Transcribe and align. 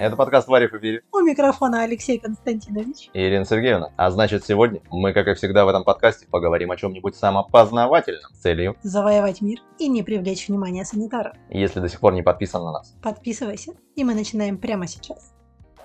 Это 0.00 0.16
подкаст 0.16 0.48
«Варив 0.48 0.72
и 0.72 0.78
Бирев» 0.78 1.02
У 1.12 1.20
микрофона 1.20 1.82
Алексей 1.82 2.18
Константинович. 2.18 3.10
и 3.12 3.20
Ирина 3.20 3.44
Сергеевна. 3.44 3.92
А 3.98 4.10
значит, 4.10 4.46
сегодня 4.46 4.80
мы, 4.90 5.12
как 5.12 5.28
и 5.28 5.34
всегда 5.34 5.66
в 5.66 5.68
этом 5.68 5.84
подкасте, 5.84 6.26
поговорим 6.26 6.70
о 6.70 6.78
чем-нибудь 6.78 7.14
самопознавательном 7.16 8.32
с 8.32 8.38
целью. 8.38 8.76
Завоевать 8.82 9.42
мир 9.42 9.58
и 9.78 9.88
не 9.88 10.02
привлечь 10.02 10.48
внимание 10.48 10.86
санитаров. 10.86 11.34
Если 11.50 11.80
до 11.80 11.90
сих 11.90 12.00
пор 12.00 12.14
не 12.14 12.22
подписан 12.22 12.64
на 12.64 12.72
нас. 12.72 12.96
Подписывайся, 13.02 13.74
и 13.94 14.02
мы 14.02 14.14
начинаем 14.14 14.56
прямо 14.56 14.86
сейчас. 14.86 15.34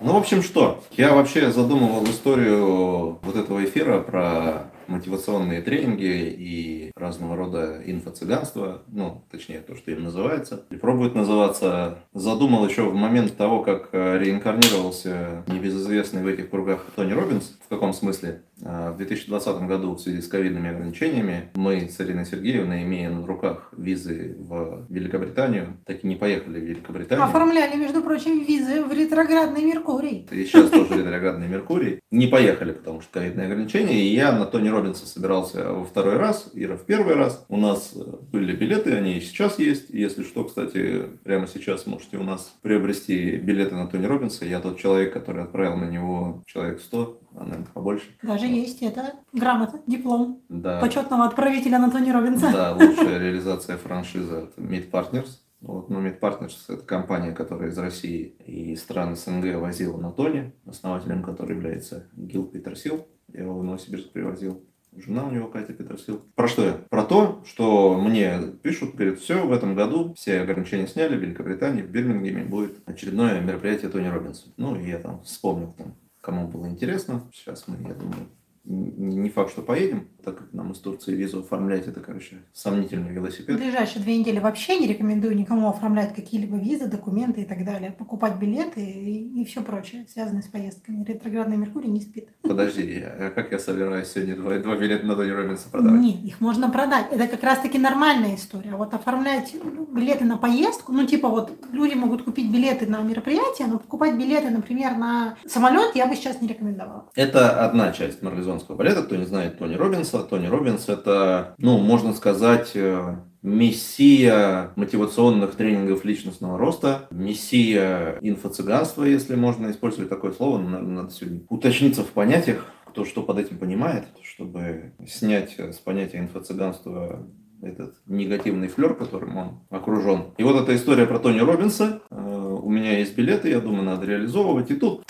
Ну, 0.00 0.14
в 0.14 0.16
общем, 0.16 0.40
что? 0.40 0.82
Я 0.92 1.12
вообще 1.12 1.50
задумывал 1.50 2.02
историю 2.04 3.18
вот 3.20 3.36
этого 3.36 3.62
эфира 3.66 4.00
про 4.00 4.70
мотивационные 4.88 5.62
тренинги 5.62 6.04
и 6.04 6.92
разного 6.96 7.36
рода 7.36 7.80
инфо-цыганство, 7.84 8.82
ну, 8.88 9.24
точнее, 9.30 9.60
то, 9.60 9.76
что 9.76 9.90
им 9.90 10.04
называется. 10.04 10.64
И 10.70 10.76
пробует 10.76 11.14
называться, 11.14 11.98
задумал 12.12 12.66
еще 12.66 12.82
в 12.82 12.94
момент 12.94 13.36
того, 13.36 13.62
как 13.62 13.90
э, 13.92 14.18
реинкарнировался 14.18 15.44
небезызвестный 15.46 16.22
в 16.22 16.26
этих 16.26 16.50
кругах 16.50 16.86
Тони 16.94 17.12
Робинс. 17.12 17.56
В 17.64 17.68
каком 17.68 17.92
смысле? 17.92 18.42
А, 18.64 18.92
В 18.92 18.96
2020 18.96 19.62
году 19.66 19.94
в 19.94 20.00
связи 20.00 20.22
с 20.22 20.28
ковидными 20.28 20.70
ограничениями 20.70 21.50
мы 21.54 21.88
с 21.88 22.00
Ириной 22.00 22.24
Сергеевной, 22.24 22.84
имея 22.84 23.10
на 23.10 23.26
руках 23.26 23.68
визы 23.76 24.34
в 24.38 24.86
Великобританию, 24.88 25.76
так 25.84 26.02
и 26.02 26.06
не 26.06 26.16
поехали 26.16 26.58
в 26.58 26.62
Великобританию. 26.64 27.24
Оформляли, 27.24 27.76
между 27.76 28.02
прочим, 28.02 28.42
визы 28.42 28.82
в 28.82 28.92
ретроградный 28.92 29.62
Меркурий. 29.64 30.26
И 30.30 30.44
сейчас 30.44 30.70
тоже 30.70 30.98
ретроградный 30.98 31.48
Меркурий. 31.48 32.00
Не 32.10 32.28
поехали, 32.28 32.72
потому 32.72 33.02
что 33.02 33.20
ковидные 33.20 33.46
ограничения. 33.46 34.02
И 34.02 34.14
я 34.14 34.32
на 34.32 34.46
Тони 34.46 34.68
Робинса 34.68 35.06
собирался 35.06 35.72
во 35.72 35.84
второй 35.84 36.16
раз, 36.16 36.50
Ира 36.54 36.76
в 36.76 36.86
первый 36.86 37.14
раз. 37.14 37.44
У 37.48 37.58
нас 37.58 37.94
были 38.32 38.56
билеты, 38.56 38.92
они 38.92 39.18
и 39.18 39.20
сейчас 39.20 39.58
есть. 39.58 39.90
Если 39.90 40.22
что, 40.22 40.44
кстати, 40.44 41.02
прямо 41.24 41.46
сейчас 41.46 41.86
можете 41.86 42.16
у 42.16 42.22
нас 42.22 42.54
приобрести 42.62 43.36
билеты 43.36 43.74
на 43.74 43.86
Тони 43.86 44.06
Робинса. 44.06 44.46
Я 44.46 44.60
тот 44.60 44.78
человек, 44.78 45.12
который 45.12 45.42
отправил 45.42 45.76
на 45.76 45.90
него 45.90 46.42
человек 46.46 46.80
100, 46.80 47.20
а, 47.22 47.25
наверное, 47.44 47.66
побольше. 47.72 48.06
Даже 48.22 48.46
есть 48.46 48.82
это 48.82 49.14
грамота, 49.32 49.80
диплом 49.86 50.42
Да. 50.48 50.80
почетного 50.80 51.24
отправителя 51.26 51.76
Антони 51.76 52.10
Робинса. 52.10 52.50
Да, 52.52 52.74
лучшая 52.74 53.18
реализация 53.20 53.76
франшизы 53.76 54.34
от 54.34 54.58
Meet 54.58 54.90
Partners. 54.90 55.28
Вот, 55.60 55.88
ну, 55.88 56.00
Meet 56.06 56.20
Partners– 56.20 56.52
это 56.68 56.84
компания, 56.84 57.32
которая 57.32 57.70
из 57.70 57.78
России 57.78 58.36
и 58.46 58.76
стран 58.76 59.16
СНГ 59.16 59.56
возила 59.60 59.96
на 59.96 60.12
Тони, 60.12 60.52
основателем 60.66 61.22
которой 61.22 61.52
является 61.56 62.08
Гил 62.14 62.44
Петерсил. 62.46 63.06
Я 63.32 63.42
его 63.42 63.58
в 63.58 63.64
Новосибирск 63.64 64.10
привозил. 64.12 64.62
Жена 64.94 65.26
у 65.26 65.30
него 65.30 65.48
Катя 65.48 65.72
Петерсил. 65.74 66.22
Про 66.36 66.48
что 66.48 66.64
я? 66.64 66.72
Про 66.88 67.04
то, 67.04 67.42
что 67.46 67.98
мне 68.00 68.38
пишут, 68.62 68.94
говорят, 68.94 69.18
все, 69.18 69.46
в 69.46 69.52
этом 69.52 69.74
году 69.74 70.14
все 70.14 70.40
ограничения 70.40 70.86
сняли, 70.86 71.16
в 71.16 71.20
Великобритании, 71.20 71.82
в 71.82 71.90
Бирмингеме 71.90 72.44
будет 72.44 72.78
очередное 72.86 73.40
мероприятие 73.40 73.90
Тони 73.90 74.08
Робинса. 74.08 74.46
Ну, 74.56 74.74
и 74.76 74.88
я 74.88 74.98
там 74.98 75.22
вспомнил, 75.22 75.74
там, 75.76 75.94
кому 76.26 76.48
было 76.48 76.66
интересно. 76.68 77.22
Сейчас 77.32 77.68
мы, 77.68 77.76
я 77.86 77.94
думаю, 77.94 78.28
не 78.66 79.30
факт, 79.30 79.50
что 79.52 79.62
поедем, 79.62 80.08
так 80.24 80.38
как 80.38 80.52
нам 80.52 80.72
из 80.72 80.78
Турции 80.78 81.14
визу 81.14 81.40
оформлять, 81.40 81.86
это, 81.86 82.00
короче, 82.00 82.42
сомнительный 82.52 83.10
В 83.10 83.12
велосипед. 83.12 83.56
ближайшие 83.56 84.02
две 84.02 84.18
недели 84.18 84.40
вообще 84.40 84.78
не 84.78 84.88
рекомендую 84.88 85.36
никому 85.36 85.68
оформлять 85.68 86.14
какие-либо 86.14 86.56
визы, 86.56 86.86
документы 86.86 87.42
и 87.42 87.44
так 87.44 87.64
далее. 87.64 87.92
Покупать 87.92 88.36
билеты 88.36 88.80
и, 88.80 89.44
все 89.44 89.62
прочее, 89.62 90.06
связанное 90.08 90.42
с 90.42 90.46
поездками. 90.46 91.04
Ретроградный 91.04 91.56
Меркурий 91.56 91.88
не 91.88 92.00
спит. 92.00 92.28
Подожди, 92.42 93.02
а 93.02 93.30
как 93.30 93.52
я 93.52 93.58
собираюсь 93.58 94.08
сегодня 94.08 94.36
два, 94.36 94.58
два 94.58 94.76
билета 94.76 95.06
на 95.06 95.14
Тони 95.14 95.30
Робинса 95.30 95.68
продавать? 95.70 96.00
Нет, 96.00 96.24
их 96.24 96.40
можно 96.40 96.68
продать. 96.70 97.06
Это 97.12 97.28
как 97.28 97.42
раз-таки 97.44 97.78
нормальная 97.78 98.34
история. 98.34 98.72
А 98.72 98.76
вот 98.76 98.94
оформлять 98.94 99.54
ну, 99.62 99.86
билеты 99.86 100.24
на 100.24 100.38
поездку, 100.38 100.92
ну 100.92 101.06
типа 101.06 101.28
вот 101.28 101.52
люди 101.72 101.94
могут 101.94 102.24
купить 102.24 102.50
билеты 102.50 102.86
на 102.86 103.00
мероприятие, 103.02 103.68
но 103.68 103.78
покупать 103.78 104.16
билеты, 104.16 104.50
например, 104.50 104.96
на 104.96 105.36
самолет 105.46 105.94
я 105.94 106.06
бы 106.06 106.16
сейчас 106.16 106.40
не 106.40 106.48
рекомендовала. 106.48 107.10
Это 107.14 107.64
одна 107.64 107.92
часть 107.92 108.22
марлезонского 108.56 108.76
балета. 108.76 109.02
Кто 109.02 109.16
не 109.16 109.24
знает 109.26 109.58
Тони 109.58 109.74
Робинса, 109.74 110.22
Тони 110.22 110.46
Робинс 110.46 110.88
это, 110.88 111.54
ну, 111.58 111.78
можно 111.78 112.12
сказать, 112.12 112.72
э, 112.74 113.16
мессия 113.42 114.72
мотивационных 114.76 115.54
тренингов 115.54 116.04
личностного 116.04 116.58
роста, 116.58 117.06
мессия 117.10 118.18
инфо-цыганства, 118.20 119.04
если 119.04 119.36
можно 119.36 119.70
использовать 119.70 120.08
такое 120.08 120.32
слово. 120.32 120.58
Надо 120.58 121.10
сегодня 121.10 121.40
уточниться 121.48 122.02
в 122.02 122.08
понятиях, 122.08 122.66
кто 122.86 123.04
что 123.04 123.22
под 123.22 123.38
этим 123.38 123.58
понимает, 123.58 124.06
чтобы 124.22 124.92
снять 125.06 125.58
с 125.58 125.76
понятия 125.76 126.18
инфо-цыганства 126.18 127.26
этот 127.62 127.94
негативный 128.06 128.68
флер, 128.68 128.94
которым 128.94 129.36
он 129.36 129.60
окружен. 129.70 130.24
И 130.36 130.42
вот 130.42 130.62
эта 130.62 130.76
история 130.76 131.06
про 131.06 131.18
Тони 131.18 131.40
Робинса. 131.40 132.02
Э, 132.10 132.58
У 132.62 132.70
меня 132.70 132.98
есть 132.98 133.16
билеты, 133.16 133.48
я 133.48 133.60
думаю, 133.60 133.84
надо 133.84 134.06
реализовывать. 134.06 134.70
И 134.70 134.74
тут 134.74 135.04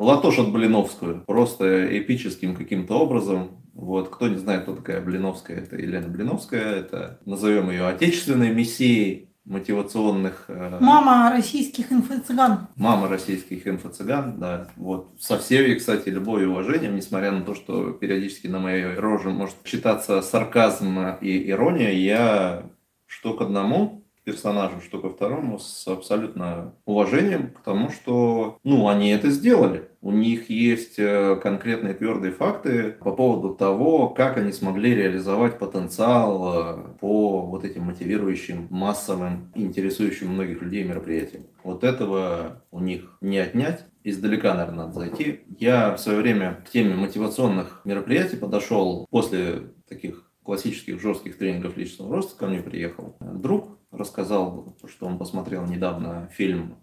Латошат 0.00 0.50
Блиновскую. 0.50 1.24
Просто 1.26 1.98
эпическим 1.98 2.56
каким-то 2.56 2.94
образом. 2.98 3.62
Вот, 3.74 4.08
кто 4.08 4.28
не 4.28 4.36
знает, 4.36 4.62
кто 4.62 4.74
такая 4.74 5.00
Блиновская, 5.00 5.58
это 5.58 5.76
Елена 5.76 6.08
Блиновская, 6.08 6.74
это, 6.76 7.20
назовем 7.24 7.70
ее 7.70 7.86
отечественной 7.86 8.52
мессией 8.52 9.28
мотивационных... 9.44 10.44
э, 10.48 10.78
Мама 10.80 11.30
российских 11.30 11.90
инфо-цыган. 11.92 12.68
мама 12.76 13.08
российских 13.08 13.66
инфо-цыган, 13.66 14.38
да. 14.38 14.68
Вот. 14.76 15.16
Со 15.18 15.38
всеми, 15.38 15.74
кстати, 15.74 16.08
любовью 16.08 16.48
и 16.48 16.50
уважением, 16.50 16.96
несмотря 16.96 17.32
на 17.32 17.42
то, 17.42 17.54
что 17.54 17.90
периодически 17.92 18.46
на 18.46 18.58
моей 18.58 18.94
роже 18.94 19.30
может 19.30 19.56
читаться 19.64 20.22
сарказм 20.22 20.98
и 21.20 21.50
ирония, 21.50 21.92
я 21.92 22.64
что 23.06 23.34
к 23.34 23.40
одному 23.42 24.04
персонажу, 24.24 24.80
что 24.82 25.00
ко 25.00 25.08
второму 25.08 25.58
с 25.58 25.86
абсолютно 25.88 26.74
уважением 26.84 27.50
к 27.50 27.60
тому, 27.62 27.90
что, 27.90 28.58
ну, 28.62 28.88
они 28.88 29.10
это 29.10 29.30
сделали. 29.30 29.89
У 30.02 30.12
них 30.12 30.48
есть 30.48 30.98
э, 30.98 31.36
конкретные 31.42 31.92
твердые 31.92 32.32
факты 32.32 32.92
по 33.00 33.12
поводу 33.12 33.54
того, 33.54 34.08
как 34.08 34.38
они 34.38 34.50
смогли 34.50 34.94
реализовать 34.94 35.58
потенциал 35.58 36.54
э, 36.54 36.98
по 37.00 37.42
вот 37.42 37.64
этим 37.64 37.82
мотивирующим, 37.82 38.66
массовым, 38.70 39.52
интересующим 39.54 40.28
многих 40.28 40.62
людей 40.62 40.84
мероприятиям. 40.84 41.44
Вот 41.62 41.84
этого 41.84 42.62
у 42.70 42.80
них 42.80 43.18
не 43.20 43.38
отнять. 43.38 43.84
Издалека, 44.02 44.54
наверное, 44.54 44.86
надо 44.86 45.00
зайти. 45.00 45.40
Я 45.58 45.94
в 45.94 46.00
свое 46.00 46.18
время 46.20 46.62
к 46.66 46.70
теме 46.70 46.94
мотивационных 46.94 47.82
мероприятий 47.84 48.36
подошел 48.36 49.06
после 49.10 49.64
таких 49.86 50.30
классических 50.42 50.98
жестких 50.98 51.36
тренингов 51.36 51.76
личностного 51.76 52.16
роста. 52.16 52.38
Ко 52.38 52.46
мне 52.46 52.60
приехал 52.60 53.16
друг, 53.20 53.78
рассказал, 53.90 54.74
что 54.88 55.06
он 55.06 55.18
посмотрел 55.18 55.66
недавно 55.66 56.30
фильм 56.32 56.76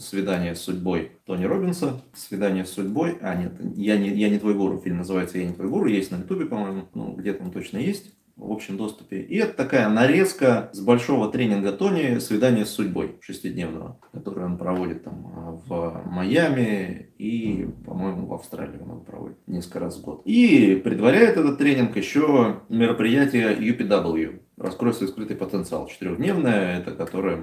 «Свидание 0.00 0.54
с 0.54 0.60
судьбой» 0.60 1.12
Тони 1.24 1.44
Робинса. 1.44 2.00
«Свидание 2.14 2.64
с 2.64 2.70
судьбой». 2.70 3.18
А, 3.20 3.34
нет, 3.34 3.52
я 3.76 3.96
не, 3.96 4.10
я 4.10 4.28
не 4.28 4.38
твой 4.38 4.54
гуру. 4.54 4.78
Фильм 4.78 4.98
называется 4.98 5.38
«Я 5.38 5.46
не 5.46 5.54
твой 5.54 5.68
гуру». 5.68 5.86
Есть 5.86 6.10
на 6.10 6.16
ютубе, 6.16 6.46
по-моему. 6.46 6.84
Ну, 6.94 7.14
где-то 7.14 7.42
он 7.42 7.50
точно 7.50 7.78
есть 7.78 8.12
в 8.36 8.52
общем 8.52 8.76
доступе. 8.76 9.22
И 9.22 9.36
это 9.36 9.56
такая 9.56 9.88
нарезка 9.88 10.68
с 10.72 10.80
большого 10.80 11.32
тренинга 11.32 11.72
Тони 11.72 12.18
«Свидание 12.18 12.66
с 12.66 12.70
судьбой» 12.70 13.16
шестидневного, 13.20 13.98
который 14.12 14.44
он 14.44 14.58
проводит 14.58 15.04
там 15.04 15.32
а, 15.34 15.50
в 15.66 16.02
Майами 16.06 17.12
и, 17.16 17.66
по-моему, 17.86 18.26
в 18.26 18.34
Австралии 18.34 18.78
он 18.78 19.04
проводит 19.04 19.38
несколько 19.46 19.80
раз 19.80 19.96
в 19.96 20.02
год. 20.02 20.22
И 20.26 20.80
предваряет 20.84 21.38
этот 21.38 21.56
тренинг 21.56 21.96
еще 21.96 22.60
мероприятие 22.68 23.56
UPW 23.56 24.40
«Раскрой 24.58 24.92
свой 24.92 25.08
скрытый 25.08 25.36
потенциал». 25.36 25.86
Четырехдневное, 25.86 26.78
это 26.78 26.92
которое, 26.92 27.42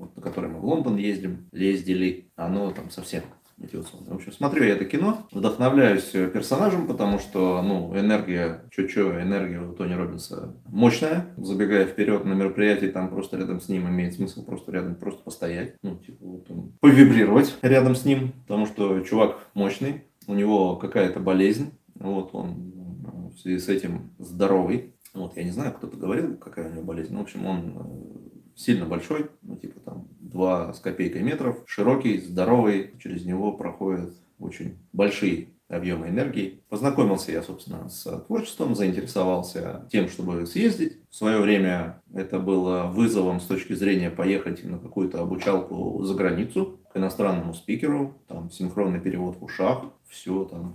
вот, 0.00 0.16
на 0.16 0.22
которое 0.22 0.48
мы 0.48 0.60
в 0.60 0.64
Лондон 0.64 0.96
ездим, 0.96 1.48
ездили. 1.52 2.30
Оно 2.34 2.70
там 2.70 2.90
совсем 2.90 3.22
мотивационное. 3.58 4.12
В 4.12 4.16
общем, 4.16 4.32
смотрю 4.32 4.64
я 4.64 4.72
это 4.72 4.86
кино, 4.86 5.26
вдохновляюсь 5.30 6.10
э, 6.14 6.30
персонажем, 6.30 6.86
потому 6.86 7.18
что, 7.18 7.60
ну, 7.62 7.94
энергия, 7.94 8.64
чё-чё, 8.70 9.20
энергия 9.20 9.60
у 9.60 9.74
Тони 9.74 9.92
Робинса 9.92 10.56
мощная. 10.64 11.26
Забегая 11.36 11.84
вперед 11.84 12.24
на 12.24 12.32
мероприятие, 12.32 12.90
там 12.90 13.10
просто 13.10 13.36
рядом 13.36 13.60
с 13.60 13.68
ним 13.68 13.86
имеет 13.88 14.14
смысл 14.14 14.44
просто 14.44 14.72
рядом 14.72 14.94
просто 14.94 15.22
постоять. 15.22 15.76
Ну, 15.82 15.96
типа, 15.96 16.24
вот 16.24 16.50
он, 16.50 16.72
повибрировать 16.80 17.54
рядом 17.60 17.94
с 17.94 18.06
ним, 18.06 18.32
потому 18.48 18.64
что 18.64 19.00
чувак 19.00 19.38
мощный, 19.52 20.04
у 20.26 20.34
него 20.34 20.76
какая-то 20.76 21.20
болезнь, 21.20 21.72
вот 21.96 22.30
он 22.32 22.72
э, 23.04 23.34
в 23.34 23.38
связи 23.38 23.58
с 23.58 23.68
этим 23.68 24.12
здоровый. 24.18 24.94
Вот, 25.12 25.36
я 25.36 25.44
не 25.44 25.50
знаю, 25.50 25.74
кто-то 25.74 25.98
говорил, 25.98 26.36
какая 26.36 26.70
у 26.70 26.72
него 26.72 26.84
болезнь. 26.84 27.12
Ну, 27.12 27.18
в 27.18 27.22
общем, 27.22 27.44
он 27.44 27.74
э, 27.76 28.29
сильно 28.60 28.84
большой, 28.84 29.30
ну, 29.42 29.56
типа 29.56 29.80
там 29.80 30.08
2 30.20 30.74
с 30.74 30.80
копейкой 30.80 31.22
метров, 31.22 31.62
широкий, 31.66 32.18
здоровый, 32.18 32.92
через 32.98 33.24
него 33.24 33.52
проходят 33.52 34.14
очень 34.38 34.76
большие 34.92 35.48
объемы 35.68 36.08
энергии. 36.08 36.60
Познакомился 36.68 37.32
я, 37.32 37.42
собственно, 37.42 37.88
с 37.88 38.04
творчеством, 38.26 38.74
заинтересовался 38.74 39.86
тем, 39.90 40.08
чтобы 40.08 40.46
съездить. 40.46 40.98
В 41.08 41.16
свое 41.16 41.38
время 41.40 42.02
это 42.12 42.38
было 42.38 42.84
вызовом 42.84 43.40
с 43.40 43.44
точки 43.44 43.72
зрения 43.74 44.10
поехать 44.10 44.64
на 44.64 44.78
какую-то 44.78 45.22
обучалку 45.22 46.02
за 46.02 46.14
границу 46.14 46.80
к 46.92 46.96
иностранному 46.96 47.54
спикеру, 47.54 48.14
там 48.26 48.50
синхронный 48.50 49.00
перевод 49.00 49.36
в 49.36 49.44
ушах, 49.44 49.84
все 50.08 50.44
там 50.44 50.74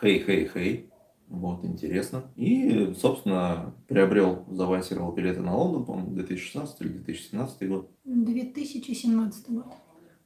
хей-хей-хей. 0.00 0.89
Вот, 1.30 1.64
интересно. 1.64 2.24
И, 2.34 2.92
собственно, 2.98 3.72
приобрел, 3.86 4.44
завансировал 4.50 5.12
билеты 5.12 5.40
на 5.40 5.56
Лондон, 5.56 5.84
по-моему, 5.84 6.10
2016 6.16 6.80
или 6.80 6.88
2017 6.88 7.68
год. 7.68 7.90
2017 8.04 9.50
год. 9.50 9.66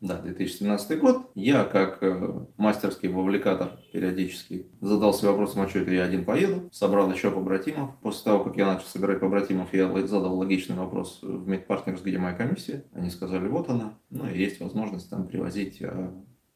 Да, 0.00 0.20
2017 0.20 0.98
год. 1.00 1.30
Я, 1.34 1.64
как 1.64 2.02
э, 2.02 2.46
мастерский 2.56 3.08
вовлекатор 3.08 3.80
периодически, 3.92 4.66
задался 4.80 5.26
вопросом, 5.26 5.62
а 5.62 5.68
что 5.68 5.80
это 5.80 5.92
я 5.92 6.04
один 6.04 6.24
поеду? 6.24 6.68
Собрал 6.72 7.10
еще 7.12 7.30
побратимов. 7.30 7.96
После 8.00 8.24
того, 8.24 8.44
как 8.44 8.56
я 8.56 8.66
начал 8.66 8.86
собирать 8.86 9.20
побратимов, 9.20 9.72
я 9.74 9.90
задал 10.06 10.38
логичный 10.38 10.76
вопрос 10.76 11.20
в 11.22 11.46
Медпартнерс, 11.46 12.02
где 12.02 12.18
моя 12.18 12.34
комиссия. 12.34 12.84
Они 12.92 13.10
сказали, 13.10 13.46
вот 13.46 13.68
она. 13.68 13.98
Ну 14.10 14.26
и 14.26 14.38
есть 14.38 14.60
возможность 14.60 15.08
там 15.10 15.26
привозить 15.26 15.80
э, 15.80 16.10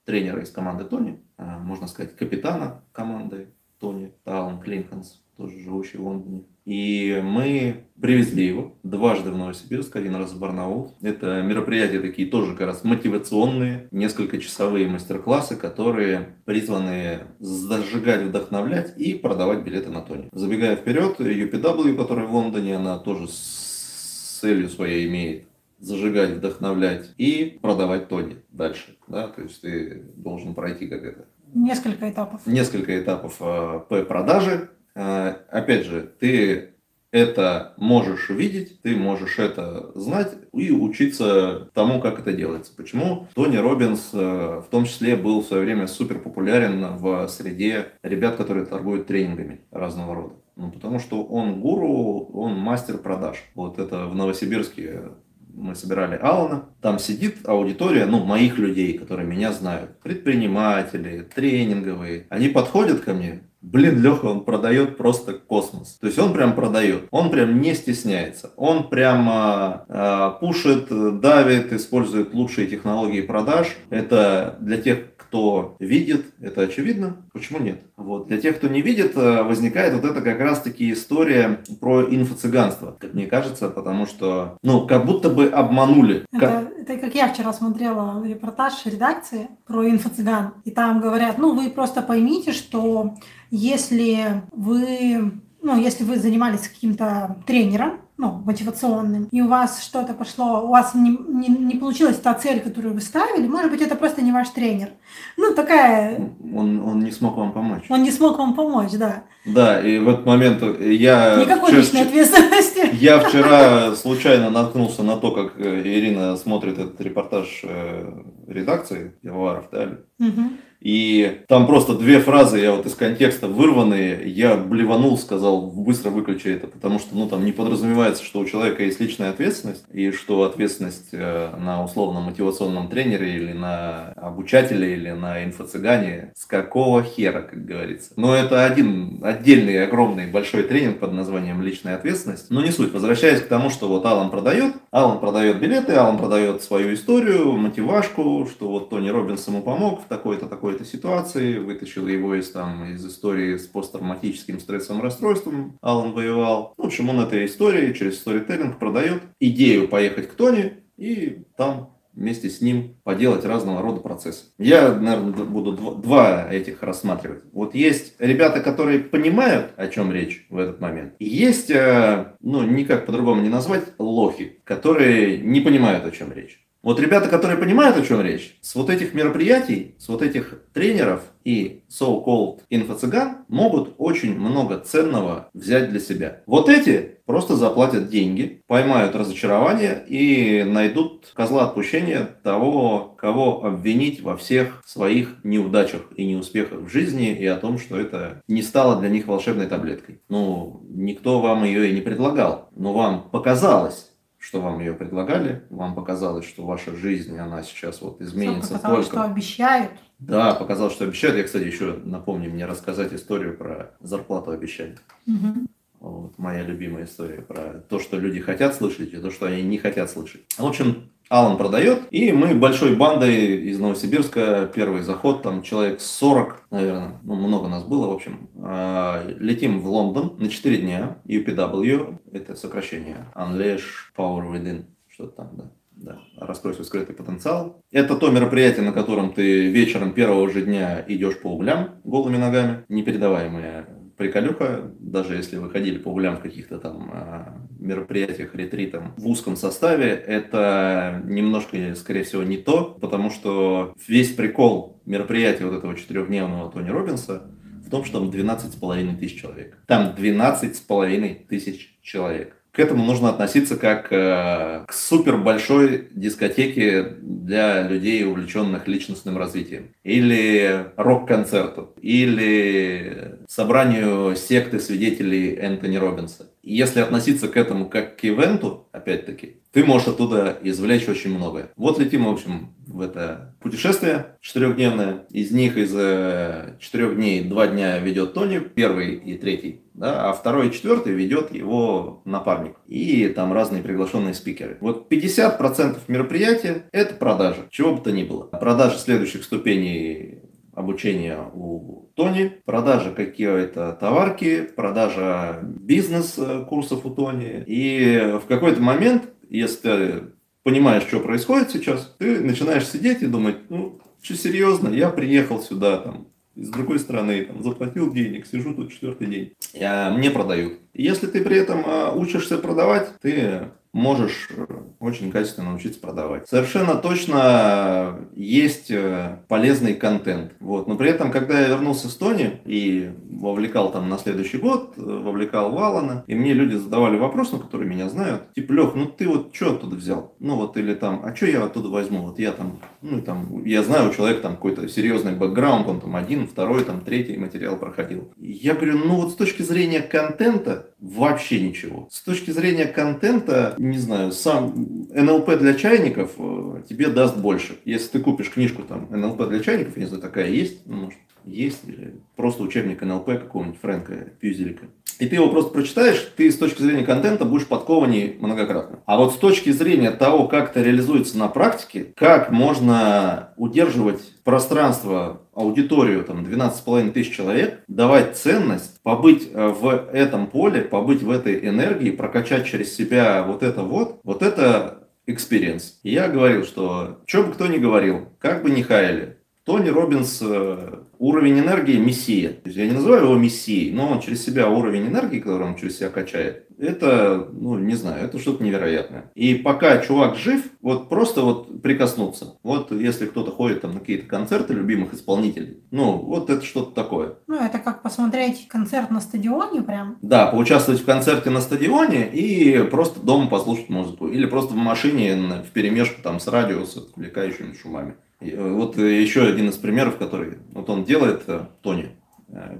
тренера 0.04 0.42
из 0.42 0.50
команды 0.50 0.84
Тони, 0.84 1.22
э, 1.36 1.58
можно 1.58 1.86
сказать, 1.86 2.16
капитана 2.16 2.82
команды 2.92 3.54
Тони, 3.78 4.12
Талан 4.25 4.60
Клинконс, 4.60 5.22
тоже 5.36 5.58
живущий 5.58 5.98
в 5.98 6.04
Лондоне. 6.04 6.42
И 6.64 7.19
мы 7.25 7.84
привезли 7.98 8.46
его 8.46 8.75
дважды 8.82 9.30
в 9.30 9.38
Новосибирск, 9.38 9.96
один 9.96 10.16
раз 10.16 10.32
в 10.32 10.38
Барнаул. 10.38 10.96
Это 11.00 11.40
мероприятия 11.40 12.00
такие 12.00 12.28
тоже 12.28 12.52
как 12.52 12.66
раз 12.66 12.84
мотивационные, 12.84 13.88
несколько 13.90 14.38
часовые 14.38 14.86
мастер-классы, 14.86 15.56
которые 15.56 16.36
призваны 16.44 17.20
зажигать, 17.38 18.22
вдохновлять 18.25 18.92
и 18.98 19.14
продавать 19.14 19.62
билеты 19.62 19.88
на 19.90 20.02
Тони. 20.02 20.28
Забегая 20.32 20.76
вперед, 20.76 21.19
UPW, 21.19 21.96
которая 21.96 22.26
в 22.26 22.34
Лондоне, 22.34 22.76
она 22.76 22.98
тоже 22.98 23.28
с 23.28 24.38
целью 24.40 24.69
своей 24.69 25.08
имеет 25.08 25.48
зажигать, 25.78 26.31
вдохновлять 26.31 27.14
и 27.16 27.58
продавать 27.62 28.08
Тони 28.08 28.42
дальше. 28.50 28.96
Да? 29.06 29.28
То 29.28 29.42
есть 29.42 29.62
ты 29.62 30.02
должен 30.16 30.54
пройти 30.54 30.86
как 30.86 31.02
это. 31.02 31.26
Несколько 31.54 32.10
этапов. 32.10 32.40
Несколько 32.46 33.00
этапов 33.00 33.36
э, 33.40 33.80
по 33.88 34.02
продаже, 34.02 34.70
Э, 34.98 35.36
опять 35.50 35.86
же, 35.86 36.12
ты 36.18 36.74
это 37.12 37.74
можешь 37.76 38.30
видеть, 38.30 38.82
ты 38.82 38.96
можешь 38.96 39.38
это 39.38 39.92
знать 39.94 40.32
и 40.52 40.72
учиться 40.72 41.70
тому, 41.72 42.00
как 42.00 42.18
это 42.18 42.32
делается. 42.32 42.74
Почему 42.76 43.28
Тони 43.34 43.56
Робинс 43.56 44.10
э, 44.12 44.18
в 44.18 44.66
том 44.70 44.86
числе 44.86 45.14
был 45.14 45.40
в 45.40 45.46
свое 45.46 45.62
время 45.62 45.86
супер 45.86 46.18
популярен 46.18 46.96
в 46.96 47.28
среде 47.28 47.92
ребят, 48.02 48.36
которые 48.36 48.66
торгуют 48.66 49.06
тренингами 49.06 49.60
разного 49.70 50.16
рода? 50.16 50.34
Ну, 50.56 50.72
потому 50.72 50.98
что 50.98 51.22
он 51.22 51.60
гуру, 51.60 52.28
он 52.34 52.58
мастер 52.58 52.98
продаж. 52.98 53.44
Вот 53.54 53.78
это 53.78 54.06
в 54.06 54.16
Новосибирске 54.16 55.12
мы 55.54 55.74
собирали 55.74 56.16
Алана, 56.16 56.66
там 56.80 56.98
сидит 56.98 57.48
аудитория, 57.48 58.06
ну, 58.06 58.24
моих 58.24 58.58
людей, 58.58 58.96
которые 58.96 59.26
меня 59.26 59.52
знают, 59.52 59.98
предприниматели, 60.00 61.22
тренинговые. 61.22 62.26
Они 62.28 62.48
подходят 62.48 63.00
ко 63.00 63.14
мне, 63.14 63.42
Блин, 63.60 64.00
Леха, 64.02 64.26
он 64.26 64.44
продает 64.44 64.96
просто 64.96 65.34
космос. 65.34 65.99
То 66.00 66.06
есть 66.06 66.19
он 66.19 66.32
прям 66.32 66.55
продает. 66.55 67.08
Он 67.10 67.31
прям 67.31 67.60
не 67.60 67.75
стесняется. 67.75 68.52
Он 68.56 68.88
прямо 68.88 69.84
э, 69.88 70.31
пушит, 70.40 70.87
давит, 71.20 71.72
использует 71.72 72.34
лучшие 72.34 72.69
технологии 72.69 73.20
продаж. 73.20 73.76
Это 73.90 74.56
для 74.60 74.78
тех, 74.78 74.99
кто 75.16 75.76
видит, 75.78 76.26
это 76.40 76.62
очевидно. 76.62 77.16
Почему 77.32 77.58
нет? 77.58 77.82
Вот. 77.96 78.28
Для 78.28 78.38
тех, 78.38 78.56
кто 78.56 78.69
не 78.69 78.81
видит, 78.81 79.16
э, 79.16 79.43
возникает 79.43 79.93
вот 79.94 80.05
это 80.05 80.22
как 80.22 80.40
раз-таки 80.40 80.93
история 80.93 81.60
про 81.81 82.05
инфо-цыганство, 82.05 82.96
как 82.99 83.12
мне 83.12 83.26
кажется, 83.26 83.69
потому 83.69 84.06
что, 84.06 84.56
ну, 84.62 84.87
как 84.87 85.05
будто 85.05 85.28
бы 85.28 85.46
обманули. 85.46 86.25
Это, 86.32 86.40
как... 86.40 86.72
это 86.78 86.96
как 86.96 87.14
я 87.14 87.28
вчера 87.28 87.52
смотрела 87.52 88.25
репортаж 88.25 88.87
редакции 88.87 89.49
про 89.66 89.87
инфо-цыган, 89.87 90.55
и 90.64 90.70
там 90.70 91.00
говорят, 91.00 91.38
ну, 91.38 91.55
вы 91.55 91.69
просто 91.70 92.00
поймите, 92.00 92.52
что 92.52 93.14
если 93.50 94.42
вы 94.52 95.32
ну, 95.60 95.78
если 95.78 96.04
вы 96.04 96.16
занимались 96.16 96.68
каким-то 96.68 97.36
тренером, 97.46 98.00
ну, 98.16 98.42
мотивационным, 98.44 99.28
и 99.30 99.40
у 99.40 99.48
вас 99.48 99.82
что-то 99.82 100.12
пошло, 100.12 100.64
у 100.64 100.68
вас 100.68 100.94
не, 100.94 101.10
не, 101.10 101.48
не 101.48 101.76
получилась 101.76 102.16
та 102.16 102.34
цель, 102.34 102.60
которую 102.60 102.94
вы 102.94 103.00
ставили, 103.00 103.46
может 103.46 103.70
быть, 103.70 103.80
это 103.80 103.94
просто 103.94 104.22
не 104.22 104.32
ваш 104.32 104.48
тренер. 104.50 104.90
Ну, 105.36 105.54
такая... 105.54 106.32
Он, 106.54 106.82
он 106.82 106.98
не 107.00 107.12
смог 107.12 107.36
вам 107.36 107.52
помочь. 107.52 107.84
Он 107.88 108.02
не 108.02 108.10
смог 108.10 108.38
вам 108.38 108.54
помочь, 108.54 108.92
да. 108.92 109.24
Да, 109.44 109.80
и 109.80 109.98
в 109.98 110.08
этот 110.08 110.26
момент 110.26 110.62
я... 110.80 111.36
Никакой 111.36 111.70
вчера, 111.70 111.80
личной 111.80 112.02
ответственности. 112.02 112.90
Я 112.92 113.20
вчера 113.20 113.94
случайно 113.94 114.50
наткнулся 114.50 115.02
на 115.02 115.16
то, 115.16 115.30
как 115.30 115.60
Ирина 115.60 116.36
смотрит 116.36 116.78
этот 116.78 117.00
репортаж 117.00 117.60
э, 117.62 118.22
редакции 118.48 119.14
Пивоваров, 119.22 119.68
да? 119.70 119.98
Угу. 120.18 120.42
И 120.80 121.42
там 121.48 121.66
просто 121.66 121.94
две 121.94 122.20
фразы, 122.20 122.58
я 122.58 122.72
вот 122.72 122.86
из 122.86 122.94
контекста 122.94 123.48
вырванные, 123.48 124.28
я 124.30 124.56
блеванул, 124.56 125.19
сказал, 125.19 125.66
быстро 125.66 126.10
выключи 126.10 126.48
это, 126.48 126.66
потому 126.69 126.98
что, 126.98 127.16
ну, 127.16 127.28
там 127.28 127.44
не 127.44 127.52
подразумевается, 127.52 128.25
что 128.25 128.40
у 128.40 128.44
человека 128.44 128.84
есть 128.84 129.00
личная 129.00 129.30
ответственность, 129.30 129.84
и 129.92 130.12
что 130.12 130.44
ответственность 130.44 131.08
э, 131.12 131.50
на 131.58 131.84
условно-мотивационном 131.84 132.88
тренере 132.88 133.36
или 133.36 133.52
на 133.52 134.12
обучателе 134.16 134.94
или 134.94 135.10
на 135.10 135.44
инфо-цыгане, 135.44 136.32
с 136.36 136.44
какого 136.44 137.02
хера, 137.02 137.42
как 137.42 137.64
говорится. 137.64 138.12
Но 138.16 138.34
это 138.34 138.64
один 138.64 139.20
отдельный, 139.22 139.82
огромный, 139.82 140.26
большой 140.26 140.62
тренинг 140.62 140.98
под 141.00 141.12
названием 141.12 141.60
«Личная 141.62 141.96
ответственность». 141.96 142.50
Но 142.50 142.62
не 142.62 142.70
суть. 142.70 142.92
Возвращаясь 142.92 143.40
к 143.40 143.48
тому, 143.48 143.70
что 143.70 143.88
вот 143.88 144.06
Алан 144.06 144.31
продает, 144.31 144.74
Алан 144.90 145.19
продает 145.19 145.58
билеты, 145.58 145.94
Алан 145.94 146.19
продает 146.19 146.62
свою 146.62 146.94
историю, 146.94 147.52
мотивашку, 147.52 148.46
что 148.50 148.69
вот 148.69 148.90
Тони 148.90 149.08
Робинс 149.08 149.46
ему 149.48 149.62
помог 149.62 150.02
в 150.02 150.04
такой-то, 150.04 150.46
такой 150.46 150.68
какой-то 150.69 150.85
ситуации, 150.85 151.56
вытащил 151.56 152.06
его 152.09 152.35
из, 152.35 152.50
там, 152.50 152.93
из 152.93 153.06
истории 153.06 153.56
с 153.56 153.67
посттравматическим 153.67 154.61
стрессовым 154.61 155.03
расстройством, 155.03 155.79
Алан 155.81 156.12
воевал. 156.12 156.75
В 156.76 156.85
общем, 156.85 157.09
он 157.09 157.20
этой 157.20 157.47
истории 157.47 157.94
через 157.94 158.19
сторителлинг 158.19 158.79
продает 158.79 159.23
идею 159.41 159.88
поехать 159.88 160.29
к 160.29 160.35
Тони 160.35 160.75
и 160.99 161.44
там 161.56 161.94
вместе 162.12 162.50
с 162.50 162.61
ним 162.61 162.97
поделать 163.03 163.47
разного 163.47 163.81
рода 163.81 164.00
процессы. 164.00 164.44
Я, 164.59 164.93
наверное, 164.93 165.44
буду 165.44 165.73
два 165.73 166.53
этих 166.53 166.82
рассматривать. 166.82 167.44
Вот 167.53 167.75
есть 167.75 168.15
ребята, 168.19 168.61
которые 168.61 168.99
понимают, 168.99 169.70
о 169.76 169.87
чем 169.88 170.12
речь 170.12 170.47
в 170.50 170.59
этот 170.59 170.82
момент. 170.82 171.15
И 171.19 171.25
есть, 171.25 171.70
э, 171.70 172.35
ну, 172.41 172.62
никак 172.62 173.06
по-другому 173.06 173.41
не 173.41 173.49
назвать, 173.49 173.85
лохи, 173.99 174.61
которые 174.65 175.38
не 175.38 175.61
понимают, 175.61 176.05
о 176.05 176.11
чем 176.11 176.31
речь. 176.31 176.61
Вот 176.82 177.00
ребята, 177.00 177.28
которые 177.28 177.58
понимают, 177.58 177.96
о 177.96 178.02
чем 178.02 178.20
речь, 178.20 178.56
с 178.60 178.75
вот 178.75 178.88
этих 178.88 179.12
мероприятий, 179.12 179.96
с 179.98 180.08
вот 180.08 180.22
этих 180.22 180.62
тренеров 180.72 181.22
и 181.44 181.82
so-called 181.90 182.60
инфо-цыган 182.70 183.44
могут 183.48 183.94
очень 183.98 184.38
много 184.38 184.78
ценного 184.78 185.48
взять 185.54 185.90
для 185.90 185.98
себя. 185.98 186.40
Вот 186.46 186.69
эти 186.69 187.19
просто 187.26 187.56
заплатят 187.56 188.08
деньги, 188.08 188.62
поймают 188.66 189.14
разочарование 189.16 190.04
и 190.08 190.62
найдут 190.64 191.32
козла 191.34 191.64
отпущения 191.64 192.28
того, 192.42 193.14
кого 193.19 193.64
обвинить 193.64 194.22
во 194.22 194.36
всех 194.36 194.82
своих 194.86 195.36
неудачах 195.44 196.03
и 196.17 196.24
неуспехах 196.24 196.81
в 196.81 196.88
жизни 196.88 197.31
и 197.32 197.44
о 197.46 197.56
том, 197.56 197.79
что 197.79 197.98
это 197.98 198.41
не 198.46 198.62
стало 198.62 199.00
для 199.00 199.08
них 199.08 199.26
волшебной 199.26 199.67
таблеткой. 199.67 200.20
Ну, 200.29 200.82
никто 200.88 201.41
вам 201.41 201.64
ее 201.64 201.91
и 201.91 201.94
не 201.94 202.00
предлагал, 202.00 202.70
но 202.74 202.93
вам 202.93 203.29
показалось, 203.31 204.10
что 204.38 204.60
вам 204.60 204.78
ее 204.80 204.94
предлагали, 204.94 205.64
вам 205.68 205.94
показалось, 205.94 206.46
что 206.46 206.64
ваша 206.64 206.94
жизнь, 206.94 207.36
она 207.36 207.62
сейчас 207.62 208.00
вот 208.00 208.20
изменится 208.20 208.74
показалось, 208.74 209.06
только... 209.08 209.22
что 209.22 209.30
обещают. 209.30 209.90
Да, 210.20 210.54
показалось, 210.54 210.94
что 210.94 211.04
обещают. 211.04 211.36
Я, 211.36 211.44
кстати, 211.44 211.64
еще 211.64 212.00
напомню 212.04 212.50
мне 212.50 212.64
рассказать 212.66 213.12
историю 213.12 213.56
про 213.56 213.96
зарплату 214.00 214.52
обещали. 214.52 214.96
Угу. 215.26 215.66
Вот, 216.00 216.38
моя 216.38 216.62
любимая 216.62 217.04
история 217.04 217.42
про 217.42 217.84
то, 217.88 217.98
что 217.98 218.18
люди 218.18 218.38
хотят 218.40 218.74
слышать, 218.76 219.12
и 219.12 219.16
то, 219.16 219.32
что 219.32 219.46
они 219.46 219.62
не 219.62 219.78
хотят 219.78 220.08
слышать. 220.10 220.42
В 220.56 220.64
общем, 220.64 221.10
Алан 221.29 221.58
продает, 221.58 222.03
и 222.11 222.32
мы 222.32 222.55
большой 222.55 222.97
бандой 222.97 223.69
из 223.69 223.79
Новосибирска, 223.79 224.70
первый 224.75 225.03
заход, 225.03 225.43
там 225.43 225.63
человек 225.63 226.01
40, 226.01 226.69
наверное, 226.70 227.20
ну, 227.23 227.35
много 227.35 227.69
нас 227.69 227.85
было, 227.85 228.06
в 228.06 228.13
общем, 228.13 228.49
э, 228.55 229.35
летим 229.39 229.81
в 229.81 229.89
Лондон 229.89 230.37
на 230.39 230.49
4 230.49 230.79
дня, 230.79 231.19
UPW, 231.27 232.19
это 232.32 232.55
сокращение, 232.55 233.27
Unleash 233.35 233.82
Power 234.17 234.51
Within, 234.51 234.85
что-то 235.08 235.32
там, 235.32 235.51
да. 235.53 235.70
Да, 236.01 236.20
раскрой 236.37 236.75
свой 236.75 236.85
скрытый 236.85 237.17
потенциал. 237.17 237.82
Это 237.91 238.15
то 238.15 238.31
мероприятие, 238.31 238.85
на 238.87 238.93
котором 238.93 239.32
ты 239.32 239.67
вечером 239.69 240.13
первого 240.13 240.49
же 240.49 240.63
дня 240.63 241.05
идешь 241.08 241.41
по 241.41 241.49
углям 241.49 241.97
голыми 242.05 242.37
ногами. 242.37 242.85
Непередаваемое 242.89 243.89
приколюха, 244.19 244.93
даже 244.98 245.34
если 245.34 245.56
вы 245.56 245.70
ходили 245.70 245.96
по 245.96 246.10
гулям 246.10 246.37
в 246.37 246.41
каких-то 246.41 246.79
там 246.79 247.10
а, 247.13 247.56
мероприятиях, 247.79 248.55
ретритам 248.55 249.15
в 249.17 249.27
узком 249.27 249.56
составе, 249.56 250.10
это 250.10 251.22
немножко, 251.25 251.94
скорее 251.94 252.25
всего, 252.25 252.43
не 252.43 252.58
то, 252.58 252.98
потому 253.01 253.31
что 253.31 253.94
весь 254.06 254.34
прикол 254.34 255.01
мероприятия 255.06 255.65
вот 255.65 255.79
этого 255.79 255.96
четырехдневного 255.96 256.70
Тони 256.70 256.91
Робинса 256.91 257.51
в 257.87 257.91
том, 257.91 258.05
что 258.05 258.19
там 258.19 258.31
12 258.31 258.72
с 258.72 258.77
половиной 258.77 259.17
тысяч 259.17 259.41
человек. 259.41 259.79
Там 259.87 260.15
12 260.15 260.77
с 260.77 260.81
половиной 260.81 261.46
тысяч 261.48 261.98
человек 262.03 262.57
к 262.72 262.79
этому 262.79 263.05
нужно 263.05 263.31
относиться 263.31 263.77
как 263.77 264.13
э, 264.13 264.84
к 264.87 264.93
супер 264.93 265.39
большой 265.39 266.08
дискотеке 266.13 267.03
для 267.03 267.82
людей, 267.82 268.25
увлеченных 268.25 268.87
личностным 268.87 269.37
развитием. 269.37 269.89
Или 270.05 270.87
рок-концерту. 270.96 271.94
Или 272.01 273.39
собранию 273.48 274.37
секты 274.37 274.81
свидетелей 274.81 275.55
Энтони 275.56 275.96
Робинса 275.96 276.46
если 276.69 277.01
относиться 277.01 277.48
к 277.48 277.56
этому 277.56 277.89
как 277.89 278.17
к 278.17 278.25
ивенту, 278.25 278.89
опять-таки, 278.93 279.56
ты 279.72 279.84
можешь 279.84 280.08
оттуда 280.08 280.58
извлечь 280.63 281.08
очень 281.08 281.34
многое. 281.34 281.70
Вот 281.77 281.98
летим, 281.98 282.27
в 282.27 282.31
общем, 282.31 282.75
в 282.87 283.01
это 283.01 283.55
путешествие 283.60 284.37
четырехдневное. 284.41 285.25
Из 285.31 285.51
них 285.51 285.77
из 285.79 285.94
э, 285.94 286.77
четырех 286.79 287.17
дней 287.17 287.43
два 287.44 287.69
дня 287.69 287.98
ведет 287.98 288.34
Тони, 288.34 288.58
первый 288.58 289.15
и 289.15 289.39
третий, 289.39 289.81
да, 289.98 290.28
а 290.28 290.32
второй 290.32 290.69
и 290.69 290.72
четвертый 290.72 291.12
ведет 291.12 291.55
его 291.55 292.22
напарник. 292.24 292.76
И 292.86 293.28
там 293.28 293.52
разные 293.52 293.82
приглашенные 293.82 294.34
спикеры. 294.34 294.78
Вот 294.81 295.12
50% 295.12 295.98
мероприятия– 296.08 296.84
это 296.93 297.14
продажа, 297.14 297.67
чего 297.70 297.94
бы 297.94 298.02
то 298.02 298.12
ни 298.12 298.24
было. 298.24 298.44
Продажа 298.44 298.98
следующих 298.98 299.44
ступеней 299.44 300.43
обучения 300.72 301.38
у 301.52 302.10
Тони, 302.14 302.52
продажа 302.64 303.10
какие-то 303.10 303.96
товарки, 304.00 304.62
продажа 304.62 305.60
бизнес-курсов 305.62 307.05
у 307.05 307.10
Тони. 307.10 307.64
И 307.67 308.38
в 308.40 308.46
какой-то 308.46 308.81
момент 308.81 309.24
если 309.48 309.81
ты 309.81 310.22
понимаешь, 310.62 311.05
что 311.05 311.20
происходит 311.20 311.70
сейчас, 311.70 312.14
ты 312.19 312.40
начинаешь 312.40 312.86
сидеть 312.86 313.22
и 313.22 313.26
думать, 313.26 313.70
ну, 313.70 314.00
что 314.22 314.34
серьезно, 314.34 314.88
я 314.88 315.08
приехал 315.08 315.60
сюда, 315.60 315.98
там, 315.98 316.28
из 316.58 316.70
другой 316.70 316.98
страны, 316.98 317.44
там, 317.44 317.62
заплатил 317.62 318.12
денег, 318.12 318.46
сижу 318.46 318.74
тут 318.74 318.93
четвертый 318.93 319.29
день, 319.29 319.53
а 319.81 320.10
мне 320.10 320.31
продают. 320.31 320.81
Если 320.93 321.29
ты 321.29 321.43
при 321.43 321.56
этом 321.56 321.84
а, 321.86 322.12
учишься 322.12 322.58
продавать, 322.58 323.12
ты 323.20 323.69
можешь 323.92 324.48
э, 324.56 324.66
очень 325.00 325.30
качественно 325.30 325.70
научиться 325.70 326.00
продавать. 326.00 326.48
Совершенно 326.48 326.94
точно 326.96 328.28
есть 328.34 328.90
э, 328.90 329.38
полезный 329.48 329.94
контент. 329.94 330.52
Вот. 330.60 330.88
Но 330.88 330.96
при 330.96 331.10
этом, 331.10 331.30
когда 331.30 331.60
я 331.60 331.68
вернулся 331.68 332.08
с 332.08 332.14
Тони 332.16 332.60
и 332.64 333.10
вовлекал 333.30 333.92
там 333.92 334.08
на 334.08 334.18
следующий 334.18 334.58
год, 334.58 334.94
э, 334.96 335.00
вовлекал 335.00 335.72
Валана, 335.72 336.24
и 336.26 336.34
мне 336.34 336.52
люди 336.52 336.76
задавали 336.76 337.16
вопрос, 337.16 337.52
ну, 337.52 337.58
которые 337.58 337.88
меня 337.88 338.08
знают, 338.08 338.52
типа, 338.54 338.72
Лех, 338.72 338.94
ну 338.94 339.06
ты 339.06 339.28
вот 339.28 339.54
что 339.54 339.72
оттуда 339.72 339.96
взял? 339.96 340.34
Ну 340.38 340.56
вот, 340.56 340.76
или 340.76 340.94
там, 340.94 341.22
а 341.24 341.34
что 341.34 341.46
я 341.46 341.64
оттуда 341.64 341.88
возьму? 341.88 342.22
Вот 342.22 342.38
я 342.38 342.52
там, 342.52 342.78
ну 343.02 343.22
там, 343.22 343.64
я 343.64 343.82
знаю, 343.82 344.10
у 344.10 344.14
человека 344.14 344.42
там 344.42 344.54
какой-то 344.54 344.88
серьезный 344.88 345.32
бэкграунд, 345.32 345.88
он 345.88 346.00
там 346.00 346.16
один, 346.16 346.46
второй, 346.46 346.84
там 346.84 347.00
третий 347.00 347.36
материал 347.36 347.76
проходил. 347.76 348.32
Я 348.38 348.74
говорю, 348.74 348.98
ну 348.98 349.16
вот 349.16 349.32
с 349.32 349.34
точки 349.34 349.62
зрения 349.62 350.00
контента 350.00 350.90
вообще 351.00 351.60
ничего. 351.60 352.08
С 352.10 352.22
точки 352.22 352.50
зрения 352.50 352.86
контента 352.86 353.74
не 353.79 353.99
знаю, 353.99 354.32
сам 354.32 355.06
НЛП 355.11 355.56
для 355.56 355.75
чайников 355.75 356.32
э, 356.39 356.82
тебе 356.89 357.08
даст 357.08 357.37
больше. 357.37 357.79
Если 357.85 358.08
ты 358.08 358.20
купишь 358.20 358.51
книжку 358.51 358.82
там 358.82 359.08
НЛП 359.11 359.49
для 359.49 359.61
чайников, 359.61 359.97
я 359.97 360.03
не 360.03 360.08
знаю, 360.08 360.23
такая 360.23 360.51
есть, 360.51 360.87
ну, 360.87 360.97
может, 360.97 361.19
есть, 361.44 361.81
или 361.87 362.15
просто 362.37 362.63
учебник 362.63 363.01
НЛП 363.03 363.27
какого-нибудь 363.27 363.81
Фрэнка 363.81 364.15
Пюзелика. 364.41 364.87
И 365.19 365.27
ты 365.27 365.35
его 365.35 365.49
просто 365.49 365.73
прочитаешь, 365.73 366.32
ты 366.37 366.51
с 366.51 366.56
точки 366.56 366.82
зрения 366.82 367.05
контента 367.05 367.44
будешь 367.44 367.67
подкованней 367.67 368.37
многократно. 368.39 369.01
А 369.05 369.19
вот 369.19 369.35
с 369.35 369.37
точки 369.37 369.70
зрения 369.70 370.13
того, 370.13 370.47
как 370.47 370.70
это 370.70 370.82
реализуется 370.82 371.37
на 371.39 371.49
практике, 371.49 372.13
как 372.15 372.51
можно 372.51 373.53
удерживать 373.56 374.20
пространство, 374.44 375.43
аудиторию, 375.55 376.23
там, 376.23 376.44
12,5 376.44 377.11
тысяч 377.11 377.35
человек, 377.35 377.82
давать 377.89 378.37
ценность, 378.37 378.97
побыть 379.08 379.48
э, 379.55 379.69
в 379.69 380.10
этом 380.12 380.48
поле, 380.48 380.82
побыть 380.82 381.22
в 381.22 381.31
этой 381.31 381.67
энергии, 381.67 382.10
прокачать 382.10 382.67
через 382.67 382.94
себя 382.94 383.43
вот 383.43 383.62
это 383.62 383.81
вот, 383.81 384.20
вот 384.22 384.43
это 384.43 385.08
experience. 385.27 385.98
Я 386.03 386.29
говорил, 386.29 386.62
что 386.62 387.22
что 387.24 387.44
бы 387.44 387.55
кто 387.55 387.69
ни 387.69 387.79
говорил, 387.79 388.29
как 388.38 388.62
бы 388.62 388.70
ни 388.70 388.82
хаяли, 388.82 389.38
Тони 389.65 389.88
Робинс 389.88 390.41
э, 390.43 391.05
уровень 391.19 391.58
энергии 391.58 391.98
мессия. 391.98 392.56
Я 392.65 392.87
не 392.87 392.93
называю 392.93 393.25
его 393.25 393.37
мессией, 393.37 393.93
но 393.93 394.08
он 394.08 394.20
через 394.20 394.44
себя 394.44 394.69
уровень 394.69 395.06
энергии, 395.06 395.41
который 395.41 395.67
он 395.67 395.77
через 395.77 395.98
себя 395.98 396.10
качает, 396.10 396.69
это, 396.79 397.48
ну, 397.53 397.77
не 397.79 397.94
знаю, 397.94 398.25
это 398.25 398.39
что-то 398.39 398.63
невероятное. 398.63 399.31
И 399.34 399.55
пока 399.55 399.98
чувак 399.98 400.37
жив, 400.37 400.63
вот 400.81 401.08
просто 401.08 401.43
вот 401.43 401.82
прикоснуться. 401.82 402.55
Вот 402.63 402.93
если 402.93 403.27
кто-то 403.27 403.51
ходит 403.51 403.82
там 403.82 403.94
на 403.94 404.01
какие-то 404.01 404.27
концерты 404.27 404.75
любимых 404.75 405.13
исполнителей, 405.13 405.82
ну, 405.91 406.19
вот 406.19 406.51
это 406.51 406.65
что-то 406.65 406.93
такое. 406.93 407.34
Ну, 407.46 407.56
это 407.56 407.79
как 407.79 408.03
посмотреть 408.03 408.69
концерт 408.69 409.10
на 409.10 409.20
стадионе 409.20 409.82
прям. 409.82 410.19
Да, 410.22 410.46
поучаствовать 410.46 411.01
в 411.01 411.05
концерте 411.05 411.51
на 411.51 411.60
стадионе 411.60 412.29
и 412.32 412.84
просто 412.84 413.20
дома 413.20 413.48
послушать 413.48 413.89
музыку. 413.89 414.29
Или 414.29 414.46
просто 414.46 414.75
в 414.75 414.77
машине 414.77 415.37
в 415.67 415.70
перемешку 415.72 416.22
там 416.22 416.39
с 416.39 416.46
радио, 416.46 416.84
с 416.84 416.96
отвлекающими 416.96 417.75
шумами. 417.75 418.15
Э, 418.40 418.72
вот 418.72 418.98
э, 418.98 419.20
еще 419.20 419.42
один 419.42 419.68
из 419.68 419.76
примеров, 419.76 420.16
который 420.18 420.58
вот 420.72 420.88
он 420.90 421.04
делает, 421.04 421.42
э, 421.46 421.66
Тони, 421.82 422.10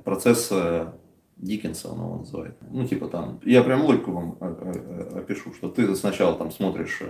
процесс 0.05 0.51
Диккенса 1.37 1.91
он 1.91 1.99
его 1.99 2.17
называет. 2.17 2.57
Ну, 2.71 2.87
типа 2.87 3.09
там, 3.09 3.39
я 3.45 3.63
прям 3.63 3.85
логику 3.85 4.13
вам 4.13 4.39
опишу, 5.15 5.53
что 5.53 5.69
ты 5.69 5.95
сначала 5.95 6.37
там 6.37 6.51
смотришь, 6.51 7.03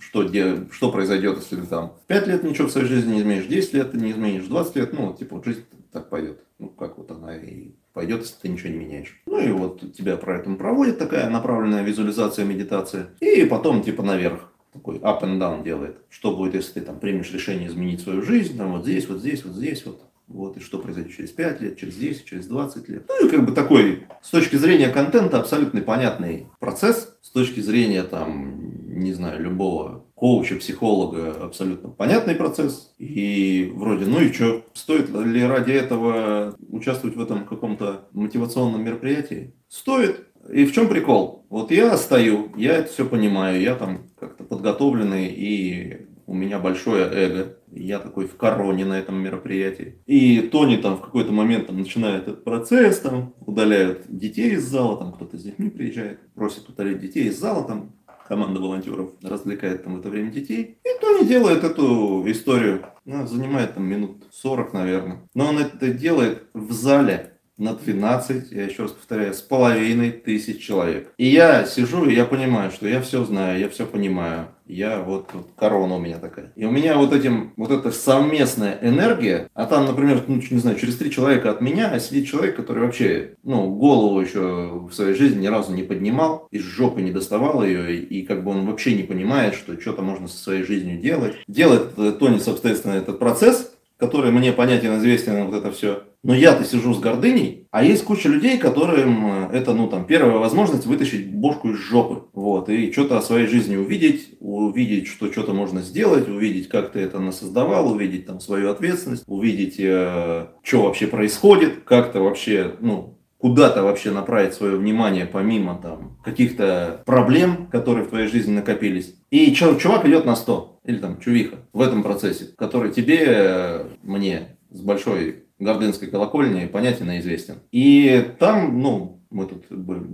что, 0.00 0.26
где, 0.26 0.66
что 0.72 0.90
произойдет, 0.90 1.38
если 1.38 1.56
ты 1.56 1.66
там 1.66 1.94
5 2.08 2.26
лет 2.26 2.42
ничего 2.42 2.66
в 2.66 2.72
своей 2.72 2.88
жизни 2.88 3.14
не 3.14 3.20
изменишь, 3.20 3.46
10 3.46 3.74
лет 3.74 3.92
ты 3.92 3.98
не 3.98 4.10
изменишь, 4.10 4.46
20 4.46 4.76
лет, 4.76 4.92
ну, 4.92 5.14
типа, 5.14 5.36
вот 5.36 5.44
жизнь 5.44 5.64
так 5.92 6.10
пойдет. 6.10 6.42
Ну, 6.58 6.68
как 6.68 6.98
вот 6.98 7.10
она 7.12 7.36
и 7.36 7.70
пойдет, 7.92 8.22
если 8.22 8.34
ты 8.42 8.48
ничего 8.48 8.70
не 8.70 8.78
меняешь. 8.78 9.22
Ну, 9.26 9.38
и 9.38 9.52
вот 9.52 9.92
тебя 9.94 10.16
про 10.16 10.38
это 10.38 10.50
проводит 10.50 10.98
такая 10.98 11.30
направленная 11.30 11.82
визуализация, 11.82 12.44
медитация. 12.44 13.10
И 13.20 13.44
потом, 13.44 13.82
типа, 13.82 14.02
наверх 14.02 14.52
такой 14.72 14.98
up 14.98 15.22
and 15.22 15.38
down 15.38 15.64
делает. 15.64 15.98
Что 16.08 16.36
будет, 16.36 16.54
если 16.54 16.74
ты 16.74 16.80
там 16.82 16.98
примешь 16.98 17.32
решение 17.32 17.68
изменить 17.68 18.00
свою 18.00 18.22
жизнь, 18.22 18.56
там 18.56 18.72
вот 18.72 18.84
здесь, 18.84 19.08
вот 19.08 19.18
здесь, 19.18 19.44
вот 19.44 19.54
здесь, 19.54 19.84
вот. 19.86 20.00
Вот, 20.26 20.56
и 20.56 20.60
что 20.60 20.78
произойдет 20.78 21.12
через 21.12 21.30
5 21.30 21.60
лет, 21.60 21.76
через 21.76 21.96
10, 21.96 22.24
через 22.24 22.46
20 22.46 22.88
лет. 22.88 23.04
Ну, 23.08 23.26
и 23.26 23.28
как 23.28 23.44
бы 23.44 23.50
такой, 23.50 24.06
с 24.22 24.30
точки 24.30 24.54
зрения 24.54 24.88
контента, 24.88 25.40
абсолютно 25.40 25.80
понятный 25.80 26.46
процесс. 26.60 27.16
С 27.20 27.30
точки 27.30 27.58
зрения, 27.58 28.04
там, 28.04 29.00
не 29.00 29.12
знаю, 29.12 29.42
любого 29.42 30.04
коуча, 30.14 30.54
психолога, 30.54 31.32
абсолютно 31.42 31.88
понятный 31.88 32.36
процесс. 32.36 32.94
И 32.98 33.72
вроде, 33.74 34.06
ну 34.06 34.20
и 34.20 34.32
что, 34.32 34.64
стоит 34.72 35.10
ли 35.10 35.42
ради 35.42 35.72
этого 35.72 36.54
участвовать 36.68 37.16
в 37.16 37.20
этом 37.20 37.44
каком-то 37.44 38.08
мотивационном 38.12 38.84
мероприятии? 38.84 39.54
Стоит. 39.66 40.28
И 40.48 40.64
в 40.64 40.72
чем 40.72 40.88
прикол? 40.88 41.44
Вот 41.48 41.70
я 41.70 41.96
стою, 41.96 42.52
я 42.56 42.76
это 42.76 42.90
все 42.90 43.04
понимаю, 43.04 43.60
я 43.60 43.74
там 43.74 44.08
как-то 44.18 44.44
подготовленный, 44.44 45.26
и 45.26 46.06
у 46.26 46.34
меня 46.34 46.60
большое 46.60 47.06
эго. 47.06 47.56
Я 47.72 47.98
такой 47.98 48.26
в 48.26 48.36
короне 48.36 48.84
на 48.84 48.98
этом 48.98 49.20
мероприятии. 49.20 50.00
И 50.06 50.40
Тони 50.40 50.76
там 50.76 50.96
в 50.96 51.00
какой-то 51.00 51.32
момент 51.32 51.66
там, 51.66 51.78
начинает 51.78 52.22
этот 52.22 52.44
процесс, 52.44 53.00
там 53.00 53.34
удаляют 53.46 54.04
детей 54.08 54.52
из 54.54 54.64
зала, 54.64 54.96
там 54.96 55.12
кто-то 55.12 55.36
с 55.36 55.42
детьми 55.42 55.70
приезжает, 55.70 56.20
просит 56.34 56.68
удалить 56.68 57.00
детей 57.00 57.28
из 57.28 57.38
зала, 57.38 57.64
там 57.64 57.92
команда 58.28 58.60
волонтеров 58.60 59.10
развлекает 59.22 59.82
там 59.82 59.96
в 59.96 60.00
это 60.00 60.08
время 60.08 60.30
детей. 60.30 60.78
И 60.84 61.00
Тони 61.00 61.26
делает 61.26 61.64
эту 61.64 62.22
историю. 62.30 62.86
Ну, 63.04 63.26
занимает 63.26 63.74
там 63.74 63.84
минут 63.84 64.22
40, 64.30 64.72
наверное. 64.72 65.28
Но 65.34 65.48
он 65.48 65.58
это 65.58 65.92
делает 65.92 66.44
в 66.54 66.70
зале 66.70 67.39
на 67.60 67.74
12, 67.74 68.52
я 68.52 68.64
еще 68.64 68.82
раз 68.82 68.92
повторяю, 68.92 69.34
с 69.34 69.40
половиной 69.40 70.10
тысяч 70.10 70.64
человек. 70.64 71.12
И 71.18 71.26
я 71.26 71.66
сижу, 71.66 72.06
и 72.06 72.14
я 72.14 72.24
понимаю, 72.24 72.70
что 72.70 72.88
я 72.88 73.02
все 73.02 73.22
знаю, 73.24 73.60
я 73.60 73.68
все 73.68 73.84
понимаю. 73.86 74.48
Я 74.66 75.00
вот, 75.00 75.30
вот 75.32 75.48
корона 75.56 75.96
у 75.96 75.98
меня 75.98 76.18
такая. 76.18 76.52
И 76.54 76.64
у 76.64 76.70
меня 76.70 76.96
вот 76.96 77.12
этим, 77.12 77.52
вот 77.56 77.70
эта 77.70 77.90
совместная 77.90 78.78
энергия, 78.80 79.50
а 79.52 79.66
там, 79.66 79.84
например, 79.84 80.22
ну, 80.26 80.36
не 80.36 80.58
знаю, 80.58 80.78
через 80.78 80.96
три 80.96 81.10
человека 81.10 81.50
от 81.50 81.60
меня 81.60 81.90
а 81.90 81.98
сидит 81.98 82.28
человек, 82.28 82.56
который 82.56 82.84
вообще, 82.84 83.34
ну, 83.42 83.74
голову 83.74 84.20
еще 84.20 84.86
в 84.88 84.92
своей 84.92 85.14
жизни 85.14 85.42
ни 85.42 85.48
разу 85.48 85.74
не 85.74 85.82
поднимал, 85.82 86.46
из 86.52 86.62
жопы 86.62 87.02
не 87.02 87.10
доставал 87.10 87.64
ее, 87.64 87.96
и, 87.96 88.20
и 88.20 88.22
как 88.22 88.44
бы 88.44 88.52
он 88.52 88.64
вообще 88.64 88.94
не 88.94 89.02
понимает, 89.02 89.54
что 89.54 89.78
что-то 89.78 90.02
можно 90.02 90.28
со 90.28 90.38
своей 90.38 90.62
жизнью 90.62 90.98
делать. 91.00 91.34
Делает 91.46 91.96
Тони, 92.18 92.38
соответственно, 92.38 92.94
этот 92.94 93.18
процесс, 93.18 93.72
который 93.98 94.30
мне 94.30 94.52
понятен, 94.52 94.96
известен, 94.96 95.46
вот 95.46 95.54
это 95.54 95.72
все. 95.72 96.04
Но 96.22 96.34
я-то 96.34 96.64
сижу 96.64 96.92
с 96.92 97.00
гордыней, 97.00 97.66
а 97.70 97.82
есть 97.82 98.04
куча 98.04 98.28
людей, 98.28 98.58
которым 98.58 99.46
э, 99.46 99.48
это, 99.52 99.72
ну, 99.72 99.88
там, 99.88 100.04
первая 100.04 100.36
возможность 100.36 100.84
вытащить 100.84 101.32
бошку 101.32 101.70
из 101.70 101.78
жопы. 101.78 102.28
Вот, 102.34 102.68
и 102.68 102.92
что-то 102.92 103.16
о 103.16 103.22
своей 103.22 103.46
жизни 103.46 103.76
увидеть, 103.76 104.36
увидеть, 104.38 105.06
что 105.06 105.32
что-то 105.32 105.54
можно 105.54 105.80
сделать, 105.80 106.28
увидеть, 106.28 106.68
как 106.68 106.92
ты 106.92 107.00
это 107.00 107.20
насоздавал, 107.20 107.90
увидеть 107.90 108.26
там 108.26 108.40
свою 108.40 108.70
ответственность, 108.70 109.24
увидеть, 109.26 109.76
э, 109.78 110.48
что 110.62 110.82
вообще 110.82 111.06
происходит, 111.06 111.84
как-то 111.84 112.20
вообще, 112.20 112.74
ну, 112.80 113.18
куда-то 113.38 113.82
вообще 113.82 114.10
направить 114.10 114.52
свое 114.52 114.76
внимание, 114.76 115.24
помимо 115.24 115.78
там 115.80 116.18
каких-то 116.22 117.02
проблем, 117.06 117.68
которые 117.72 118.04
в 118.04 118.10
твоей 118.10 118.28
жизни 118.28 118.52
накопились. 118.52 119.14
И 119.30 119.54
чувак 119.54 120.04
идет 120.04 120.26
на 120.26 120.36
100, 120.36 120.80
или 120.84 120.98
там 120.98 121.18
чувиха 121.18 121.56
в 121.72 121.80
этом 121.80 122.02
процессе, 122.02 122.48
который 122.58 122.92
тебе, 122.92 123.24
э, 123.26 123.84
мне 124.02 124.58
с 124.70 124.82
большой 124.82 125.44
Гордынской 125.60 126.08
колокольни 126.08 126.66
понятен 126.66 127.10
и 127.10 127.18
известен. 127.20 127.56
И 127.70 128.32
там, 128.38 128.80
ну, 128.80 129.22
мы 129.30 129.46
тут 129.46 129.66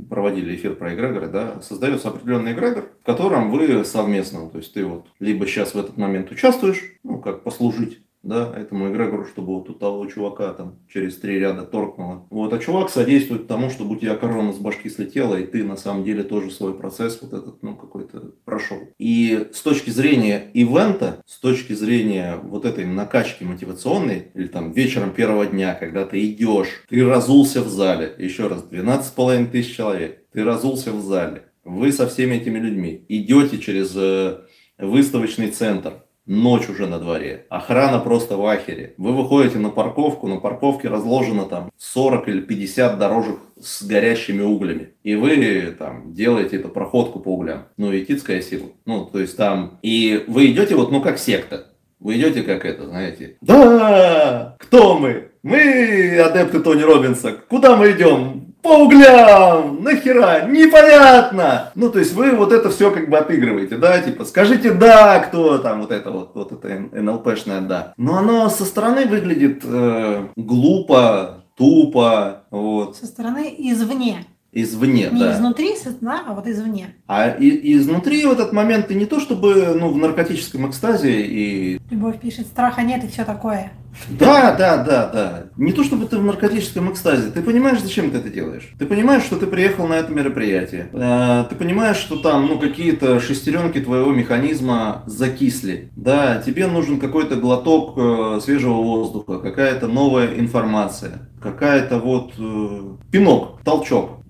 проводили 0.08 0.54
эфир 0.54 0.74
про 0.74 0.94
эгрегоры, 0.94 1.28
да, 1.28 1.60
создается 1.62 2.08
определенный 2.08 2.52
эгрегор, 2.52 2.90
в 3.02 3.06
котором 3.06 3.50
вы 3.50 3.84
совместно, 3.84 4.48
то 4.50 4.58
есть 4.58 4.74
ты 4.74 4.84
вот 4.84 5.06
либо 5.20 5.46
сейчас 5.46 5.74
в 5.74 5.78
этот 5.78 5.96
момент 5.96 6.30
участвуешь, 6.30 6.82
ну, 7.02 7.18
как 7.18 7.42
послужить 7.42 8.00
да, 8.26 8.52
этому 8.56 8.90
эгрегору, 8.90 9.24
чтобы 9.24 9.54
вот 9.54 9.70
у 9.70 9.74
того 9.74 10.06
чувака 10.06 10.52
там 10.52 10.80
через 10.92 11.16
три 11.16 11.38
ряда 11.38 11.62
торкнуло. 11.62 12.26
Вот, 12.30 12.52
а 12.52 12.58
чувак 12.58 12.90
содействует 12.90 13.46
тому, 13.46 13.70
чтобы 13.70 13.94
у 13.94 13.98
тебя 13.98 14.16
корона 14.16 14.52
с 14.52 14.58
башки 14.58 14.90
слетела, 14.90 15.36
и 15.36 15.46
ты 15.46 15.64
на 15.64 15.76
самом 15.76 16.04
деле 16.04 16.22
тоже 16.22 16.50
свой 16.50 16.74
процесс 16.74 17.18
вот 17.22 17.32
этот, 17.32 17.62
ну, 17.62 17.76
какой-то 17.76 18.32
прошел. 18.44 18.78
И 18.98 19.48
с 19.52 19.60
точки 19.60 19.90
зрения 19.90 20.50
ивента, 20.54 21.22
с 21.26 21.38
точки 21.38 21.72
зрения 21.72 22.36
вот 22.42 22.64
этой 22.64 22.84
накачки 22.84 23.44
мотивационной, 23.44 24.30
или 24.34 24.48
там 24.48 24.72
вечером 24.72 25.12
первого 25.12 25.46
дня, 25.46 25.74
когда 25.74 26.04
ты 26.04 26.24
идешь, 26.26 26.84
ты 26.88 27.04
разулся 27.04 27.62
в 27.62 27.68
зале, 27.68 28.14
еще 28.18 28.48
раз, 28.48 28.64
12,5 28.70 29.50
тысяч 29.50 29.76
человек, 29.76 30.24
ты 30.32 30.44
разулся 30.44 30.92
в 30.92 31.00
зале, 31.00 31.44
вы 31.64 31.92
со 31.92 32.08
всеми 32.08 32.36
этими 32.36 32.58
людьми 32.58 33.04
идете 33.08 33.58
через 33.58 33.92
э, 33.96 34.40
выставочный 34.78 35.50
центр, 35.50 36.05
Ночь 36.26 36.68
уже 36.68 36.88
на 36.88 36.98
дворе. 36.98 37.46
Охрана 37.50 38.00
просто 38.00 38.36
в 38.36 38.44
ахере. 38.44 38.94
Вы 38.98 39.12
выходите 39.12 39.58
на 39.58 39.70
парковку, 39.70 40.26
на 40.26 40.38
парковке 40.38 40.88
разложено 40.88 41.44
там 41.44 41.70
40 41.78 42.28
или 42.28 42.40
50 42.40 42.98
дорожек 42.98 43.38
с 43.60 43.84
горящими 43.84 44.42
углями. 44.42 44.94
И 45.04 45.14
вы 45.14 45.74
там 45.78 46.12
делаете 46.12 46.56
эту 46.56 46.68
проходку 46.68 47.20
по 47.20 47.34
углям. 47.34 47.66
Ну, 47.76 47.96
этитская 47.96 48.40
сила. 48.42 48.66
Ну, 48.86 49.04
то 49.04 49.20
есть 49.20 49.36
там... 49.36 49.78
И 49.82 50.24
вы 50.26 50.46
идете 50.46 50.74
вот, 50.74 50.90
ну, 50.90 51.00
как 51.00 51.18
секта. 51.18 51.68
Вы 52.00 52.16
идете 52.16 52.42
как 52.42 52.64
это, 52.64 52.86
знаете. 52.86 53.36
Да! 53.40 54.56
Кто 54.58 54.98
мы? 54.98 55.28
Мы 55.44 56.18
адепты 56.18 56.58
Тони 56.58 56.82
Робинса. 56.82 57.32
Куда 57.48 57.76
мы 57.76 57.92
идем? 57.92 58.45
По 58.66 58.78
углям, 58.82 59.84
нахера, 59.84 60.46
непонятно. 60.48 61.70
Ну, 61.76 61.88
то 61.88 62.00
есть 62.00 62.14
вы 62.14 62.32
вот 62.32 62.52
это 62.52 62.68
все 62.70 62.90
как 62.90 63.08
бы 63.08 63.16
отыгрываете, 63.16 63.76
да, 63.76 64.00
типа, 64.00 64.24
скажите 64.24 64.72
да, 64.72 65.20
кто 65.20 65.58
там, 65.58 65.82
вот 65.82 65.92
это 65.92 66.10
вот, 66.10 66.32
вот 66.34 66.50
это 66.50 66.88
НЛПшное 67.00 67.60
да. 67.60 67.94
Но 67.96 68.18
оно 68.18 68.48
со 68.48 68.64
стороны 68.64 69.06
выглядит 69.06 69.62
э, 69.64 70.26
глупо, 70.34 71.44
тупо, 71.56 72.42
вот. 72.50 72.96
Со 72.96 73.06
стороны 73.06 73.54
извне. 73.56 74.26
Извне, 74.52 75.10
не 75.12 75.20
да. 75.20 75.28
Не 75.28 75.32
изнутри, 75.34 75.74
да, 76.00 76.24
а 76.26 76.34
вот 76.34 76.48
извне. 76.48 76.96
А 77.06 77.28
и, 77.28 77.74
изнутри 77.76 78.24
в 78.24 78.32
этот 78.32 78.52
момент 78.52 78.88
ты 78.88 78.94
не 78.94 79.06
то 79.06 79.20
чтобы 79.20 79.76
ну, 79.78 79.90
в 79.90 79.96
наркотическом 79.96 80.68
экстазе 80.68 81.20
и... 81.20 81.78
Любовь 81.90 82.18
пишет, 82.18 82.46
страха 82.46 82.82
нет 82.82 83.04
и 83.04 83.08
все 83.08 83.24
такое. 83.24 83.70
Да, 84.08 84.54
да, 84.54 84.76
да, 84.78 85.06
да. 85.12 85.46
Не 85.56 85.72
то 85.72 85.84
чтобы 85.84 86.06
ты 86.06 86.18
в 86.18 86.24
наркотическом 86.24 86.92
экстазе. 86.92 87.30
Ты 87.30 87.42
понимаешь, 87.42 87.80
зачем 87.80 88.10
ты 88.10 88.18
это 88.18 88.28
делаешь. 88.28 88.72
Ты 88.78 88.86
понимаешь, 88.86 89.24
что 89.24 89.36
ты 89.36 89.46
приехал 89.46 89.86
на 89.86 89.94
это 89.94 90.12
мероприятие. 90.12 90.88
Э, 90.92 91.44
ты 91.48 91.56
понимаешь, 91.56 91.96
что 91.96 92.16
там 92.16 92.46
ну, 92.46 92.58
какие-то 92.58 93.20
шестеренки 93.20 93.80
твоего 93.80 94.12
механизма 94.12 95.02
закисли. 95.06 95.90
Да, 95.96 96.42
тебе 96.44 96.66
нужен 96.66 97.00
какой-то 97.00 97.36
глоток 97.36 97.94
э, 97.96 98.40
свежего 98.42 98.74
воздуха, 98.74 99.38
какая-то 99.38 99.88
новая 99.88 100.38
информация, 100.38 101.28
какая-то 101.40 101.98
вот 101.98 102.32
э, 102.38 102.96
пинок, 103.10 103.60
толчок 103.64 104.20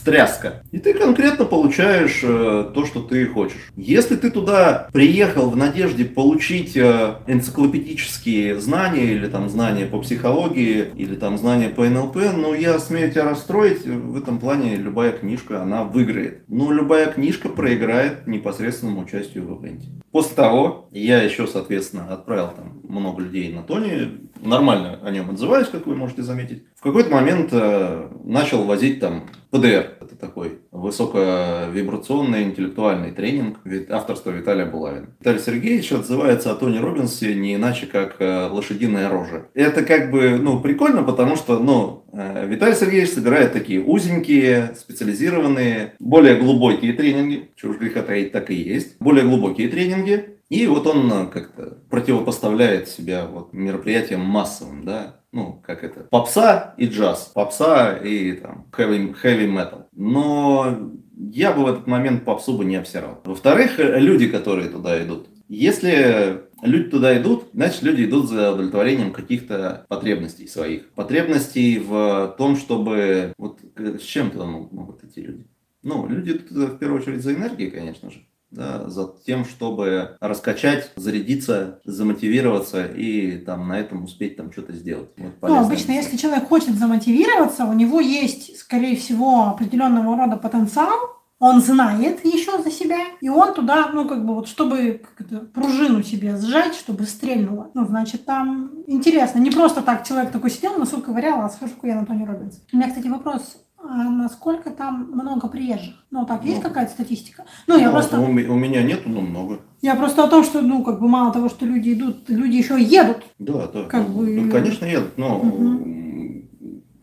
встряска. 0.00 0.62
И 0.72 0.78
ты 0.78 0.94
конкретно 0.94 1.44
получаешь 1.44 2.20
э, 2.22 2.70
то, 2.74 2.86
что 2.86 3.02
ты 3.02 3.26
хочешь. 3.26 3.70
Если 3.76 4.16
ты 4.16 4.30
туда 4.30 4.88
приехал 4.92 5.50
в 5.50 5.56
надежде 5.56 6.06
получить 6.06 6.74
э, 6.74 7.16
энциклопедические 7.26 8.58
знания 8.58 9.12
или 9.12 9.26
там 9.26 9.50
знания 9.50 9.84
по 9.84 9.98
психологии 9.98 10.86
или 10.96 11.16
там 11.16 11.36
знания 11.36 11.68
по 11.68 11.84
НЛП, 11.84 12.16
ну 12.34 12.54
я 12.54 12.78
смею 12.78 13.10
тебя 13.10 13.24
расстроить, 13.24 13.84
в 13.84 14.16
этом 14.16 14.38
плане 14.38 14.76
любая 14.76 15.12
книжка, 15.12 15.62
она 15.62 15.84
выиграет. 15.84 16.44
Но 16.48 16.72
любая 16.72 17.06
книжка 17.12 17.50
проиграет 17.50 18.26
непосредственному 18.26 19.02
участию 19.02 19.46
в 19.46 19.62
ивенте. 19.62 19.88
После 20.12 20.34
того 20.34 20.88
я 20.90 21.22
еще, 21.22 21.46
соответственно, 21.46 22.12
отправил 22.12 22.48
там 22.48 22.80
много 22.82 23.22
людей 23.22 23.52
на 23.52 23.62
Тони, 23.62 24.28
нормально 24.42 24.98
о 25.02 25.10
нем 25.10 25.30
отзываюсь, 25.30 25.68
как 25.68 25.86
вы 25.86 25.94
можете 25.94 26.22
заметить. 26.22 26.64
В 26.76 26.82
какой-то 26.82 27.10
момент 27.10 27.50
э, 27.52 28.10
начал 28.24 28.64
возить 28.64 28.98
там 28.98 29.28
ПДР. 29.50 29.98
Это 30.00 30.16
такой 30.18 30.60
высоковибрационный 30.72 32.44
интеллектуальный 32.44 33.10
тренинг 33.10 33.58
авторства 33.88 34.30
Виталия 34.30 34.66
Булавина. 34.66 35.08
Виталий 35.20 35.40
Сергеевич 35.40 35.92
отзывается 35.92 36.52
о 36.52 36.54
Тони 36.54 36.78
Робинсе 36.78 37.34
не 37.34 37.56
иначе, 37.56 37.86
как 37.86 38.16
э, 38.20 38.48
лошадиная 38.48 39.08
рожа. 39.08 39.48
Это 39.54 39.82
как 39.82 40.10
бы, 40.10 40.38
ну, 40.40 40.60
прикольно, 40.60 41.02
потому 41.02 41.36
что, 41.36 41.58
ну, 41.58 42.04
э, 42.12 42.46
Виталий 42.46 42.76
Сергеевич 42.76 43.10
собирает 43.10 43.52
такие 43.52 43.82
узенькие, 43.82 44.74
специализированные, 44.78 45.94
более 45.98 46.36
глубокие 46.36 46.92
тренинги, 46.92 47.50
чего 47.56 47.72
уж 47.72 47.78
греха 47.78 48.02
таить, 48.02 48.32
так 48.32 48.50
и 48.50 48.54
есть, 48.54 48.96
более 49.00 49.24
глубокие 49.24 49.68
тренинги, 49.68 50.36
и 50.50 50.66
вот 50.66 50.86
он 50.86 51.10
э, 51.12 51.26
как-то 51.32 51.78
противопоставляет 51.90 52.88
себя 52.88 53.26
вот 53.26 53.52
мероприятиям 53.52 54.20
массовым, 54.20 54.84
да, 54.84 55.19
ну, 55.32 55.60
как 55.64 55.84
это, 55.84 56.00
попса 56.00 56.74
и 56.76 56.86
джаз, 56.86 57.30
попса 57.34 57.96
и 57.96 58.32
там 58.32 58.66
heavy, 58.72 59.14
heavy 59.22 59.46
metal. 59.46 59.84
Но 59.92 60.92
я 61.16 61.52
бы 61.52 61.64
в 61.64 61.68
этот 61.68 61.86
момент 61.86 62.24
попсу 62.24 62.56
бы 62.56 62.64
не 62.64 62.76
обсирал. 62.76 63.20
Во-вторых, 63.24 63.74
люди, 63.78 64.28
которые 64.28 64.68
туда 64.68 65.02
идут, 65.04 65.28
если 65.48 66.42
люди 66.62 66.90
туда 66.90 67.20
идут, 67.20 67.48
значит, 67.52 67.82
люди 67.82 68.04
идут 68.04 68.28
за 68.28 68.52
удовлетворением 68.52 69.12
каких-то 69.12 69.84
потребностей 69.88 70.46
своих. 70.46 70.90
Потребностей 70.90 71.78
в 71.78 72.34
том, 72.38 72.56
чтобы... 72.56 73.32
Вот 73.36 73.60
с 73.76 74.02
чем 74.02 74.30
туда 74.30 74.46
могут 74.46 75.04
идти 75.04 75.22
люди? 75.22 75.46
Ну, 75.82 76.06
люди 76.08 76.38
туда 76.38 76.66
в 76.66 76.78
первую 76.78 77.00
очередь 77.00 77.22
за 77.22 77.34
энергией, 77.34 77.70
конечно 77.70 78.10
же 78.10 78.20
да, 78.50 78.88
за 78.88 79.12
тем, 79.24 79.44
чтобы 79.44 80.16
раскачать, 80.20 80.90
зарядиться, 80.96 81.80
замотивироваться 81.84 82.84
и 82.86 83.38
там 83.38 83.68
на 83.68 83.78
этом 83.78 84.04
успеть 84.04 84.36
там 84.36 84.52
что-то 84.52 84.72
сделать. 84.72 85.10
Вот, 85.16 85.32
ну, 85.42 85.58
обычно, 85.58 85.92
если 85.92 86.16
человек 86.16 86.48
хочет 86.48 86.74
замотивироваться, 86.74 87.64
у 87.64 87.72
него 87.72 88.00
есть, 88.00 88.58
скорее 88.58 88.96
всего, 88.96 89.48
определенного 89.48 90.16
рода 90.16 90.36
потенциал, 90.36 91.20
он 91.40 91.62
знает 91.62 92.22
еще 92.22 92.62
за 92.62 92.70
себя, 92.70 92.98
и 93.22 93.30
он 93.30 93.54
туда, 93.54 93.90
ну, 93.94 94.06
как 94.06 94.26
бы 94.26 94.34
вот, 94.34 94.46
чтобы 94.46 95.00
как 95.16 95.52
пружину 95.52 96.02
себе 96.02 96.36
сжать, 96.36 96.74
чтобы 96.74 97.04
стрельнуло. 97.04 97.70
Ну, 97.72 97.86
значит, 97.86 98.26
там 98.26 98.72
интересно. 98.86 99.38
Не 99.38 99.50
просто 99.50 99.80
так 99.80 100.06
человек 100.06 100.32
такой 100.32 100.50
сидел, 100.50 100.76
носу 100.76 101.00
ковырял, 101.00 101.40
а 101.40 101.48
схожу 101.48 101.72
я 101.84 101.94
на 101.94 102.04
Тони 102.04 102.26
Робинс. 102.26 102.60
У 102.70 102.76
меня, 102.76 102.88
кстати, 102.88 103.06
вопрос 103.06 103.56
а 103.82 104.10
насколько 104.10 104.70
там 104.70 105.10
много 105.12 105.48
приезжих? 105.48 105.94
Ну, 106.10 106.26
так, 106.26 106.44
есть 106.44 106.58
ну, 106.58 106.62
какая-то 106.62 106.92
статистика? 106.92 107.44
Ну, 107.66 107.78
я 107.78 107.86
ну, 107.86 107.92
просто... 107.92 108.20
У, 108.20 108.24
у 108.24 108.28
меня 108.28 108.82
нету, 108.82 109.08
но 109.08 109.20
много. 109.20 109.60
Я 109.80 109.94
просто 109.94 110.24
о 110.24 110.28
том, 110.28 110.44
что, 110.44 110.60
ну, 110.60 110.84
как 110.84 111.00
бы 111.00 111.08
мало 111.08 111.32
того, 111.32 111.48
что 111.48 111.64
люди 111.64 111.94
идут, 111.94 112.28
люди 112.28 112.56
еще 112.56 112.80
едут. 112.80 113.24
Да, 113.38 113.66
да. 113.68 113.84
Как 113.84 114.06
ну, 114.06 114.18
бы... 114.18 114.26
ну, 114.26 114.50
конечно, 114.50 114.84
едут, 114.84 115.16
но 115.16 115.38
угу. 115.38 116.44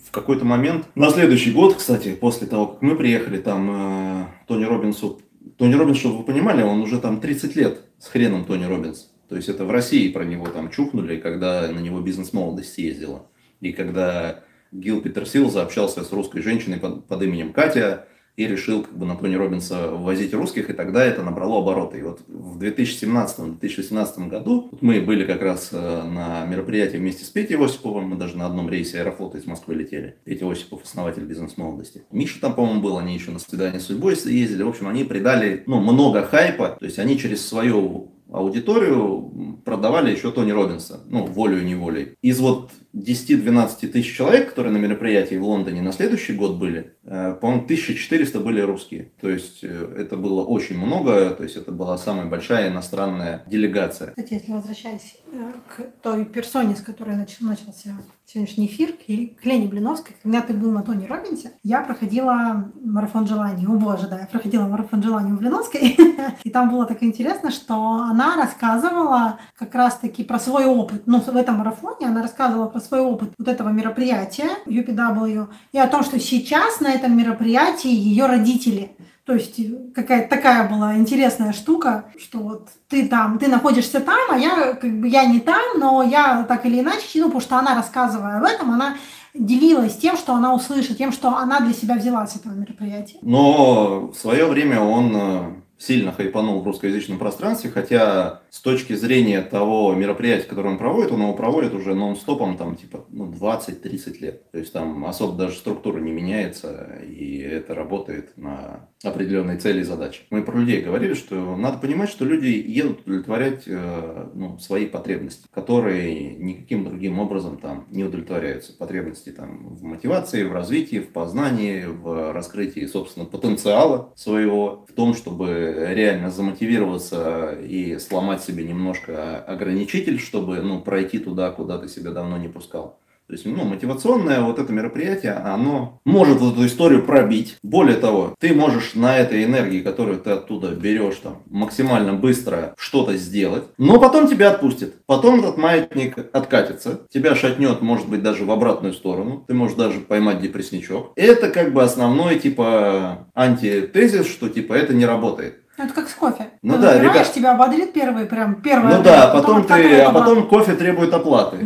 в 0.05 0.11
какой-то 0.11 0.45
момент, 0.45 0.85
на 0.93 1.09
следующий 1.09 1.51
год, 1.51 1.75
кстати, 1.75 2.13
после 2.13 2.45
того, 2.45 2.67
как 2.67 2.81
мы 2.83 2.95
приехали, 2.95 3.39
там 3.39 3.69
э, 3.71 4.25
Тони 4.47 4.65
Робинсу, 4.65 5.19
Тони 5.57 5.73
Робинс, 5.73 5.97
чтобы 5.97 6.19
вы 6.19 6.23
понимали, 6.23 6.61
он 6.61 6.81
уже 6.81 6.99
там 6.99 7.19
30 7.19 7.55
лет 7.55 7.81
с 7.97 8.07
хреном 8.07 8.45
Тони 8.45 8.65
Робинс. 8.65 9.09
То 9.29 9.35
есть 9.35 9.49
это 9.49 9.65
в 9.65 9.71
России 9.71 10.11
про 10.11 10.23
него 10.23 10.47
там 10.47 10.69
чухнули, 10.69 11.17
когда 11.17 11.67
на 11.67 11.79
него 11.79 11.99
бизнес-молодость 11.99 12.77
ездила. 12.77 13.25
И 13.59 13.73
когда 13.73 14.43
Гил 14.71 15.01
Петерсил 15.01 15.49
заобщался 15.49 16.03
с 16.03 16.11
русской 16.11 16.41
женщиной 16.41 16.77
под, 16.77 17.05
под 17.07 17.21
именем 17.23 17.53
Катя 17.53 18.07
и 18.37 18.45
решил 18.45 18.83
как 18.83 18.95
бы 18.95 19.05
на 19.07 19.15
Тони 19.15 19.35
Робинса 19.35 19.89
возить 19.89 20.33
русских, 20.33 20.69
и 20.69 20.73
тогда 20.73 21.03
это 21.03 21.23
набрало 21.23 21.57
обороты. 21.57 21.97
И 21.97 22.01
вот 22.03 22.21
в 22.27 22.61
2017-2018 22.61 24.27
году 24.27 24.69
мы 24.79 25.01
были 25.01 25.25
как 25.25 25.41
раз 25.41 25.69
э, 25.71 26.03
на 26.03 26.45
мероприятии 26.45 26.97
вместе 26.97 27.25
с 27.25 27.29
Петей 27.29 27.57
Осиповым, 27.57 28.09
мы 28.09 28.15
даже 28.15 28.37
на 28.37 28.45
одном 28.45 28.69
рейсе 28.69 28.99
Аэрофлота 28.99 29.39
из 29.39 29.47
Москвы 29.47 29.73
летели. 29.73 30.17
Петя 30.23 30.49
Осипов, 30.49 30.83
основатель 30.83 31.23
бизнес-молодости. 31.23 32.03
Миша 32.11 32.39
там, 32.39 32.53
по-моему, 32.53 32.81
был, 32.81 32.99
они 32.99 33.15
еще 33.15 33.31
на 33.31 33.39
свидание 33.39 33.79
с 33.79 33.85
судьбой 33.85 34.13
ездили. 34.13 34.61
В 34.61 34.69
общем, 34.69 34.87
они 34.87 35.03
придали 35.03 35.63
ну, 35.65 35.79
много 35.79 36.23
хайпа, 36.23 36.77
то 36.79 36.85
есть 36.85 36.99
они 36.99 37.17
через 37.17 37.43
свою 37.43 38.11
аудиторию 38.31 39.61
продавали 39.65 40.11
еще 40.11 40.31
Тони 40.31 40.51
Робинса, 40.51 41.01
ну, 41.07 41.25
волю-неволей. 41.25 42.15
Из 42.21 42.39
вот 42.39 42.71
10-12 42.97 43.87
тысяч 43.87 44.15
человек, 44.15 44.49
которые 44.49 44.73
на 44.73 44.77
мероприятии 44.77 45.35
в 45.35 45.43
Лондоне 45.43 45.81
на 45.81 45.91
следующий 45.91 46.33
год 46.33 46.57
были, 46.57 46.93
э, 47.03 47.35
по-моему, 47.39 47.63
1400 47.63 48.39
были 48.39 48.61
русские. 48.61 49.11
То 49.21 49.29
есть 49.29 49.63
э, 49.63 49.95
это 49.97 50.17
было 50.17 50.43
очень 50.43 50.77
много, 50.77 51.29
то 51.31 51.43
есть 51.43 51.55
это 51.55 51.71
была 51.71 51.97
самая 51.97 52.25
большая 52.25 52.69
иностранная 52.69 53.43
делегация. 53.47 54.09
Кстати, 54.09 54.33
если 54.33 54.51
возвращаясь 54.51 55.17
э, 55.31 55.51
к 55.67 56.01
той 56.01 56.25
персоне, 56.25 56.75
с 56.75 56.81
которой 56.81 57.15
начался 57.15 57.97
сегодняшний 58.27 58.65
эфир, 58.65 58.91
к 58.91 59.45
Лене 59.45 59.67
Блиновской, 59.67 60.13
когда 60.21 60.41
ты 60.41 60.53
был 60.53 60.71
на 60.71 60.83
Тони 60.83 61.05
Робинсе, 61.05 61.53
я 61.63 61.79
проходила 61.81 62.69
марафон 62.83 63.25
желаний, 63.25 63.65
о 63.65 63.71
боже, 63.71 64.07
да, 64.09 64.19
я 64.19 64.25
проходила 64.25 64.63
марафон 64.63 65.01
желаний 65.01 65.31
у 65.31 65.37
Блиновской, 65.37 65.95
и 66.43 66.49
там 66.49 66.69
было 66.69 66.85
так 66.85 67.01
интересно, 67.03 67.51
что 67.51 67.75
она 67.75 68.35
рассказывала 68.35 69.39
как 69.57 69.73
раз-таки 69.73 70.25
про 70.25 70.39
свой 70.39 70.65
опыт. 70.65 71.03
Ну, 71.05 71.21
в 71.21 71.35
этом 71.37 71.55
марафоне 71.55 72.07
она 72.07 72.21
рассказывала 72.21 72.67
про 72.67 72.81
свой 72.87 73.01
опыт 73.01 73.31
вот 73.37 73.47
этого 73.47 73.69
мероприятия 73.69 74.49
UPW 74.65 75.47
и 75.71 75.77
о 75.77 75.87
том, 75.87 76.03
что 76.03 76.19
сейчас 76.19 76.79
на 76.79 76.91
этом 76.91 77.17
мероприятии 77.17 77.91
ее 77.91 78.25
родители. 78.25 78.91
То 79.25 79.33
есть 79.33 79.59
какая-то 79.93 80.29
такая 80.29 80.69
была 80.69 80.95
интересная 80.95 81.51
штука, 81.51 82.05
что 82.17 82.39
вот 82.39 82.69
ты 82.87 83.07
там, 83.09 83.37
ты 83.39 83.49
находишься 83.49 83.99
там, 83.99 84.31
а 84.31 84.37
я 84.37 84.73
как 84.73 85.01
бы 85.01 85.07
я 85.09 85.25
не 85.25 85.41
там, 85.41 85.79
но 85.79 86.01
я 86.01 86.45
так 86.47 86.65
или 86.65 86.79
иначе, 86.79 87.05
ну, 87.15 87.25
потому 87.25 87.41
что 87.41 87.57
она 87.57 87.75
рассказывая 87.75 88.37
об 88.37 88.45
этом, 88.45 88.71
она 88.71 88.95
делилась 89.33 89.97
тем, 89.97 90.15
что 90.15 90.33
она 90.33 90.53
услышит, 90.53 90.97
тем, 90.97 91.11
что 91.11 91.35
она 91.35 91.59
для 91.59 91.73
себя 91.73 91.95
взяла 91.95 92.25
с 92.25 92.37
этого 92.37 92.53
мероприятия. 92.53 93.17
Но 93.21 94.07
в 94.07 94.15
свое 94.15 94.45
время 94.45 94.79
он 94.79 95.13
э, 95.13 95.53
сильно 95.77 96.11
хайпанул 96.11 96.61
в 96.61 96.65
русскоязычном 96.65 97.19
пространстве, 97.19 97.69
хотя 97.69 98.41
с 98.49 98.61
точки 98.61 98.93
зрения 98.93 99.41
того 99.41 99.93
мероприятия, 99.93 100.47
которое 100.47 100.69
он 100.69 100.77
проводит, 100.77 101.11
он 101.11 101.21
его 101.21 101.33
проводит 101.33 101.73
уже 101.73 101.93
нон-стопом 101.93 102.57
там 102.57 102.75
типа 102.75 103.05
ну, 103.09 103.31
20-30 103.31 104.19
лет. 104.19 104.51
То 104.51 104.57
есть 104.59 104.73
там 104.73 105.05
особо 105.05 105.37
даже 105.37 105.55
структура 105.55 105.99
не 105.99 106.11
меняется, 106.11 106.99
и 107.07 107.37
это 107.37 107.75
работает 107.75 108.35
на 108.37 108.89
определенные 109.03 109.57
цели 109.57 109.81
и 109.81 109.83
задачи. 109.83 110.21
Мы 110.31 110.43
про 110.43 110.57
людей 110.57 110.81
говорили, 110.81 111.13
что 111.13 111.55
надо 111.55 111.77
понимать, 111.77 112.09
что 112.09 112.25
люди 112.25 112.47
едут 112.47 113.01
удовлетворять 113.01 113.63
э, 113.67 114.29
ну, 114.33 114.57
свои 114.57 114.87
потребности, 114.87 115.47
которые 115.53 116.35
никаким 116.35 116.85
другим 116.85 117.19
образом 117.19 117.57
там 117.57 117.85
не 117.91 118.03
удовлетворяются. 118.03 118.75
Потребности 118.75 119.29
там 119.29 119.75
в 119.75 119.83
мотивации, 119.83 120.43
в 120.43 120.51
развитии, 120.51 120.99
в 120.99 121.09
познании, 121.09 121.85
в 121.85 122.33
раскрытии, 122.33 122.85
собственно, 122.85 123.25
потенциала 123.25 124.11
своего, 124.15 124.85
в 124.89 124.93
том, 124.93 125.13
чтобы 125.13 125.66
реально 125.93 126.29
замотивироваться 126.29 127.51
и 127.51 127.97
сломать 127.99 128.43
себе 128.43 128.63
немножко 128.63 129.37
ограничитель, 129.39 130.19
чтобы 130.19 130.57
ну, 130.61 130.81
пройти 130.81 131.19
туда, 131.19 131.51
куда 131.51 131.77
ты 131.77 131.87
себя 131.87 132.11
давно 132.11 132.37
не 132.37 132.47
пускал. 132.47 132.97
То 133.27 133.33
есть, 133.33 133.45
ну, 133.45 133.65
мотивационное 133.65 134.39
вот 134.39 134.57
это 134.57 134.71
мероприятие, 134.71 135.33
оно 135.33 135.99
может 136.05 136.37
вот 136.37 136.53
эту 136.53 136.65
историю 136.65 137.03
пробить. 137.03 137.57
Более 137.61 137.97
того, 137.97 138.33
ты 138.39 138.53
можешь 138.53 138.95
на 138.95 139.17
этой 139.17 139.43
энергии, 139.43 139.81
которую 139.81 140.19
ты 140.19 140.29
оттуда 140.29 140.69
берешь, 140.69 141.17
там, 141.17 141.43
максимально 141.49 142.13
быстро 142.13 142.73
что-то 142.77 143.17
сделать, 143.17 143.65
но 143.77 143.99
потом 143.99 144.29
тебя 144.29 144.51
отпустит. 144.51 145.05
Потом 145.07 145.39
этот 145.39 145.57
маятник 145.57 146.17
откатится, 146.31 147.01
тебя 147.09 147.35
шатнет, 147.35 147.81
может 147.81 148.07
быть, 148.07 148.23
даже 148.23 148.45
в 148.45 148.51
обратную 148.51 148.93
сторону. 148.93 149.43
Ты 149.45 149.53
можешь 149.53 149.75
даже 149.75 149.99
поймать 149.99 150.39
депрессничок. 150.39 151.11
Это 151.17 151.49
как 151.49 151.73
бы 151.73 151.83
основной, 151.83 152.39
типа, 152.39 153.27
антитезис, 153.35 154.27
что, 154.27 154.47
типа, 154.47 154.71
это 154.71 154.93
не 154.93 155.05
работает. 155.05 155.63
Ну, 155.77 155.85
это 155.85 155.93
как 155.93 156.09
с 156.09 156.13
кофе. 156.13 156.49
Ну 156.63 156.73
Ты 156.73 156.79
да, 156.79 156.93
выпиваешь, 156.93 157.13
ребят. 157.13 157.33
тебя 157.33 157.53
бодрит 157.53 157.93
первый, 157.93 158.25
прям 158.25 158.61
первый. 158.61 158.95
Ну 158.95 159.03
да, 159.03 159.31
а 159.31 159.33
потом, 159.33 159.57
ты, 159.57 159.73
откатывает 159.73 160.07
а 160.07 160.11
потом 160.11 160.47
кофе 160.47 160.75
требует 160.75 161.13
оплаты. 161.13 161.57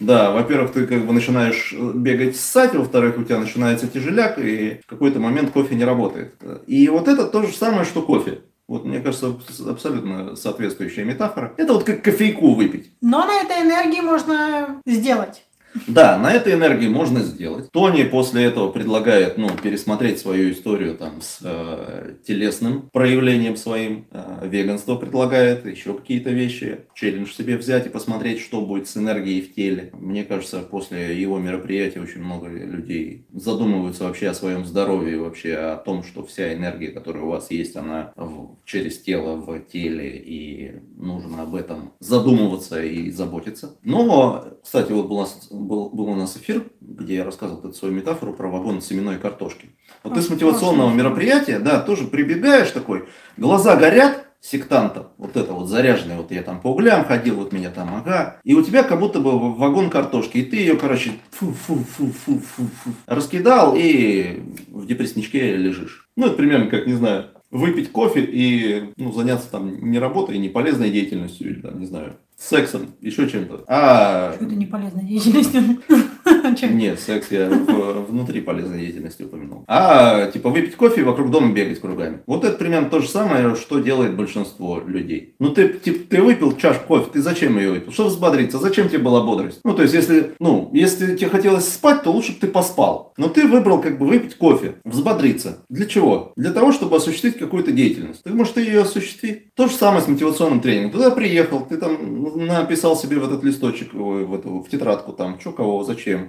Да, 0.00 0.30
во-первых, 0.30 0.72
ты 0.72 0.86
как 0.86 1.06
бы 1.06 1.12
начинаешь 1.12 1.74
бегать 1.94 2.36
ссать, 2.36 2.74
во-вторых, 2.74 3.18
у 3.18 3.24
тебя 3.24 3.38
начинается 3.38 3.88
тяжеляк, 3.88 4.38
и 4.38 4.80
в 4.84 4.86
какой-то 4.86 5.18
момент 5.18 5.50
кофе 5.50 5.74
не 5.74 5.84
работает. 5.84 6.34
И 6.66 6.88
вот 6.88 7.08
это 7.08 7.26
то 7.26 7.42
же 7.42 7.52
самое, 7.52 7.84
что 7.84 8.02
кофе. 8.02 8.42
Вот, 8.68 8.84
мне 8.84 9.00
кажется, 9.00 9.34
абсолютно 9.66 10.36
соответствующая 10.36 11.04
метафора. 11.04 11.54
Это 11.56 11.72
вот 11.72 11.84
как 11.84 12.02
кофейку 12.02 12.52
выпить. 12.52 12.92
Но 13.00 13.24
на 13.26 13.40
этой 13.40 13.62
энергии 13.62 14.02
можно 14.02 14.80
сделать. 14.84 15.42
Да, 15.86 16.18
на 16.18 16.32
этой 16.32 16.54
энергии 16.54 16.88
можно 16.88 17.20
сделать. 17.20 17.70
Тони 17.72 18.02
после 18.04 18.44
этого 18.44 18.70
предлагает, 18.70 19.36
ну, 19.38 19.48
пересмотреть 19.62 20.18
свою 20.18 20.50
историю 20.52 20.96
там 20.96 21.20
с 21.20 21.38
э, 21.42 22.14
телесным 22.26 22.88
проявлением 22.92 23.56
своим. 23.56 24.06
Э, 24.10 24.46
веганство 24.48 24.96
предлагает, 24.96 25.66
еще 25.66 25.94
какие-то 25.94 26.30
вещи. 26.30 26.80
Челлендж 26.94 27.32
себе 27.32 27.56
взять 27.56 27.86
и 27.86 27.90
посмотреть, 27.90 28.40
что 28.40 28.62
будет 28.62 28.88
с 28.88 28.96
энергией 28.96 29.42
в 29.42 29.54
теле. 29.54 29.90
Мне 29.92 30.24
кажется, 30.24 30.60
после 30.60 31.20
его 31.20 31.38
мероприятия 31.38 32.00
очень 32.00 32.22
много 32.22 32.48
людей 32.48 33.26
задумываются 33.32 34.04
вообще 34.04 34.28
о 34.28 34.34
своем 34.34 34.64
здоровье, 34.64 35.18
вообще 35.20 35.54
о 35.54 35.76
том, 35.76 36.02
что 36.02 36.24
вся 36.24 36.54
энергия, 36.54 36.88
которая 36.88 37.24
у 37.24 37.28
вас 37.28 37.50
есть, 37.50 37.76
она 37.76 38.12
в- 38.16 38.56
через 38.64 38.98
тело, 39.00 39.36
в 39.36 39.58
теле, 39.60 40.16
и 40.16 40.72
нужно 40.96 41.42
об 41.42 41.54
этом 41.54 41.92
задумываться 42.00 42.82
и 42.82 43.10
заботиться. 43.10 43.76
Но, 43.82 44.44
кстати, 44.62 44.92
вот 44.92 45.06
был 45.08 45.16
у 45.16 45.20
нас, 45.20 45.48
был, 45.58 45.90
был 45.90 46.06
у 46.08 46.14
нас 46.14 46.36
эфир, 46.36 46.64
где 46.80 47.16
я 47.16 47.24
рассказывал 47.24 47.60
эту 47.60 47.72
свою 47.72 47.94
метафору 47.94 48.32
про 48.32 48.48
вагон 48.48 48.80
семенной 48.80 49.18
картошки. 49.18 49.70
Вот 50.04 50.14
ты 50.14 50.20
А, 50.20 50.22
с 50.22 50.30
мотивационного 50.30 50.88
классно. 50.88 50.98
мероприятия, 50.98 51.58
да, 51.58 51.80
тоже 51.80 52.06
прибегаешь 52.06 52.70
такой, 52.70 53.08
глаза 53.36 53.76
горят, 53.76 54.24
сектантов, 54.40 55.08
вот 55.16 55.36
это 55.36 55.52
вот 55.52 55.66
заряженное, 55.68 56.16
вот 56.16 56.30
я 56.30 56.42
там 56.42 56.60
по 56.60 56.68
углям 56.68 57.04
ходил, 57.04 57.34
вот 57.36 57.52
меня 57.52 57.70
там, 57.70 57.92
ага, 57.96 58.40
и 58.44 58.54
у 58.54 58.62
тебя 58.62 58.84
как 58.84 59.00
будто 59.00 59.18
бы 59.18 59.54
вагон 59.56 59.90
картошки, 59.90 60.38
и 60.38 60.44
ты 60.44 60.58
ее, 60.58 60.76
короче, 60.76 61.14
фу-фу-фу-фу-фу-фу, 61.32 62.90
раскидал 63.06 63.74
и 63.76 64.40
в 64.68 64.86
депрессничке 64.86 65.56
лежишь. 65.56 66.08
Ну, 66.16 66.26
это 66.26 66.36
примерно 66.36 66.70
как, 66.70 66.86
не 66.86 66.94
знаю, 66.94 67.30
выпить 67.50 67.92
кофе 67.92 68.24
и 68.24 68.92
ну, 68.96 69.12
заняться 69.12 69.50
там 69.50 69.90
не 69.90 69.98
работой, 69.98 70.38
не 70.38 70.48
полезной 70.48 70.90
деятельностью, 70.90 71.50
или 71.50 71.60
там, 71.60 71.78
не 71.80 71.86
знаю, 71.86 72.16
сексом, 72.36 72.94
еще 73.00 73.28
чем-то. 73.28 73.64
А 73.66 74.32
Что 74.34 74.44
это 74.44 74.54
не 74.54 74.66
полезная 74.66 75.04
деятельность? 75.04 75.54
Чё? 76.60 76.68
нет, 76.68 77.00
секс 77.00 77.30
я 77.30 77.48
внутри 77.48 78.40
полезной 78.40 78.80
деятельности 78.80 79.22
упомянул. 79.22 79.64
А, 79.66 80.30
типа, 80.30 80.50
выпить 80.50 80.76
кофе 80.76 81.02
и 81.02 81.04
вокруг 81.04 81.30
дома 81.30 81.52
бегать 81.52 81.80
кругами. 81.80 82.20
Вот 82.26 82.44
это 82.44 82.56
примерно 82.56 82.90
то 82.90 83.00
же 83.00 83.08
самое, 83.08 83.54
что 83.56 83.78
делает 83.78 84.16
большинство 84.16 84.80
людей. 84.84 85.34
Ну, 85.38 85.50
ты, 85.50 85.68
типа, 85.68 86.08
ты 86.08 86.22
выпил 86.22 86.56
чашку 86.56 86.86
кофе, 86.86 87.10
ты 87.12 87.22
зачем 87.22 87.58
ее 87.58 87.70
выпил? 87.70 87.92
Чтобы 87.92 88.10
взбодриться, 88.10 88.58
зачем 88.58 88.88
тебе 88.88 88.98
была 88.98 89.22
бодрость? 89.22 89.60
Ну, 89.64 89.74
то 89.74 89.82
есть, 89.82 89.94
если, 89.94 90.32
ну, 90.38 90.70
если 90.72 91.16
тебе 91.16 91.30
хотелось 91.30 91.68
спать, 91.68 92.02
то 92.02 92.10
лучше 92.10 92.32
бы 92.32 92.38
ты 92.40 92.46
поспал. 92.48 93.12
Но 93.16 93.28
ты 93.28 93.46
выбрал, 93.46 93.80
как 93.80 93.98
бы, 93.98 94.06
выпить 94.06 94.36
кофе, 94.36 94.74
взбодриться. 94.84 95.64
Для 95.68 95.86
чего? 95.86 96.32
Для 96.36 96.52
того, 96.52 96.72
чтобы 96.72 96.96
осуществить 96.96 97.38
какую-то 97.38 97.72
деятельность. 97.72 98.22
Ты, 98.22 98.30
может, 98.30 98.54
ты 98.54 98.62
ее 98.62 98.82
осуществи? 98.82 99.50
То 99.54 99.68
же 99.68 99.74
самое 99.74 100.02
с 100.02 100.08
мотивационным 100.08 100.60
тренингом. 100.60 100.92
Туда 100.92 101.10
приехал, 101.10 101.60
ты 101.60 101.76
там 101.76 102.46
написал 102.46 102.96
себе 102.96 103.18
в 103.18 103.24
этот 103.24 103.44
листочек, 103.44 103.94
ой, 103.94 104.24
в, 104.24 104.34
эту, 104.34 104.60
в 104.60 104.68
тетрадку, 104.68 105.12
там, 105.12 105.38
что, 105.40 105.52
кого, 105.52 105.84
зачем 105.84 106.28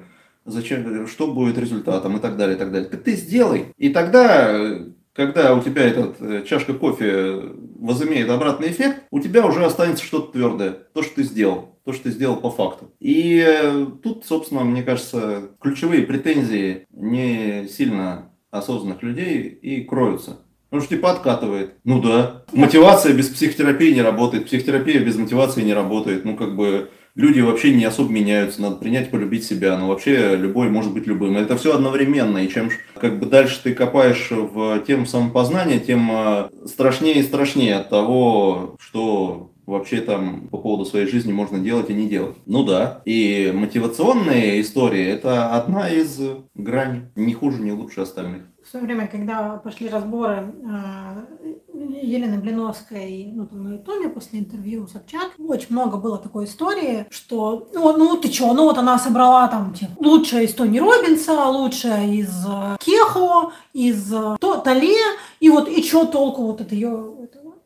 зачем, 0.52 1.08
что 1.08 1.32
будет 1.32 1.58
результатом 1.58 2.18
и 2.18 2.20
так 2.20 2.38
далее, 2.38 2.56
и 2.56 2.60
так 2.60 2.72
далее. 2.72 2.90
Ты, 2.90 2.98
ты 2.98 3.16
сделай. 3.16 3.68
И 3.78 3.90
тогда, 3.90 4.80
когда 5.14 5.54
у 5.56 5.62
тебя 5.62 5.84
этот 5.84 6.22
э, 6.22 6.44
чашка 6.48 6.74
кофе 6.74 7.42
возымеет 7.80 8.30
обратный 8.30 8.70
эффект, 8.70 9.04
у 9.12 9.20
тебя 9.20 9.46
уже 9.46 9.66
останется 9.66 10.04
что-то 10.04 10.34
твердое. 10.34 10.72
То, 10.94 11.02
что 11.02 11.16
ты 11.16 11.24
сделал. 11.24 11.80
То, 11.86 11.94
что 11.94 12.04
ты 12.04 12.12
сделал 12.12 12.38
по 12.38 12.52
факту. 12.52 12.94
И 13.00 13.44
э, 13.46 13.88
тут, 14.04 14.26
собственно, 14.26 14.64
мне 14.64 14.84
кажется, 14.84 15.50
ключевые 15.60 16.04
претензии 16.04 16.86
не 16.92 17.68
сильно 17.68 18.32
осознанных 18.52 19.04
людей 19.04 19.44
и 19.44 19.84
кроются. 19.84 20.40
Потому 20.70 20.86
что 20.86 20.96
типа 20.96 21.12
откатывает. 21.12 21.74
Ну 21.84 22.00
да. 22.00 22.44
Мотивация 22.54 23.14
без 23.14 23.28
психотерапии 23.30 23.92
не 23.92 24.04
работает. 24.04 24.46
Психотерапия 24.46 25.04
без 25.04 25.16
мотивации 25.16 25.64
не 25.64 25.74
работает. 25.74 26.26
Ну 26.26 26.36
как 26.36 26.56
бы 26.56 26.92
люди 27.16 27.40
вообще 27.42 27.74
не 27.74 27.86
особо 27.86 28.12
меняются, 28.12 28.62
надо 28.62 28.78
принять, 28.78 29.12
полюбить 29.12 29.44
себя, 29.46 29.78
но 29.78 29.88
вообще 29.88 30.36
любой 30.36 30.70
может 30.70 30.94
быть 30.94 31.08
любым. 31.08 31.38
Это 31.38 31.58
все 31.58 31.76
одновременно, 31.76 32.38
и 32.40 32.50
чем 32.50 32.70
как 32.96 33.20
бы 33.20 33.26
дальше 33.26 33.60
ты 33.64 33.74
копаешь 33.74 34.30
в 34.32 34.80
тему 34.82 35.06
самопознания, 35.06 35.80
тем 35.80 36.10
э, 36.12 36.50
страшнее 36.66 37.20
и 37.20 37.24
страшнее 37.24 37.76
от 37.78 37.90
того, 37.90 38.76
что 38.80 39.52
вообще 39.70 40.02
там 40.02 40.48
по 40.48 40.58
поводу 40.58 40.86
своей 40.86 41.08
жизни 41.08 41.32
можно 41.32 41.60
делать 41.60 41.90
и 41.90 41.94
не 41.94 42.08
делать. 42.08 42.36
Ну 42.46 42.64
да. 42.64 43.02
И 43.06 43.52
мотивационные 43.54 44.62
истории– 44.62 45.06
это 45.06 45.56
одна 45.56 45.90
из 45.90 46.20
граней, 46.56 47.04
не 47.16 47.34
хуже, 47.34 47.62
не 47.62 47.72
лучше 47.72 48.02
остальных. 48.02 48.44
В 48.70 48.72
свое 48.72 48.86
время, 48.86 49.08
когда 49.08 49.60
пошли 49.64 49.90
разборы 49.90 50.54
э, 50.64 51.56
Елены 52.04 52.38
Блиновской 52.38 53.32
ну, 53.34 53.48
там, 53.48 53.64
на 53.64 53.74
Ютубе 53.74 54.10
после 54.10 54.42
интервью 54.42 54.86
Собчак, 54.86 55.32
очень 55.40 55.70
много 55.72 55.98
было 55.98 56.20
такой 56.20 56.46
истории, 56.46 57.08
что 57.10 57.68
ну, 57.74 57.98
ну 57.98 58.16
ты 58.18 58.30
чё, 58.30 58.54
ну 58.54 58.66
вот 58.66 58.78
она 58.78 59.00
собрала 59.00 59.48
там 59.48 59.74
типа, 59.74 59.94
лучшая 59.98 60.44
из 60.44 60.54
Тони 60.54 60.78
Робинса, 60.78 61.46
лучшая 61.48 62.14
из 62.14 62.30
э, 62.48 62.78
Кехо, 62.80 63.54
из 63.74 64.14
э, 64.14 64.38
То- 64.40 64.58
Тале, 64.58 64.98
и 65.40 65.50
вот 65.50 65.68
и 65.68 65.82
чё 65.82 66.06
толку 66.06 66.44
вот 66.44 66.62
от 66.62 66.72
ее 66.72 67.16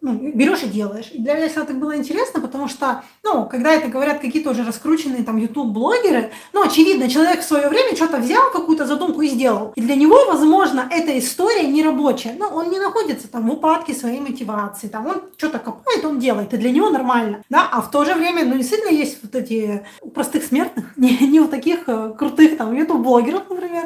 ну, 0.03 0.11
берешь 0.15 0.63
и 0.63 0.67
делаешь. 0.67 1.09
И 1.13 1.17
для 1.17 1.33
меня 1.33 1.47
всегда 1.47 1.63
так 1.63 1.79
было 1.79 1.95
интересно, 1.95 2.41
потому 2.41 2.67
что, 2.67 3.03
ну, 3.23 3.45
когда 3.45 3.71
это 3.73 3.87
говорят 3.87 4.19
какие-то 4.19 4.51
уже 4.51 4.65
раскрученные 4.65 5.23
там 5.23 5.37
YouTube-блогеры, 5.37 6.31
ну, 6.51 6.61
очевидно, 6.61 7.09
человек 7.09 7.39
в 7.39 7.45
свое 7.45 7.69
время 7.69 7.95
что-то 7.95 8.17
взял, 8.17 8.51
какую-то 8.51 8.85
задумку 8.85 9.21
и 9.21 9.29
сделал. 9.29 9.71
И 9.75 9.81
для 9.81 9.95
него, 9.95 10.25
возможно, 10.27 10.89
эта 10.91 11.17
история 11.17 11.65
не 11.67 11.81
рабочая. 11.81 12.35
Ну, 12.37 12.47
он 12.47 12.69
не 12.69 12.79
находится 12.79 13.29
там 13.29 13.47
в 13.47 13.53
упадке 13.53 13.93
своей 13.93 14.19
мотивации. 14.19 14.89
Там 14.89 15.07
он 15.07 15.21
что-то 15.37 15.59
копает, 15.59 16.03
он 16.03 16.19
делает. 16.19 16.53
И 16.53 16.57
для 16.57 16.71
него 16.71 16.89
нормально. 16.89 17.41
Да? 17.49 17.69
А 17.71 17.81
в 17.81 17.89
то 17.89 18.03
же 18.03 18.13
время, 18.13 18.43
ну, 18.43 18.57
действительно, 18.57 18.91
есть 18.91 19.19
вот 19.23 19.33
эти 19.35 19.85
простых 20.13 20.43
смертных, 20.43 20.85
не, 20.97 21.17
не 21.17 21.39
у 21.39 21.47
таких 21.47 21.87
э, 21.87 22.13
крутых 22.19 22.57
там 22.57 22.73
YouTube-блогеров, 22.73 23.49
например, 23.49 23.85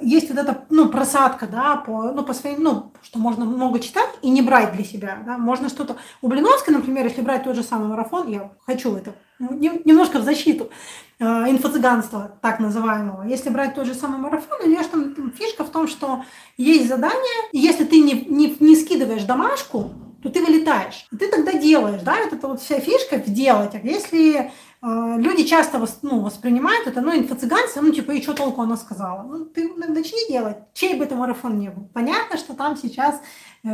есть 0.00 0.28
вот 0.28 0.38
эта, 0.38 0.64
ну, 0.70 0.88
просадка, 0.88 1.46
да, 1.46 1.76
по, 1.76 2.12
ну, 2.12 2.22
по 2.22 2.34
своим, 2.34 2.62
ну, 2.62 2.92
что 3.02 3.18
можно 3.18 3.44
много 3.44 3.78
читать 3.80 4.10
и 4.22 4.30
не 4.30 4.42
брать 4.42 4.72
для 4.74 4.84
себя, 4.84 5.18
да, 5.24 5.38
можно 5.38 5.68
что-то... 5.68 5.96
У 6.20 6.28
Блиновской, 6.28 6.74
например, 6.74 7.04
если 7.04 7.22
брать 7.22 7.44
тот 7.44 7.56
же 7.56 7.62
самый 7.62 7.88
марафон, 7.88 8.28
я 8.28 8.50
хочу 8.66 8.94
это 8.94 9.14
ну, 9.38 9.80
немножко 9.84 10.18
в 10.18 10.24
защиту 10.24 10.70
э, 11.18 11.24
инфо-цыганства, 11.24 12.38
так 12.40 12.60
называемого. 12.60 13.24
Если 13.24 13.50
брать 13.50 13.74
тот 13.74 13.86
же 13.86 13.94
самый 13.94 14.18
марафон, 14.18 14.60
у 14.62 14.68
нее 14.68 14.82
там 14.84 15.32
фишка 15.32 15.64
в 15.64 15.70
том, 15.70 15.88
что 15.88 16.24
есть 16.56 16.88
задание, 16.88 17.50
и 17.52 17.58
если 17.58 17.84
ты 17.84 18.00
не, 18.00 18.24
не, 18.26 18.56
не 18.60 18.76
скидываешь 18.76 19.24
домашку, 19.24 19.90
то 20.22 20.28
ты 20.28 20.40
вылетаешь. 20.40 21.06
И 21.10 21.16
ты 21.16 21.28
тогда 21.28 21.52
делаешь, 21.52 22.02
да, 22.02 22.16
это 22.16 22.46
вот 22.46 22.60
вся 22.60 22.78
фишка 22.78 23.18
в 23.18 23.26
делать. 23.26 23.74
А 23.74 23.78
если 23.78 24.36
э, 24.36 24.50
люди 24.82 25.44
часто 25.44 25.84
ну, 26.02 26.20
воспринимают 26.20 26.88
это, 26.88 27.00
ну, 27.00 27.16
инфо-цыганство, 27.16 27.80
ну, 27.80 27.92
типа, 27.92 28.12
и 28.12 28.22
что 28.22 28.34
толку 28.34 28.62
она 28.62 28.76
сказала? 28.76 29.22
Ну, 29.22 29.44
ты 29.44 29.72
начни 29.74 30.26
делать, 30.28 30.56
чей 30.74 30.96
бы 30.96 31.04
это 31.04 31.14
марафон 31.14 31.58
не 31.58 31.70
был. 31.70 31.88
Понятно, 31.94 32.36
что 32.36 32.54
там 32.54 32.76
сейчас 32.76 33.20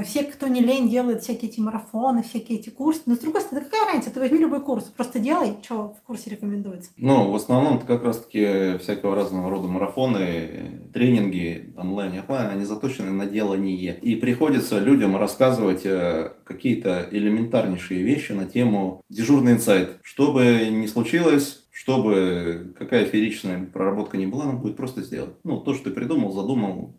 все, 0.05 0.25
кто 0.25 0.49
не 0.49 0.61
лень, 0.61 0.89
делают 0.89 1.23
всякие 1.23 1.51
эти 1.51 1.61
марафоны, 1.61 2.23
всякие 2.23 2.59
эти 2.59 2.69
курсы. 2.69 3.03
Но 3.07 3.15
с 3.15 3.19
другой 3.19 3.41
стороны, 3.41 3.65
какая 3.65 3.87
разница? 3.87 4.11
Ты 4.11 4.21
возьми 4.21 4.39
любой 4.39 4.61
курс, 4.61 4.85
просто 4.85 5.19
делай, 5.19 5.57
что 5.63 5.95
в 5.95 6.07
курсе 6.07 6.31
рекомендуется. 6.31 6.91
Ну, 6.97 7.31
в 7.31 7.35
основном 7.35 7.77
это 7.77 7.87
как 7.87 8.05
раз-таки 8.05 8.79
всякого 8.79 9.15
разного 9.15 9.51
рода 9.51 9.69
марафоны, 9.69 10.83
тренинги 10.93 11.73
онлайн 11.77 12.15
и 12.15 12.19
офлайн, 12.19 12.51
они 12.51 12.65
заточены 12.65 13.11
на 13.13 13.27
делание. 13.27 13.99
И 14.01 14.17
приходится 14.17 14.79
людям 14.79 15.17
рассказывать 15.17 15.83
э, 15.85 16.33
какие-то 16.45 17.09
элементарнейшие 17.11 18.03
вещи 18.03 18.33
на 18.33 18.47
тему 18.47 19.03
дежурный 19.09 19.53
инсайт. 19.53 19.99
Что 20.03 20.33
бы 20.33 20.69
ни 20.71 20.87
случилось, 20.87 21.65
чтобы 21.71 22.75
какая 22.77 23.05
фееричная 23.05 23.65
проработка 23.65 24.17
не 24.17 24.27
была, 24.27 24.47
нам 24.47 24.61
будет 24.61 24.77
просто 24.77 25.03
сделать. 25.03 25.35
Ну, 25.45 25.61
то, 25.61 25.75
что 25.75 25.85
ты 25.85 25.91
придумал, 25.91 26.33
задумал, 26.33 26.97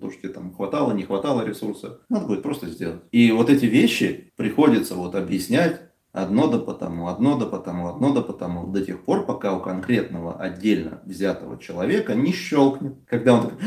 то, 0.00 0.10
что 0.10 0.22
тебе 0.22 0.32
там 0.32 0.54
хватало, 0.54 0.92
не 0.92 1.04
хватало 1.04 1.44
ресурса, 1.44 2.00
надо 2.08 2.26
будет 2.26 2.42
просто 2.42 2.68
сделать. 2.68 3.02
И 3.12 3.30
вот 3.32 3.50
эти 3.50 3.66
вещи 3.66 4.32
приходится 4.36 4.94
вот 4.94 5.14
объяснять 5.14 5.80
одно 6.12 6.46
да 6.46 6.58
потому, 6.58 7.08
одно 7.08 7.36
да 7.36 7.46
потому, 7.46 7.88
одно 7.88 8.14
да 8.14 8.22
потому, 8.22 8.68
до 8.68 8.84
тех 8.84 9.04
пор, 9.04 9.26
пока 9.26 9.52
у 9.52 9.60
конкретного 9.60 10.36
отдельно 10.40 11.00
взятого 11.04 11.58
человека 11.58 12.14
не 12.14 12.32
щелкнет. 12.32 12.94
Когда 13.06 13.34
он 13.34 13.42
такой, 13.42 13.58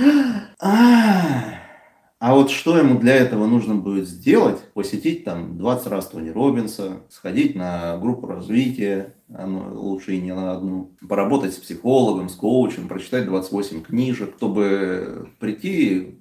а 0.60 1.57
вот 2.38 2.52
что 2.52 2.78
ему 2.78 3.00
для 3.00 3.16
этого 3.16 3.48
нужно 3.48 3.76
будет 3.76 4.08
сделать? 4.08 4.60
Посетить 4.74 5.24
там 5.24 5.58
20 5.58 5.88
раз 5.88 6.08
Тони 6.08 6.30
Робинса, 6.30 7.02
сходить 7.10 7.56
на 7.56 7.98
группу 7.98 8.28
развития, 8.28 9.16
лучше 9.30 10.16
и 10.16 10.22
не 10.22 10.34
на 10.34 10.54
одну, 10.54 10.92
поработать 11.08 11.54
с 11.54 11.58
психологом, 11.58 12.30
с 12.30 12.36
коучем, 12.36 12.88
прочитать 12.88 13.26
28 13.26 13.82
книжек, 13.82 14.36
чтобы 14.38 15.30
прийти 15.40 16.18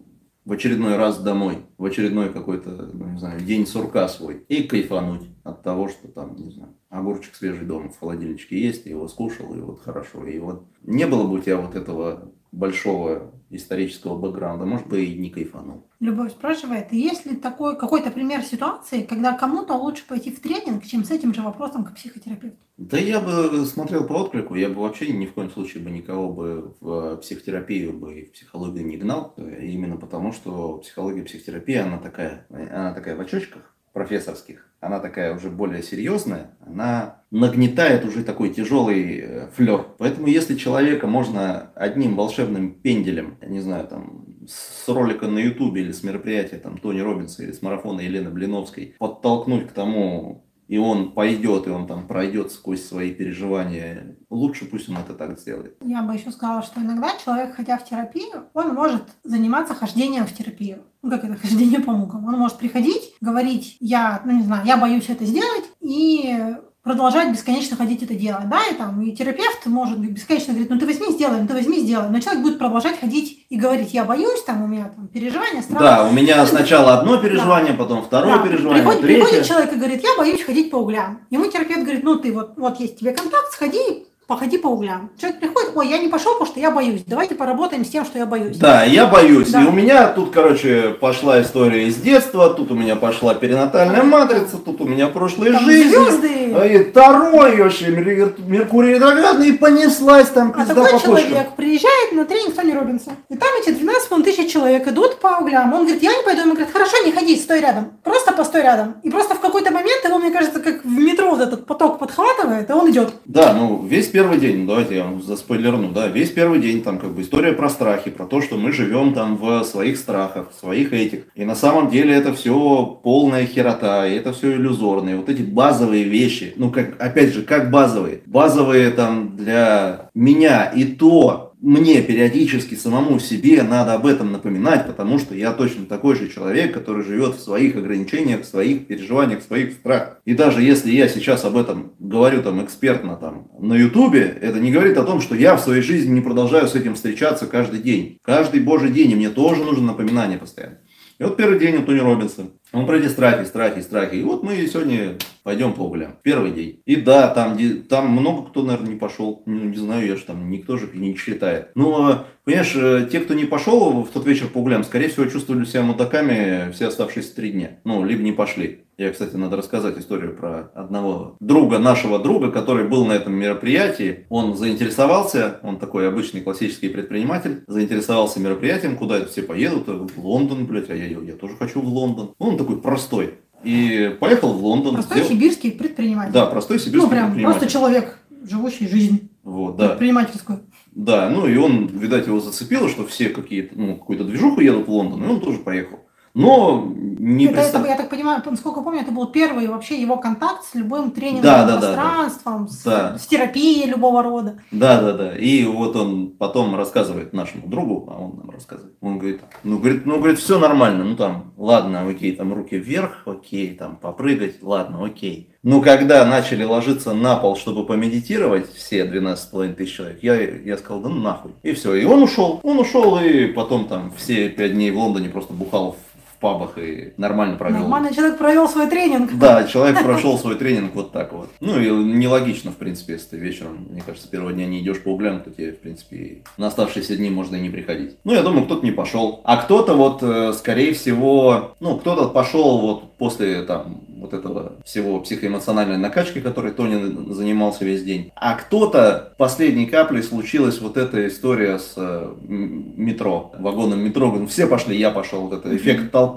в 0.46 0.52
очередной 0.52 0.96
раз 0.96 1.18
домой, 1.18 1.58
в 1.76 1.84
очередной 1.84 2.32
какой-то, 2.32 2.70
ну, 2.92 3.08
не 3.08 3.18
знаю, 3.18 3.40
день 3.40 3.66
сурка 3.66 4.08
свой 4.08 4.44
и 4.48 4.62
кайфануть 4.62 5.28
от 5.42 5.62
того, 5.62 5.88
что 5.88 6.08
там, 6.08 6.36
не 6.36 6.50
знаю, 6.50 6.72
огурчик 6.88 7.34
свежий 7.34 7.66
дома 7.66 7.90
в 7.90 7.98
холодильничке 7.98 8.58
есть, 8.58 8.86
и 8.86 8.90
его 8.90 9.08
скушал, 9.08 9.54
и 9.54 9.60
вот 9.60 9.80
хорошо. 9.82 10.24
И 10.24 10.38
вот 10.38 10.64
не 10.82 11.06
было 11.06 11.26
бы 11.26 11.34
у 11.34 11.38
тебя 11.40 11.56
вот 11.56 11.74
этого 11.74 12.32
большого 12.56 13.32
исторического 13.50 14.18
бэкграунда, 14.18 14.64
может 14.64 14.88
быть, 14.88 15.08
и 15.08 15.18
не 15.18 15.30
кайфанул. 15.30 15.86
Любовь 16.00 16.32
спрашивает, 16.32 16.92
есть 16.92 17.26
ли 17.26 17.36
такой 17.36 17.78
какой-то 17.78 18.10
пример 18.10 18.42
ситуации, 18.42 19.02
когда 19.02 19.36
кому-то 19.36 19.74
лучше 19.74 20.04
пойти 20.06 20.30
в 20.32 20.40
тренинг, 20.40 20.84
чем 20.84 21.04
с 21.04 21.10
этим 21.10 21.32
же 21.34 21.42
вопросом 21.42 21.84
к 21.84 21.94
психотерапевту? 21.94 22.56
Да 22.78 22.98
я 22.98 23.20
бы 23.20 23.64
смотрел 23.64 24.06
по 24.06 24.14
отклику, 24.14 24.54
я 24.54 24.68
бы 24.68 24.80
вообще 24.80 25.12
ни 25.12 25.26
в 25.26 25.32
коем 25.32 25.50
случае 25.50 25.82
бы 25.82 25.90
никого 25.90 26.32
бы 26.32 26.74
в 26.80 27.16
психотерапию 27.18 27.92
бы 27.92 28.20
и 28.20 28.24
в 28.24 28.32
психологию 28.32 28.86
не 28.86 28.96
гнал, 28.96 29.34
именно 29.36 29.96
потому 29.96 30.32
что 30.32 30.78
психология, 30.78 31.22
психотерапия, 31.22 31.84
она 31.86 31.98
такая, 31.98 32.46
она 32.50 32.92
такая 32.94 33.16
в 33.16 33.20
очочках, 33.20 33.75
профессорских, 33.96 34.68
она 34.78 35.00
такая 35.00 35.34
уже 35.34 35.48
более 35.48 35.82
серьезная, 35.82 36.50
она 36.60 37.22
нагнетает 37.30 38.04
уже 38.04 38.24
такой 38.24 38.50
тяжелый 38.50 39.20
э, 39.20 39.48
флер. 39.56 39.86
Поэтому 39.96 40.26
если 40.26 40.54
человека 40.54 41.06
можно 41.06 41.70
одним 41.74 42.14
волшебным 42.14 42.74
пенделем, 42.74 43.38
я 43.40 43.48
не 43.48 43.60
знаю, 43.60 43.88
там, 43.88 44.26
с 44.46 44.86
ролика 44.86 45.28
на 45.28 45.38
ютубе 45.38 45.80
или 45.80 45.92
с 45.92 46.02
мероприятия 46.02 46.58
там 46.58 46.76
Тони 46.76 47.00
Робинса 47.00 47.42
или 47.42 47.52
с 47.52 47.62
марафона 47.62 48.02
Елены 48.02 48.28
Блиновской 48.28 48.96
подтолкнуть 48.98 49.66
к 49.66 49.72
тому, 49.72 50.45
и 50.68 50.78
он 50.78 51.12
пойдет, 51.12 51.66
и 51.66 51.70
он 51.70 51.86
там 51.86 52.06
пройдет 52.06 52.52
сквозь 52.52 52.84
свои 52.84 53.12
переживания, 53.12 54.16
лучше 54.30 54.64
пусть 54.66 54.88
он 54.88 54.98
это 54.98 55.14
так 55.14 55.38
сделает. 55.38 55.76
Я 55.82 56.02
бы 56.02 56.14
еще 56.14 56.30
сказала, 56.30 56.62
что 56.62 56.80
иногда 56.80 57.12
человек, 57.22 57.54
ходя 57.54 57.78
в 57.78 57.84
терапию, 57.84 58.48
он 58.52 58.74
может 58.74 59.04
заниматься 59.22 59.74
хождением 59.74 60.26
в 60.26 60.34
терапию. 60.34 60.84
Ну, 61.02 61.10
как 61.10 61.24
это, 61.24 61.36
хождение 61.40 61.80
по 61.80 61.92
мукам. 61.92 62.26
Он 62.26 62.38
может 62.38 62.58
приходить, 62.58 63.14
говорить, 63.20 63.76
я, 63.80 64.22
ну, 64.24 64.32
не 64.32 64.42
знаю, 64.42 64.66
я 64.66 64.76
боюсь 64.76 65.08
это 65.08 65.24
сделать, 65.24 65.64
и 65.80 66.56
продолжать 66.86 67.32
бесконечно 67.32 67.76
ходить 67.76 68.04
это 68.04 68.14
делать, 68.14 68.48
да, 68.48 68.64
и 68.70 68.74
там, 68.74 69.02
и 69.02 69.10
терапевт 69.10 69.66
может 69.66 69.98
бесконечно 69.98 70.52
говорить, 70.52 70.70
ну 70.70 70.78
ты 70.78 70.86
возьми, 70.86 71.10
сделай, 71.10 71.40
ну 71.40 71.48
ты 71.48 71.54
возьми, 71.54 71.80
сделай, 71.80 72.08
но 72.08 72.20
человек 72.20 72.42
будет 72.44 72.58
продолжать 72.60 73.00
ходить 73.00 73.44
и 73.48 73.56
говорить, 73.56 73.92
я 73.92 74.04
боюсь, 74.04 74.40
там, 74.44 74.62
у 74.62 74.68
меня 74.68 74.92
там 74.94 75.08
переживания, 75.08 75.62
страх. 75.62 75.80
Да, 75.80 76.08
у 76.08 76.12
меня 76.12 76.46
сначала 76.46 77.00
одно 77.00 77.16
переживание, 77.16 77.72
да. 77.72 77.78
потом 77.82 78.04
второе 78.04 78.38
да. 78.38 78.44
переживание, 78.44 78.84
приходит, 78.84 79.02
третье. 79.02 79.24
Приходит 79.24 79.46
человек 79.48 79.72
и 79.72 79.76
говорит, 79.76 80.02
я 80.04 80.16
боюсь 80.16 80.42
ходить 80.44 80.70
по 80.70 80.76
углям. 80.76 81.22
Ему 81.30 81.46
терапевт 81.46 81.82
говорит, 81.82 82.04
ну 82.04 82.20
ты 82.20 82.32
вот, 82.32 82.52
вот 82.56 82.78
есть 82.78 83.00
тебе 83.00 83.10
контакт, 83.10 83.52
сходи, 83.52 84.06
походи 84.26 84.58
по 84.58 84.68
углям. 84.68 85.10
Человек 85.20 85.40
приходит, 85.40 85.70
ой, 85.74 85.88
я 85.88 85.98
не 85.98 86.08
пошел, 86.08 86.32
потому 86.32 86.50
что 86.50 86.60
я 86.60 86.70
боюсь. 86.70 87.02
Давайте 87.06 87.34
поработаем 87.34 87.84
с 87.84 87.88
тем, 87.88 88.04
что 88.04 88.18
я 88.18 88.26
боюсь. 88.26 88.56
Да, 88.56 88.82
я 88.82 89.06
боюсь. 89.06 89.50
Да. 89.50 89.62
И 89.62 89.66
у 89.66 89.72
меня 89.72 90.08
тут, 90.08 90.32
короче, 90.32 90.96
пошла 91.00 91.40
история 91.40 91.86
из 91.86 91.96
детства, 91.96 92.50
тут 92.50 92.70
у 92.72 92.74
меня 92.74 92.96
пошла 92.96 93.34
перинатальная 93.34 94.02
матрица, 94.02 94.58
тут 94.58 94.80
у 94.80 94.84
меня 94.84 95.08
прошлые 95.08 95.52
там 95.52 95.64
жизни. 95.64 95.90
Звезды. 95.90 96.54
А 96.54 96.66
и 96.66 96.90
второй 96.90 97.56
вообще 97.56 97.88
Меркурий 97.88 98.94
ретроградный, 98.94 99.50
и 99.50 99.52
понеслась 99.52 100.28
там 100.28 100.52
А 100.56 100.66
такой 100.66 100.90
по 100.90 101.00
человек 101.00 101.52
приезжает 101.56 102.12
на 102.12 102.24
тренинг 102.24 102.54
Тони 102.54 102.72
Робинса. 102.72 103.12
И 103.28 103.36
там 103.36 103.48
эти 103.62 103.70
12 103.70 104.24
тысяч 104.24 104.52
человек 104.52 104.88
идут 104.88 105.20
по 105.20 105.38
углям. 105.40 105.72
Он 105.72 105.82
говорит, 105.82 106.02
я 106.02 106.16
не 106.16 106.22
пойду. 106.24 106.42
Ему 106.42 106.52
говорит, 106.52 106.72
хорошо, 106.72 106.96
не 107.04 107.12
ходи, 107.12 107.36
стой 107.36 107.60
рядом. 107.60 107.92
Просто 108.02 108.32
постой 108.32 108.62
рядом. 108.62 108.96
И 109.02 109.10
просто 109.10 109.34
в 109.34 109.40
какой-то 109.40 109.70
момент 109.70 110.04
его, 110.04 110.18
мне 110.18 110.30
кажется, 110.30 110.60
как 110.60 110.84
в 110.84 110.98
метро 110.98 111.30
вот 111.30 111.40
этот 111.40 111.66
поток 111.66 111.98
подхватывает, 111.98 112.68
и 112.68 112.72
он 112.72 112.90
идет. 112.90 113.14
Да, 113.24 113.52
ну 113.52 113.84
весь 113.84 114.08
первый 114.16 114.38
день, 114.38 114.60
ну, 114.60 114.68
давайте 114.68 114.96
я 114.96 115.04
вам 115.04 115.22
заспойлерну, 115.22 115.90
да, 115.90 116.06
весь 116.06 116.30
первый 116.30 116.58
день 116.58 116.82
там 116.82 116.98
как 116.98 117.10
бы 117.10 117.20
история 117.20 117.52
про 117.52 117.68
страхи, 117.68 118.08
про 118.08 118.24
то, 118.24 118.40
что 118.40 118.56
мы 118.56 118.72
живем 118.72 119.12
там 119.12 119.36
в 119.36 119.62
своих 119.64 119.98
страхах, 119.98 120.46
в 120.50 120.58
своих 120.58 120.94
этих. 120.94 121.24
И 121.34 121.44
на 121.44 121.54
самом 121.54 121.90
деле 121.90 122.14
это 122.14 122.32
все 122.32 122.98
полная 123.02 123.44
херота, 123.44 124.06
и 124.06 124.14
это 124.14 124.32
все 124.32 124.52
иллюзорно. 124.52 125.10
И 125.10 125.14
вот 125.16 125.28
эти 125.28 125.42
базовые 125.42 126.04
вещи, 126.04 126.54
ну 126.56 126.70
как, 126.70 126.98
опять 126.98 127.34
же, 127.34 127.42
как 127.42 127.70
базовые? 127.70 128.22
Базовые 128.24 128.90
там 128.90 129.36
для 129.36 130.08
меня 130.14 130.64
и 130.64 130.84
то, 130.84 131.45
мне 131.60 132.02
периодически 132.02 132.74
самому 132.74 133.18
себе 133.18 133.62
надо 133.62 133.94
об 133.94 134.06
этом 134.06 134.30
напоминать, 134.30 134.86
потому 134.86 135.18
что 135.18 135.34
я 135.34 135.52
точно 135.52 135.86
такой 135.86 136.14
же 136.14 136.28
человек, 136.28 136.74
который 136.74 137.02
живет 137.02 137.36
в 137.36 137.40
своих 137.40 137.76
ограничениях, 137.76 138.42
в 138.42 138.46
своих 138.46 138.86
переживаниях, 138.86 139.40
в 139.40 139.46
своих 139.46 139.72
страхах. 139.72 140.20
И 140.24 140.34
даже 140.34 140.62
если 140.62 140.90
я 140.90 141.08
сейчас 141.08 141.44
об 141.44 141.56
этом 141.56 141.92
говорю 141.98 142.42
там 142.42 142.62
экспертно 142.64 143.16
там 143.16 143.48
на 143.58 143.74
ютубе, 143.74 144.36
это 144.40 144.60
не 144.60 144.70
говорит 144.70 144.98
о 144.98 145.04
том, 145.04 145.20
что 145.20 145.34
я 145.34 145.56
в 145.56 145.60
своей 145.60 145.82
жизни 145.82 146.12
не 146.12 146.20
продолжаю 146.20 146.68
с 146.68 146.74
этим 146.74 146.94
встречаться 146.94 147.46
каждый 147.46 147.80
день. 147.80 148.18
Каждый 148.22 148.60
божий 148.60 148.90
день, 148.90 149.12
и 149.12 149.16
мне 149.16 149.30
тоже 149.30 149.64
нужно 149.64 149.86
напоминание 149.86 150.38
постоянно. 150.38 150.78
И 151.18 151.24
вот 151.24 151.38
первый 151.38 151.58
день 151.58 151.76
у 151.76 151.82
Тони 151.82 152.00
Робинса. 152.00 152.50
Он 152.72 152.86
про 152.86 152.98
эти 152.98 153.08
страхи, 153.08 153.46
страхи, 153.46 153.80
страхи. 153.80 154.16
И 154.16 154.22
вот 154.22 154.42
мы 154.42 154.66
сегодня 154.66 155.16
пойдем 155.46 155.74
по 155.74 155.82
углям. 155.82 156.16
Первый 156.24 156.50
день. 156.50 156.80
И 156.86 156.96
да, 156.96 157.28
там, 157.28 157.56
там 157.88 158.10
много 158.10 158.48
кто, 158.48 158.64
наверное, 158.64 158.94
не 158.94 158.98
пошел. 158.98 159.44
Ну, 159.46 159.66
не 159.66 159.76
знаю, 159.76 160.04
я 160.04 160.16
же 160.16 160.24
там 160.24 160.50
никто 160.50 160.76
же 160.76 160.90
не 160.92 161.14
читает. 161.14 161.70
Но, 161.76 162.24
понимаешь, 162.42 162.72
э, 162.74 163.08
те, 163.12 163.20
кто 163.20 163.32
не 163.32 163.44
пошел 163.44 164.02
в 164.02 164.10
тот 164.10 164.26
вечер 164.26 164.48
по 164.48 164.58
углям, 164.58 164.82
скорее 164.82 165.08
всего, 165.08 165.26
чувствовали 165.26 165.64
себя 165.64 165.82
мудаками 165.82 166.72
все 166.72 166.88
оставшиеся 166.88 167.36
три 167.36 167.52
дня. 167.52 167.78
Ну, 167.84 168.04
либо 168.04 168.24
не 168.24 168.32
пошли. 168.32 168.80
Я, 168.98 169.12
кстати, 169.12 169.36
надо 169.36 169.56
рассказать 169.56 169.98
историю 169.98 170.34
про 170.34 170.70
одного 170.74 171.36
друга, 171.38 171.78
нашего 171.78 172.18
друга, 172.18 172.50
который 172.50 172.88
был 172.88 173.04
на 173.04 173.12
этом 173.12 173.34
мероприятии. 173.34 174.24
Он 174.30 174.56
заинтересовался, 174.56 175.60
он 175.62 175.78
такой 175.78 176.08
обычный 176.08 176.40
классический 176.40 176.88
предприниматель, 176.88 177.62
заинтересовался 177.66 178.40
мероприятием, 178.40 178.96
куда 178.96 179.18
это 179.18 179.28
все 179.28 179.42
поедут, 179.42 179.86
в 179.86 180.26
Лондон, 180.26 180.64
блядь, 180.64 180.88
а 180.88 180.96
я, 180.96 181.06
я 181.06 181.34
тоже 181.34 181.56
хочу 181.56 181.82
в 181.82 181.88
Лондон. 181.88 182.34
Ну, 182.40 182.46
он 182.48 182.56
такой 182.56 182.80
простой. 182.80 183.34
И 183.66 184.16
поехал 184.20 184.52
в 184.52 184.64
Лондон. 184.64 184.94
Простой 184.94 185.18
сделал... 185.18 185.32
сибирский 185.32 185.72
предприниматель. 185.72 186.32
Да, 186.32 186.46
простой 186.46 186.78
сибирский 186.78 187.00
ну, 187.00 187.08
прям, 187.08 187.26
предприниматель. 187.26 187.58
Просто 187.58 187.72
человек, 187.72 188.18
живущий 188.44 188.86
жизнь 188.86 189.30
вот, 189.42 189.76
да. 189.76 189.88
предпринимательскую. 189.88 190.60
Да, 190.92 191.28
ну 191.28 191.46
и 191.46 191.56
он, 191.56 191.88
видать, 191.88 192.26
его 192.26 192.40
зацепило, 192.40 192.88
что 192.88 193.04
все 193.06 193.28
какие-то, 193.28 193.78
ну, 193.78 193.96
какую-то 193.96 194.24
движуху 194.24 194.60
едут 194.60 194.86
в 194.86 194.90
Лондон, 194.90 195.24
и 195.24 195.26
он 195.26 195.40
тоже 195.40 195.58
поехал. 195.58 196.05
Но 196.36 196.92
не 197.18 197.46
это, 197.46 197.54
представ- 197.54 197.80
это, 197.84 197.88
я 197.92 197.96
так 197.96 198.10
понимаю, 198.10 198.42
насколько 198.44 198.82
помню, 198.82 199.00
это 199.00 199.10
был 199.10 199.26
первый 199.28 199.66
вообще 199.68 199.98
его 199.98 200.18
контакт 200.18 200.64
с 200.70 200.74
любым 200.74 201.10
тренинговым 201.10 201.42
Да, 201.42 201.64
да, 201.66 201.76
да, 201.76 201.80
да. 201.80 201.86
пространством, 201.94 202.68
с, 202.68 202.82
Да. 202.84 203.18
с 203.18 203.26
терапией 203.26 203.88
любого 203.88 204.22
рода. 204.22 204.60
Да, 204.70 205.00
да, 205.00 205.12
да. 205.14 205.36
И 205.38 205.64
вот 205.64 205.96
он 205.96 206.32
потом 206.38 206.76
рассказывает 206.76 207.32
нашему 207.32 207.66
другу, 207.68 208.06
а 208.12 208.20
он 208.22 208.36
нам 208.36 208.50
рассказывает. 208.50 208.94
Он 209.00 209.18
говорит, 209.18 209.40
ну, 209.64 209.78
говорит, 209.78 210.04
ну, 210.04 210.18
говорит, 210.18 210.38
все 210.38 210.58
нормально. 210.58 211.04
Ну, 211.04 211.16
там, 211.16 211.54
ладно, 211.56 212.06
окей, 212.06 212.36
там 212.36 212.52
руки 212.52 212.76
вверх, 212.76 213.22
окей, 213.24 213.74
там, 213.74 213.96
попрыгать, 213.96 214.62
ладно, 214.62 215.02
окей. 215.06 215.48
Но 215.62 215.80
когда 215.80 216.22
начали 216.26 216.64
ложиться 216.64 217.14
на 217.14 217.36
пол, 217.36 217.56
чтобы 217.56 217.86
помедитировать, 217.86 218.70
все 218.74 219.06
12,5 219.06 219.72
тысяч 219.72 219.96
человек, 219.96 220.18
я, 220.22 220.34
я 220.38 220.76
сказал, 220.76 221.00
да 221.00 221.08
ну 221.08 221.16
нахуй. 221.22 221.52
И 221.62 221.72
все, 221.72 221.94
и 221.94 222.04
он 222.04 222.22
ушел. 222.22 222.60
Он 222.62 222.78
ушел, 222.78 223.18
и 223.18 223.46
потом 223.46 223.86
там 223.88 224.12
все 224.18 224.50
пять 224.50 224.74
дней 224.74 224.90
в 224.90 224.98
Лондоне 224.98 225.30
просто 225.30 225.54
бухал 225.54 225.92
в, 225.92 226.25
в 226.36 226.40
пабах 226.40 226.78
и 226.78 227.14
нормально 227.16 227.56
провел. 227.56 227.80
Нормальный 227.80 228.14
человек 228.14 228.38
провел 228.38 228.68
свой 228.68 228.88
тренинг. 228.88 229.38
Да, 229.38 229.64
человек 229.64 230.02
прошел 230.02 230.38
свой 230.38 230.56
тренинг 230.56 230.94
вот 230.94 231.12
так 231.12 231.32
вот. 231.32 231.48
Ну 231.60 231.80
и 231.80 231.88
нелогично, 231.88 232.70
в 232.70 232.76
принципе, 232.76 233.14
если 233.14 233.28
ты 233.28 233.36
вечером, 233.38 233.86
мне 233.90 234.02
кажется, 234.04 234.28
первого 234.28 234.52
дня 234.52 234.66
не 234.66 234.80
идешь 234.80 235.02
по 235.02 235.08
углям, 235.08 235.40
то 235.40 235.50
тебе, 235.50 235.72
в 235.72 235.80
принципе, 235.80 236.42
на 236.58 236.66
оставшиеся 236.66 237.16
дни 237.16 237.30
можно 237.30 237.56
и 237.56 237.60
не 237.60 237.70
приходить. 237.70 238.16
Ну, 238.24 238.34
я 238.34 238.42
думаю, 238.42 238.66
кто-то 238.66 238.84
не 238.84 238.92
пошел. 238.92 239.40
А 239.44 239.56
кто-то 239.56 239.94
вот, 239.94 240.22
э, 240.22 240.52
скорее 240.52 240.92
всего, 240.92 241.74
ну, 241.80 241.96
кто-то 241.96 242.28
пошел 242.28 242.80
вот 242.80 243.16
после 243.16 243.62
там 243.62 244.02
вот 244.16 244.34
этого 244.34 244.72
всего 244.84 245.20
психоэмоциональной 245.20 245.98
накачки, 245.98 246.40
которой 246.40 246.72
Тони 246.72 247.32
занимался 247.32 247.84
весь 247.84 248.02
день. 248.02 248.32
А 248.34 248.54
кто-то 248.54 249.32
последней 249.36 249.86
каплей 249.86 250.22
случилась 250.22 250.80
вот 250.80 250.96
эта 250.96 251.26
история 251.26 251.78
с 251.78 251.94
э, 251.96 252.34
метро, 252.48 253.52
вагоном 253.58 254.00
метро. 254.00 254.46
Все 254.46 254.66
пошли, 254.66 254.96
я 254.96 255.10
пошел. 255.10 255.42
Вот 255.42 255.52
это 255.52 255.74
эффект 255.76 256.10
толпы. 256.10 256.35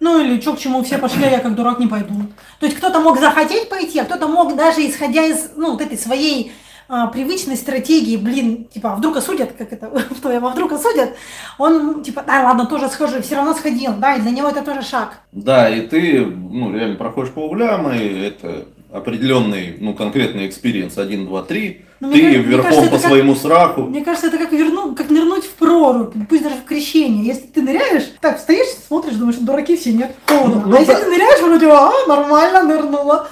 Ну 0.00 0.20
или 0.22 0.40
что, 0.40 0.54
к 0.54 0.58
чему 0.58 0.82
все 0.82 0.98
пошли, 0.98 1.24
а 1.24 1.30
я 1.30 1.38
как 1.38 1.54
дурак 1.54 1.78
не 1.78 1.86
пойду. 1.86 2.14
То 2.60 2.66
есть 2.66 2.76
кто-то 2.76 3.00
мог 3.00 3.18
захотеть 3.18 3.68
пойти, 3.68 3.98
а 4.00 4.04
кто-то 4.04 4.28
мог 4.28 4.54
даже 4.56 4.86
исходя 4.86 5.24
из 5.24 5.50
ну, 5.56 5.72
вот 5.72 5.80
этой 5.80 5.96
своей 5.96 6.52
а, 6.88 7.06
привычной 7.06 7.56
стратегии, 7.56 8.16
блин, 8.18 8.66
типа, 8.66 8.92
а 8.92 8.96
вдруг 8.96 9.16
осудят, 9.16 9.52
как 9.52 9.72
это 9.72 9.86
твое, 10.20 10.44
а 10.44 10.50
вдруг 10.50 10.72
осудят, 10.72 11.14
он 11.58 12.02
типа, 12.02 12.22
да, 12.26 12.44
ладно, 12.44 12.66
тоже 12.66 12.88
схожу, 12.88 13.22
все 13.22 13.36
равно 13.36 13.54
сходил, 13.54 13.94
да, 13.94 14.16
и 14.16 14.20
для 14.20 14.30
него 14.30 14.48
это 14.48 14.62
тоже 14.62 14.82
шаг. 14.82 15.20
Да, 15.32 15.70
и 15.70 15.86
ты, 15.86 16.26
ну, 16.26 16.74
реально 16.74 16.96
проходишь 16.96 17.32
по 17.32 17.46
углям, 17.46 17.90
и 17.90 17.98
это 17.98 18.66
определенный, 18.92 19.76
ну, 19.80 19.94
конкретный 19.94 20.46
experience 20.46 20.98
1, 20.98 21.26
2, 21.26 21.42
3. 21.42 21.84
Ну, 22.04 22.10
мне 22.10 22.20
ты 22.20 22.26
мне 22.26 22.38
верхом 22.38 22.64
кажется, 22.64 22.90
по 22.90 22.94
это 22.94 23.02
как- 23.02 23.10
своему 23.10 23.34
страху. 23.34 23.82
Мне 23.82 24.04
кажется, 24.04 24.26
это 24.26 24.38
как, 24.38 24.52
верну, 24.52 24.94
как 24.94 25.10
нырнуть 25.10 25.44
в 25.44 25.50
прорубь, 25.52 26.12
пусть 26.28 26.42
даже 26.42 26.56
в 26.56 26.64
крещение. 26.64 27.24
Если 27.24 27.46
ты 27.46 27.62
ныряешь, 27.62 28.12
так 28.20 28.38
стоишь, 28.38 28.66
смотришь, 28.86 29.14
думаешь, 29.14 29.38
дураки 29.38 29.76
все, 29.76 29.92
нет, 29.92 30.14
холодно. 30.28 30.62
Ну, 30.64 30.70
ну 30.70 30.76
а 30.76 30.80
если 30.80 30.92
да. 30.92 31.00
ты 31.00 31.06
ныряешь, 31.06 31.40
вроде, 31.40 31.66
а, 31.70 31.92
нормально, 32.06 32.62
нырнула. 32.62 33.28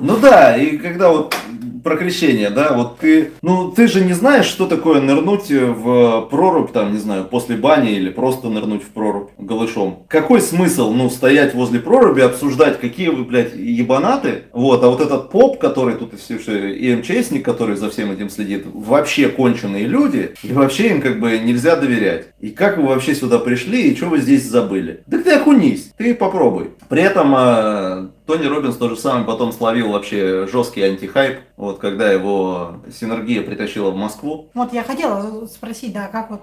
Ну 0.00 0.16
да, 0.16 0.56
и 0.56 0.78
когда 0.78 1.10
вот 1.10 1.34
про 1.82 1.96
крещение, 1.96 2.50
да, 2.50 2.72
вот 2.72 2.98
ты, 2.98 3.32
ну 3.42 3.70
ты 3.70 3.88
же 3.88 4.04
не 4.04 4.12
знаешь, 4.12 4.46
что 4.46 4.66
такое 4.66 5.00
нырнуть 5.00 5.50
в 5.50 6.28
прорубь, 6.30 6.72
там, 6.72 6.92
не 6.92 6.98
знаю, 6.98 7.24
после 7.24 7.56
бани 7.56 7.92
или 7.92 8.10
просто 8.10 8.48
нырнуть 8.48 8.82
в 8.82 8.88
прорубь 8.88 9.30
голышом. 9.38 10.04
Какой 10.08 10.40
смысл, 10.40 10.92
ну, 10.92 11.10
стоять 11.10 11.54
возле 11.54 11.80
проруби, 11.80 12.20
обсуждать, 12.20 12.80
какие 12.80 13.08
вы, 13.08 13.24
блядь, 13.24 13.54
ебанаты, 13.54 14.44
вот, 14.52 14.82
а 14.82 14.88
вот 14.88 15.00
этот 15.00 15.30
поп, 15.30 15.58
который 15.58 15.94
тут 15.94 16.14
и 16.14 16.16
все, 16.16 16.72
и 16.72 16.94
МЧСник, 16.94 17.44
который 17.44 17.76
за 17.76 17.90
всем 17.90 18.10
этим 18.10 18.30
следит, 18.30 18.66
вообще 18.72 19.28
конченые 19.28 19.86
люди, 19.86 20.34
и 20.42 20.52
вообще 20.52 20.88
им 20.88 21.00
как 21.00 21.20
бы 21.20 21.38
нельзя 21.38 21.76
доверять. 21.76 22.26
И 22.40 22.50
как 22.50 22.78
вы 22.78 22.88
вообще 22.88 23.14
сюда 23.14 23.38
пришли, 23.38 23.90
и 23.90 23.96
что 23.96 24.06
вы 24.06 24.18
здесь 24.18 24.48
забыли? 24.48 25.02
Да 25.06 25.18
ты 25.18 25.32
окунись, 25.32 25.92
ты 25.96 26.14
попробуй. 26.14 26.70
При 26.88 27.02
этом 27.02 27.34
э, 27.36 28.08
Тони 28.26 28.46
Робинс 28.46 28.76
то 28.76 28.88
же 28.88 28.96
самое 28.96 29.24
потом 29.24 29.52
словил 29.52 29.90
вообще 29.90 30.46
жесткий 30.46 30.82
антихайп, 30.82 31.40
вот 31.56 31.78
когда 31.78 32.10
его 32.10 32.76
синергия 32.92 33.42
притащила 33.42 33.90
в 33.90 33.96
Москву. 33.96 34.50
Вот 34.54 34.72
я 34.72 34.84
хотела 34.84 35.46
спросить, 35.46 35.92
да, 35.92 36.08
как 36.08 36.30
вот... 36.30 36.42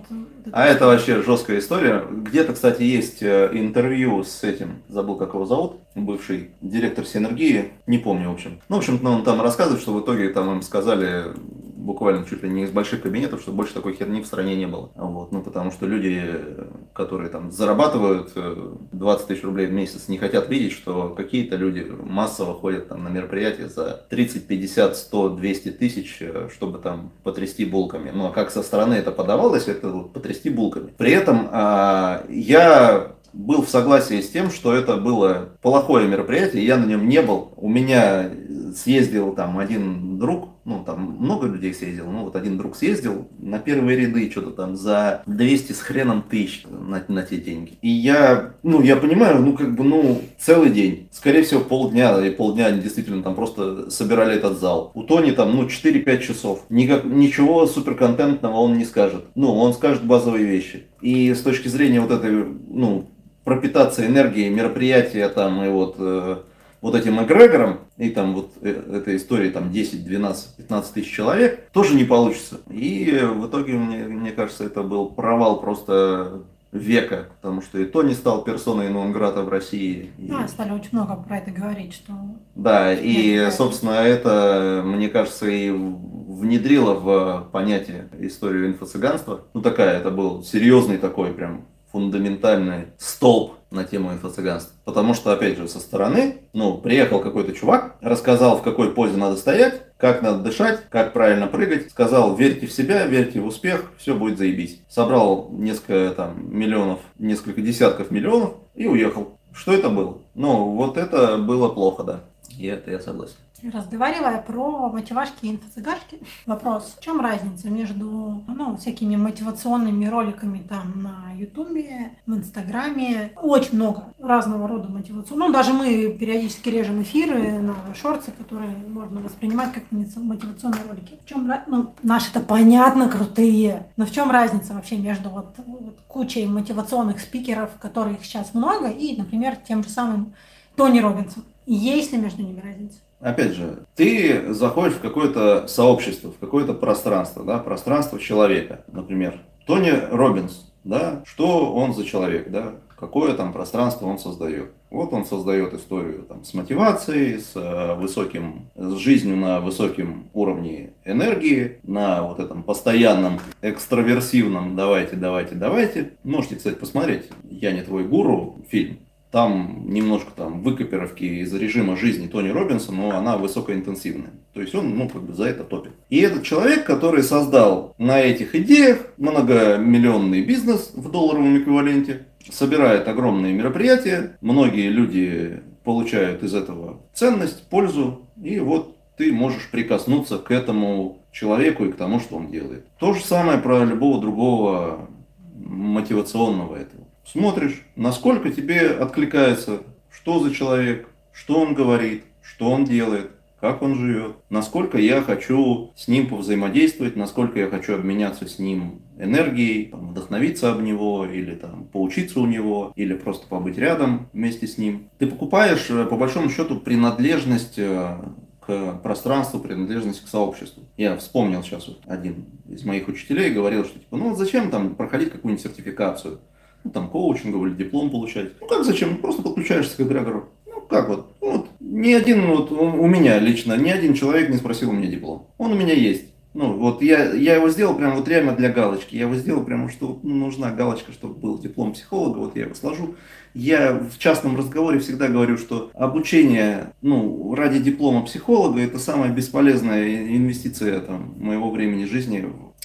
А 0.51 0.65
это 0.65 0.87
вообще 0.87 1.21
жесткая 1.21 1.59
история. 1.59 2.03
Где-то, 2.09 2.53
кстати, 2.53 2.83
есть 2.83 3.21
э, 3.21 3.49
интервью 3.53 4.23
с 4.23 4.43
этим, 4.43 4.83
забыл, 4.89 5.15
как 5.15 5.33
его 5.33 5.45
зовут, 5.45 5.77
бывший 5.95 6.51
директор 6.61 7.05
синергии, 7.05 7.71
не 7.87 7.97
помню, 7.97 8.29
в 8.29 8.33
общем. 8.33 8.59
Ну, 8.67 8.75
в 8.75 8.79
общем, 8.79 8.99
он 9.05 9.23
там 9.23 9.41
рассказывает, 9.41 9.81
что 9.81 9.93
в 9.93 10.01
итоге 10.01 10.29
там 10.29 10.51
им 10.51 10.61
сказали 10.61 11.33
буквально 11.79 12.25
чуть 12.25 12.43
ли 12.43 12.49
не 12.49 12.63
из 12.63 12.71
больших 12.71 13.01
кабинетов, 13.01 13.41
что 13.41 13.51
больше 13.51 13.73
такой 13.73 13.95
херни 13.95 14.21
в 14.21 14.25
стране 14.27 14.55
не 14.55 14.67
было. 14.67 14.91
Вот. 14.95 15.31
Ну, 15.31 15.41
потому 15.41 15.71
что 15.71 15.85
люди, 15.85 16.21
э, 16.21 16.65
которые 16.93 17.29
там 17.29 17.51
зарабатывают 17.51 18.31
э, 18.35 18.75
20 18.91 19.27
тысяч 19.27 19.43
рублей 19.43 19.67
в 19.67 19.71
месяц, 19.71 20.07
не 20.07 20.17
хотят 20.17 20.49
видеть, 20.49 20.73
что 20.73 21.09
какие-то 21.09 21.55
люди 21.55 21.87
массово 22.03 22.53
ходят 22.53 22.89
там 22.89 23.03
на 23.03 23.07
мероприятия 23.07 23.69
за 23.69 24.05
30, 24.09 24.47
50, 24.47 24.97
100, 24.97 25.29
200 25.29 25.71
тысяч, 25.71 26.17
э, 26.19 26.49
чтобы 26.53 26.79
там 26.79 27.11
потрясти 27.23 27.65
булками. 27.65 28.11
Ну, 28.13 28.27
а 28.27 28.31
как 28.31 28.51
со 28.51 28.61
стороны 28.61 28.95
это 28.95 29.11
подавалось, 29.11 29.67
это 29.67 29.89
вот 29.89 30.13
потрясти 30.13 30.49
булками. 30.49 30.93
При 30.97 31.11
этом 31.11 31.47
а, 31.51 32.25
я 32.29 33.13
был 33.33 33.61
в 33.61 33.69
согласии 33.69 34.21
с 34.21 34.29
тем, 34.29 34.51
что 34.51 34.73
это 34.73 34.97
было 34.97 35.49
плохое 35.61 36.07
мероприятие, 36.07 36.65
я 36.65 36.77
на 36.77 36.85
нем 36.85 37.07
не 37.07 37.21
был. 37.21 37.53
У 37.55 37.69
меня 37.69 38.29
съездил 38.75 39.33
там 39.33 39.57
один 39.57 40.08
друг, 40.19 40.49
ну 40.65 40.84
там 40.86 41.17
много 41.19 41.47
людей 41.47 41.73
съездил, 41.73 42.12
ну 42.12 42.25
вот 42.25 42.36
один 42.36 42.58
друг 42.58 42.75
съездил 42.75 43.27
на 43.39 43.60
первые 43.60 43.97
ряды 43.97 44.29
что-то 44.29 44.51
там 44.51 44.75
за 44.75 45.23
200 45.25 45.71
с 45.71 45.79
хреном 45.79 46.23
тысяч 46.23 46.63
на, 46.69 47.03
на 47.08 47.23
те 47.23 47.38
деньги. 47.38 47.77
И 47.82 47.89
я, 47.89 48.53
ну 48.63 48.82
я 48.82 48.95
понимаю, 48.97 49.41
ну 49.41 49.53
как 49.53 49.75
бы, 49.75 49.84
ну 49.84 50.21
целый 50.38 50.69
день, 50.69 51.10
скорее 51.12 51.43
всего 51.43 51.62
полдня, 51.62 52.25
и 52.25 52.29
полдня 52.29 52.67
они 52.67 52.82
действительно 52.82 53.23
там 53.23 53.36
просто 53.36 53.89
собирали 53.89 54.36
этот 54.36 54.60
зал. 54.60 54.91
У 54.93 55.03
Тони 55.03 55.32
там, 55.32 55.55
ну 55.55 55.65
4-5 55.65 56.21
часов, 56.21 56.65
Никак, 56.69 57.05
ничего 57.05 57.65
суперконтентного 57.65 58.58
он 58.58 58.77
не 58.77 58.86
скажет. 58.86 59.25
Ну 59.36 59.55
он 59.55 59.73
скажет 59.73 60.03
базовые 60.03 60.45
вещи. 60.45 60.88
И 61.01 61.34
с 61.34 61.41
точки 61.41 61.67
зрения 61.67 62.01
вот 62.01 62.12
этой, 62.12 62.32
ну, 62.32 63.10
пропитаться 63.43 64.05
энергией 64.05 64.49
мероприятия 64.49 65.27
там 65.29 65.63
и 65.63 65.69
вот 65.69 65.95
э, 65.97 66.38
вот 66.81 66.95
этим 66.95 67.21
эгрегором 67.23 67.79
и 67.97 68.09
там 68.09 68.33
вот 68.33 68.51
э, 68.61 68.69
этой 68.97 69.17
истории 69.17 69.49
там 69.49 69.71
10, 69.71 70.05
12, 70.05 70.55
15 70.57 70.93
тысяч 70.93 71.11
человек 71.13 71.69
тоже 71.71 71.95
не 71.95 72.03
получится. 72.05 72.59
И 72.69 73.09
э, 73.11 73.27
в 73.27 73.47
итоге 73.47 73.73
мне, 73.73 73.97
мне 74.05 74.31
кажется 74.31 74.63
это 74.63 74.83
был 74.83 75.09
провал 75.09 75.59
просто 75.59 76.41
века, 76.71 77.29
потому 77.41 77.61
что 77.63 77.79
и 77.79 77.85
Тони 77.85 78.13
стал 78.13 78.43
персоной 78.43 78.89
Нонграта 78.89 79.41
в 79.41 79.49
России. 79.49 80.11
И- 80.19 80.31
А, 80.31 80.47
стали 80.47 80.71
очень 80.71 80.89
много 80.91 81.15
про 81.15 81.37
это 81.39 81.49
говорить, 81.49 81.93
что... 81.93 82.13
да, 82.55 82.93
и, 82.93 83.31
Это- 83.31 83.55
собственно, 83.55 83.91
это, 83.91 84.83
мне 84.85 85.09
кажется, 85.09 85.47
и 85.49 85.71
внедрило 85.71 86.93
в 86.93 87.49
понятие 87.51 88.07
историю 88.19 88.67
инфо-цыганства. 88.67 89.41
Ну, 89.53 89.61
такая, 89.61 89.97
это 89.99 90.11
был 90.11 90.43
серьезный 90.43 90.97
такой 90.99 91.31
прям 91.33 91.65
фундаментальный 91.91 92.88
столб 92.97 93.54
на 93.71 93.84
тему 93.84 94.12
инфо-цыганства. 94.12 94.73
Потому 94.84 95.13
что, 95.13 95.32
опять 95.32 95.58
же, 95.58 95.67
со 95.67 95.80
стороны, 95.80 96.38
ну, 96.54 96.78
приехал 96.78 97.19
какой-то 97.19 97.54
чувак, 97.54 97.97
рассказал, 98.02 98.58
в 98.58 98.63
какой 98.63 98.91
позе 98.91 99.17
надо 99.17 99.36
стоять, 99.36 99.82
как 99.97 100.21
надо 100.21 100.39
дышать, 100.39 100.82
как 100.89 101.13
правильно 101.13 101.47
прыгать, 101.47 101.91
сказал, 101.91 102.36
верьте 102.36 102.67
в 102.67 102.71
себя, 102.71 103.06
верьте 103.06 103.39
в 103.39 103.45
успех, 103.45 103.91
все 103.97 104.15
будет 104.15 104.38
заебись. 104.38 104.82
Собрал 104.88 105.49
несколько 105.52 106.13
там 106.15 106.58
миллионов, 106.58 106.99
несколько 107.17 107.62
десятков 107.62 108.10
миллионов 108.10 108.54
и 108.75 108.88
уехал. 108.88 109.38
Что 109.54 109.73
это 109.73 109.89
было? 109.89 110.19
Ну, 110.36 110.71
вот 110.71 110.97
это 110.97 111.38
было 111.38 111.69
плохо, 111.69 112.04
да. 112.04 112.19
И 112.58 112.65
это 112.65 112.91
я 112.91 112.99
согласен. 112.99 113.36
Разговаривая 113.63 114.41
про 114.41 114.89
мотивашки 114.89 115.45
и 115.45 115.51
инфо-цыгашки, 115.51 116.21
вопрос, 116.45 116.95
в 116.97 117.03
чем 117.03 117.19
разница 117.19 117.69
между 117.69 118.43
ну, 118.47 118.77
всякими 118.77 119.15
мотивационными 119.15 120.05
роликами 120.05 120.59
там 120.59 121.03
на 121.03 121.33
Ютубе, 121.35 122.11
в 122.25 122.33
Инстаграме, 122.33 123.33
очень 123.35 123.75
много 123.75 124.13
разного 124.19 124.67
рода 124.67 124.89
мотивационных. 124.89 125.47
Ну, 125.47 125.53
даже 125.53 125.73
мы 125.73 126.09
периодически 126.09 126.69
режем 126.69 127.01
эфиры 127.01 127.59
на 127.59 127.75
шорты, 127.95 128.31
которые 128.31 128.75
можно 128.87 129.19
воспринимать 129.19 129.73
как 129.73 129.83
мотивационные 129.91 130.83
ролики. 130.87 131.19
В 131.23 131.27
чем 131.27 131.51
ну, 131.67 131.93
наши-то 132.01 132.39
понятно 132.39 133.09
крутые, 133.09 133.87
но 133.97 134.05
в 134.05 134.11
чем 134.11 134.31
разница 134.31 134.73
вообще 134.73 134.97
между 134.97 135.29
вот, 135.29 135.55
вот 135.65 135.99
кучей 136.07 136.45
мотивационных 136.45 137.19
спикеров, 137.19 137.71
которых 137.79 138.23
сейчас 138.23 138.53
много, 138.53 138.89
и, 138.89 139.17
например, 139.17 139.55
тем 139.55 139.83
же 139.83 139.89
самым 139.89 140.33
Тони 140.75 140.99
Робинсом? 140.99 141.43
Есть 141.65 142.13
ли 142.13 142.17
между 142.17 142.41
ними 142.41 142.61
разница? 142.61 142.99
Опять 143.19 143.53
же, 143.53 143.79
ты 143.95 144.53
заходишь 144.53 144.95
в 144.95 145.01
какое-то 145.01 145.67
сообщество, 145.67 146.32
в 146.32 146.38
какое-то 146.38 146.73
пространство, 146.73 147.43
да, 147.43 147.58
пространство 147.58 148.19
человека, 148.19 148.84
например. 148.91 149.41
Тони 149.65 149.91
Робинс, 150.10 150.71
да, 150.84 151.21
что 151.25 151.73
он 151.73 151.93
за 151.93 152.05
человек, 152.05 152.49
да, 152.49 152.75
какое 152.97 153.34
там 153.34 153.53
пространство 153.53 154.08
он 154.08 154.19
создает. 154.19 154.71
Вот 154.89 155.13
он 155.13 155.25
создает 155.25 155.73
историю 155.73 156.23
там, 156.23 156.43
с 156.43 156.53
мотивацией, 156.53 157.39
с 157.39 157.55
э, 157.55 157.95
высоким, 157.95 158.69
с 158.75 158.95
жизнью 158.95 159.38
на 159.38 159.60
высоком 159.60 160.29
уровне 160.34 160.93
энергии, 161.05 161.79
на 161.84 162.23
вот 162.23 162.39
этом 162.39 162.63
постоянном 162.63 163.39
экстраверсивном 163.62 164.75
«давайте, 164.75 165.15
давайте, 165.15 165.55
давайте». 165.55 166.13
Можете, 166.23 166.55
кстати, 166.55 166.75
посмотреть 166.75 167.29
«Я 167.43 167.71
не 167.71 167.82
твой 167.82 168.03
гуру» 168.03 168.58
фильм. 168.67 169.00
Там 169.32 169.86
немножко 169.86 170.32
там 170.36 170.62
выкопировки 170.62 171.23
из 171.23 171.54
режима 171.54 171.96
жизни 171.96 172.27
Тони 172.27 172.50
Робинса, 172.50 172.92
но 172.92 173.12
она 173.12 173.38
высокоинтенсивная. 173.38 174.32
То 174.54 174.62
есть 174.62 174.73
он, 174.73 174.98
ну, 174.98 175.08
как 175.08 175.21
бы 175.21 175.34
за 175.34 175.46
это 175.46 175.63
топит. 175.63 175.92
И 176.10 176.17
этот 176.19 176.44
человек, 176.44 176.84
который 176.86 177.21
создал 177.21 177.94
на 178.00 178.19
этих 178.19 178.56
идеях 178.56 179.06
многомиллионный 179.17 180.42
бизнес 180.42 180.92
в 180.96 181.12
долларовом 181.12 181.60
эквиваленте, 181.60 182.25
собирает 182.50 183.08
огромные 183.08 183.54
мероприятия, 183.54 184.38
многие 184.42 184.90
люди 184.90 185.62
получают 185.84 186.44
из 186.44 186.56
этого 186.56 187.02
ценность, 187.13 187.69
пользу, 187.69 188.27
и 188.42 188.60
вот 188.60 188.98
ты 189.17 189.32
можешь 189.32 189.69
прикоснуться 189.69 190.38
к 190.38 190.50
этому 190.50 191.19
человеку 191.32 191.86
и 191.86 191.92
к 191.92 191.96
тому, 191.96 192.19
что 192.19 192.38
он 192.38 192.50
делает. 192.50 192.88
То 192.98 193.13
же 193.13 193.21
самое 193.21 193.60
про 193.60 193.84
любого 193.84 194.21
другого 194.21 195.10
мотивационного 195.56 196.75
этого. 196.75 197.04
Смотришь, 197.32 197.84
насколько 197.96 198.50
тебе 198.50 198.90
откликается, 198.90 199.84
что 200.10 200.40
за 200.40 200.52
человек, 200.52 201.10
что 201.32 201.60
он 201.62 201.75
говорит, 201.75 202.23
что 202.42 202.71
он 202.71 202.86
делает, 202.86 203.30
как 203.60 203.84
он 203.84 203.94
живет, 203.96 204.38
насколько 204.50 204.98
я 204.98 205.21
хочу 205.21 205.92
с 205.96 206.08
ним 206.08 206.27
повзаимодействовать, 206.27 207.15
насколько 207.15 207.60
я 207.60 207.67
хочу 207.67 207.94
обменяться 207.94 208.48
с 208.48 208.58
ним 208.58 209.04
энергией, 209.19 209.90
там, 209.92 210.10
вдохновиться 210.10 210.71
об 210.71 210.82
него, 210.82 211.23
или 211.23 211.54
там, 211.54 211.86
поучиться 211.86 212.40
у 212.40 212.48
него, 212.48 212.94
или 212.96 213.13
просто 213.13 213.46
побыть 213.46 213.77
рядом 213.77 214.27
вместе 214.34 214.65
с 214.65 214.80
ним. 214.80 215.10
Ты 215.19 215.27
покупаешь, 215.27 215.86
э, 215.90 216.06
по 216.06 216.15
большому 216.15 216.50
счету, 216.50 216.80
принадлежность 216.80 217.77
э, 217.77 218.17
к 218.60 218.94
пространству, 219.04 219.60
принадлежность 219.60 220.23
к 220.23 220.27
сообществу. 220.27 220.84
Я 220.98 221.15
вспомнил 221.17 221.62
сейчас 221.62 221.90
вот 221.90 222.00
один 222.08 222.46
из 222.67 222.84
моих 222.86 223.08
учителей 223.08 223.52
говорил, 223.52 223.86
что 223.86 224.00
типа, 224.00 224.17
ну 224.17 224.36
зачем 224.36 224.71
там 224.71 224.96
проходить 224.96 225.32
какую-нибудь 225.32 225.63
сертификацию, 225.63 226.40
ну, 226.84 226.92
там 226.92 227.10
коучинговый 227.10 227.71
или 227.71 227.77
диплом 227.77 228.10
получать. 228.10 228.52
Ну 228.62 228.67
как 228.67 228.84
зачем? 228.84 229.17
Просто 229.17 229.42
подключаешься 229.42 229.98
к 229.98 230.02
эгрегору 230.02 230.50
как 230.90 231.08
вот, 231.08 231.36
ну, 231.40 231.52
вот 231.52 231.67
ни 231.80 232.13
один, 232.13 232.48
вот 232.48 232.71
у 232.71 233.06
меня 233.06 233.40
лично, 233.40 233.77
ни 233.77 233.90
один 233.90 234.13
человек 234.13 234.50
не 234.50 234.58
спросил 234.58 234.90
у 234.90 234.94
меня 234.94 235.08
диплом. 235.08 235.48
Он 235.58 235.71
у 235.71 235.75
меня 235.75 235.94
есть. 235.94 236.25
Ну, 236.56 236.73
вот 236.73 237.04
я, 237.04 237.32
я 237.34 237.56
его 237.56 237.69
сделал 237.69 237.94
прям 237.94 238.15
вот 238.15 238.27
реально 238.27 238.54
для 238.54 238.69
галочки. 238.69 239.15
Я 239.15 239.21
его 239.21 239.36
сделал 239.36 239.63
прямо, 239.63 239.88
что 239.90 240.19
ну, 240.23 240.34
нужна 240.34 240.71
галочка, 240.71 241.12
чтобы 241.12 241.36
был 241.36 241.60
диплом 241.60 241.94
психолога, 241.94 242.40
вот 242.40 242.56
я 242.56 242.63
его 242.63 242.73
сложу. 242.73 243.15
Я 243.54 243.94
в 243.94 244.17
частном 244.17 244.58
разговоре 244.58 245.00
всегда 245.00 245.27
говорю, 245.27 245.58
что 245.58 245.92
обучение 245.94 246.92
ну, 247.02 247.54
ради 247.54 247.80
диплома 247.80 248.23
психолога– 248.23 248.80
это 248.82 248.98
самая 248.98 249.32
бесполезная 249.32 250.36
инвестиция 250.36 251.02
там, 251.02 251.36
моего 251.38 251.69
времени 251.69 252.06
жизни 252.06 252.40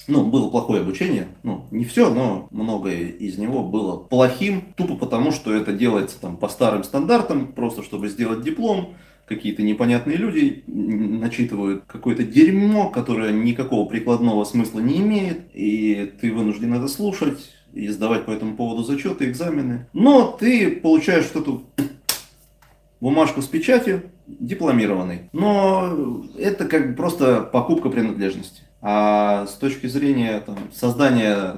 ну, 0.07 0.25
было 0.25 0.49
плохое 0.49 0.81
обучение, 0.81 1.27
ну, 1.43 1.65
не 1.71 1.85
все, 1.85 2.13
но 2.13 2.47
многое 2.51 3.07
из 3.07 3.37
него 3.37 3.63
было 3.63 3.97
плохим, 3.97 4.73
тупо 4.75 4.95
потому, 4.95 5.31
что 5.31 5.53
это 5.53 5.73
делается 5.73 6.19
там 6.19 6.37
по 6.37 6.47
старым 6.47 6.83
стандартам, 6.83 7.47
просто 7.53 7.83
чтобы 7.83 8.07
сделать 8.07 8.43
диплом, 8.43 8.95
какие-то 9.25 9.63
непонятные 9.63 10.17
люди 10.17 10.63
начитывают 10.67 11.83
какое-то 11.87 12.23
дерьмо, 12.23 12.89
которое 12.89 13.33
никакого 13.33 13.87
прикладного 13.87 14.43
смысла 14.43 14.79
не 14.79 14.97
имеет, 14.97 15.49
и 15.53 16.13
ты 16.21 16.31
вынужден 16.31 16.73
это 16.73 16.87
слушать 16.87 17.51
и 17.73 17.87
сдавать 17.89 18.25
по 18.25 18.31
этому 18.31 18.55
поводу 18.55 18.83
зачеты, 18.83 19.25
экзамены. 19.29 19.87
Но 19.93 20.37
ты 20.39 20.71
получаешь 20.71 21.25
что-то 21.25 21.63
бумажку 23.01 23.41
с 23.41 23.47
печатью, 23.47 24.03
дипломированный. 24.27 25.29
Но 25.33 26.23
это 26.37 26.65
как 26.65 26.95
просто 26.95 27.41
покупка 27.41 27.89
принадлежности. 27.89 28.61
А 28.87 29.47
с 29.47 29.55
точки 29.55 29.87
зрения 29.87 30.39
там, 30.41 30.57
создания 30.71 31.55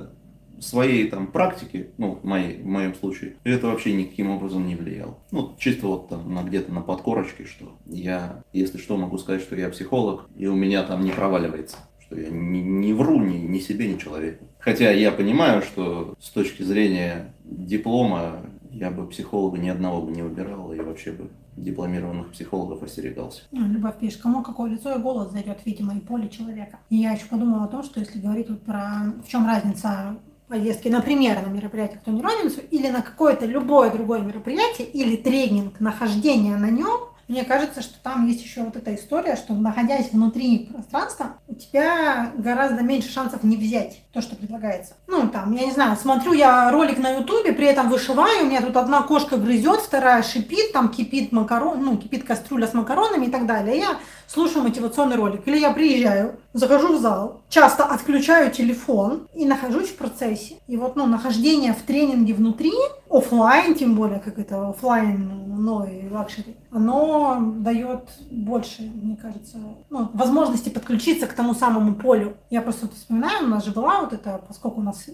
своей 0.61 1.09
там 1.09 1.27
практики, 1.27 1.89
ну, 1.97 2.21
моей, 2.23 2.61
в 2.61 2.65
моем 2.65 2.95
случае, 2.95 3.35
это 3.43 3.67
вообще 3.67 3.91
никаким 3.91 4.29
образом 4.29 4.65
не 4.65 4.77
влияло. 4.77 5.17
Ну, 5.31 5.53
чисто 5.59 5.87
вот 5.87 6.07
там 6.07 6.33
на, 6.33 6.43
где-то 6.43 6.71
на 6.71 6.79
подкорочке, 6.79 7.43
что 7.43 7.75
я, 7.85 8.43
если 8.53 8.77
что, 8.77 8.95
могу 8.95 9.17
сказать, 9.17 9.41
что 9.41 9.57
я 9.57 9.67
психолог, 9.67 10.29
и 10.37 10.47
у 10.47 10.55
меня 10.55 10.83
там 10.83 11.03
не 11.03 11.11
проваливается 11.11 11.75
что 12.07 12.17
я 12.17 12.29
не, 12.29 12.61
не 12.61 12.93
вру 12.93 13.21
ни, 13.21 13.35
ни 13.35 13.59
себе, 13.59 13.91
ни 13.91 13.97
человеку. 13.97 14.47
Хотя 14.59 14.91
я 14.91 15.11
понимаю, 15.11 15.61
что 15.61 16.15
с 16.21 16.29
точки 16.29 16.63
зрения 16.63 17.33
диплома 17.43 18.45
я 18.71 18.91
бы 18.91 19.07
психолога 19.07 19.57
ни 19.57 19.69
одного 19.69 20.01
бы 20.01 20.11
не 20.11 20.21
выбирал 20.21 20.71
и 20.73 20.79
вообще 20.79 21.11
бы 21.11 21.29
дипломированных 21.55 22.31
психологов 22.31 22.83
остерегался. 22.83 23.43
Ну, 23.51 23.67
Любовь 23.67 23.97
пишет, 23.99 24.21
кому 24.21 24.43
какое 24.43 24.71
лицо 24.71 24.95
и 24.95 25.01
голос 25.01 25.31
зайдет, 25.31 25.59
видимо, 25.65 25.95
и 25.95 25.99
поле 25.99 26.29
человека. 26.29 26.79
И 26.89 26.97
я 26.97 27.11
еще 27.11 27.25
подумала 27.25 27.65
о 27.65 27.67
том, 27.67 27.83
что 27.83 27.99
если 27.99 28.19
говорить 28.19 28.49
вот 28.49 28.61
про 28.61 29.13
в 29.25 29.27
чем 29.27 29.45
разница 29.45 30.17
поездки, 30.47 30.87
например, 30.87 31.45
на 31.45 31.49
мероприятие 31.49 31.99
кто 31.99 32.11
не 32.11 32.21
Робинсу, 32.21 32.61
или 32.71 32.89
на 32.89 33.01
какое-то 33.01 33.45
любое 33.45 33.91
другое 33.91 34.21
мероприятие, 34.21 34.87
или 34.87 35.15
тренинг, 35.15 35.79
нахождение 35.79 36.57
на 36.57 36.69
нем, 36.69 36.99
мне 37.27 37.43
кажется, 37.43 37.81
что 37.81 37.99
там 38.01 38.25
есть 38.25 38.41
еще 38.41 38.63
вот 38.63 38.75
эта 38.77 38.95
история, 38.95 39.35
что 39.35 39.53
находясь 39.53 40.11
внутри 40.11 40.69
пространства, 40.71 41.37
у 41.47 41.55
тебя 41.55 42.31
гораздо 42.37 42.83
меньше 42.83 43.11
шансов 43.11 43.43
не 43.43 43.57
взять 43.57 44.03
то, 44.13 44.21
что 44.21 44.35
предлагается. 44.35 44.93
Ну, 45.07 45.27
там, 45.27 45.53
я 45.53 45.65
не 45.65 45.71
знаю, 45.71 45.97
смотрю 45.97 46.31
я 46.33 46.71
ролик 46.71 46.99
на 46.99 47.17
ютубе, 47.17 47.51
при 47.51 47.67
этом 47.67 47.89
вышиваю, 47.89 48.43
у 48.43 48.45
меня 48.47 48.61
тут 48.61 48.77
одна 48.77 49.01
кошка 49.01 49.37
грызет, 49.37 49.81
вторая 49.81 50.23
шипит, 50.23 50.71
там 50.71 50.89
кипит 50.89 51.33
макарон, 51.33 51.83
ну, 51.83 51.97
кипит 51.97 52.23
кастрюля 52.23 52.67
с 52.67 52.73
макаронами 52.73 53.25
и 53.25 53.29
так 53.29 53.45
далее. 53.45 53.77
Я 53.77 53.97
слушаю 54.27 54.63
мотивационный 54.63 55.15
ролик. 55.15 55.47
Или 55.47 55.57
я 55.57 55.71
приезжаю, 55.71 56.39
захожу 56.53 56.97
в 56.97 57.01
зал, 57.01 57.41
часто 57.49 57.85
отключаю 57.85 58.51
телефон 58.51 59.27
и 59.33 59.45
нахожусь 59.45 59.89
в 59.89 59.95
процессе. 59.95 60.55
И 60.67 60.77
вот, 60.77 60.95
ну, 60.95 61.05
нахождение 61.05 61.73
в 61.73 61.81
тренинге 61.81 62.33
внутри, 62.33 62.73
офлайн, 63.09 63.75
тем 63.75 63.95
более, 63.95 64.19
как 64.19 64.37
это 64.37 64.69
офлайн, 64.69 65.47
новый 65.63 66.09
luxury, 66.11 66.55
оно 66.71 67.37
дает 67.57 68.09
больше, 68.29 68.83
мне 68.83 69.17
кажется, 69.17 69.57
ну, 69.89 70.09
возможности 70.13 70.69
подключиться 70.69 71.27
к 71.27 71.33
тому 71.33 71.53
самому 71.53 71.95
полю. 71.95 72.35
Я 72.49 72.61
просто 72.61 72.87
вспоминаю, 72.89 73.45
у 73.45 73.47
нас 73.47 73.65
же 73.65 73.71
была 73.71 74.01
вот 74.01 74.13
это, 74.13 74.41
поскольку 74.47 74.81
у 74.81 74.83
нас 74.83 75.05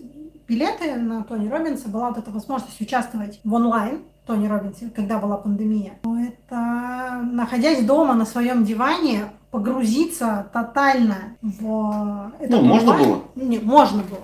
билеты 0.48 0.96
на 0.96 1.24
Тони 1.24 1.50
Робинса, 1.50 1.90
была 1.90 2.10
вот 2.10 2.18
эта 2.18 2.32
возможность 2.32 2.80
участвовать 2.82 3.40
в 3.44 3.54
онлайн 3.54 4.00
Тони 4.26 4.48
Робинсе, 4.48 4.90
когда 4.96 5.20
была 5.20 5.38
пандемия. 5.38 5.94
Но 6.04 6.20
это, 6.22 7.22
находясь 7.32 7.86
дома 7.86 8.14
на 8.14 8.26
своем 8.26 8.64
диване, 8.64 9.26
погрузиться 9.52 10.48
тотально 10.54 11.36
в 11.42 12.32
это. 12.40 12.56
Ну, 12.56 12.62
можно 12.62 12.94
было? 12.94 13.22
Не, 13.36 13.60
можно 13.60 14.02
было. 14.04 14.22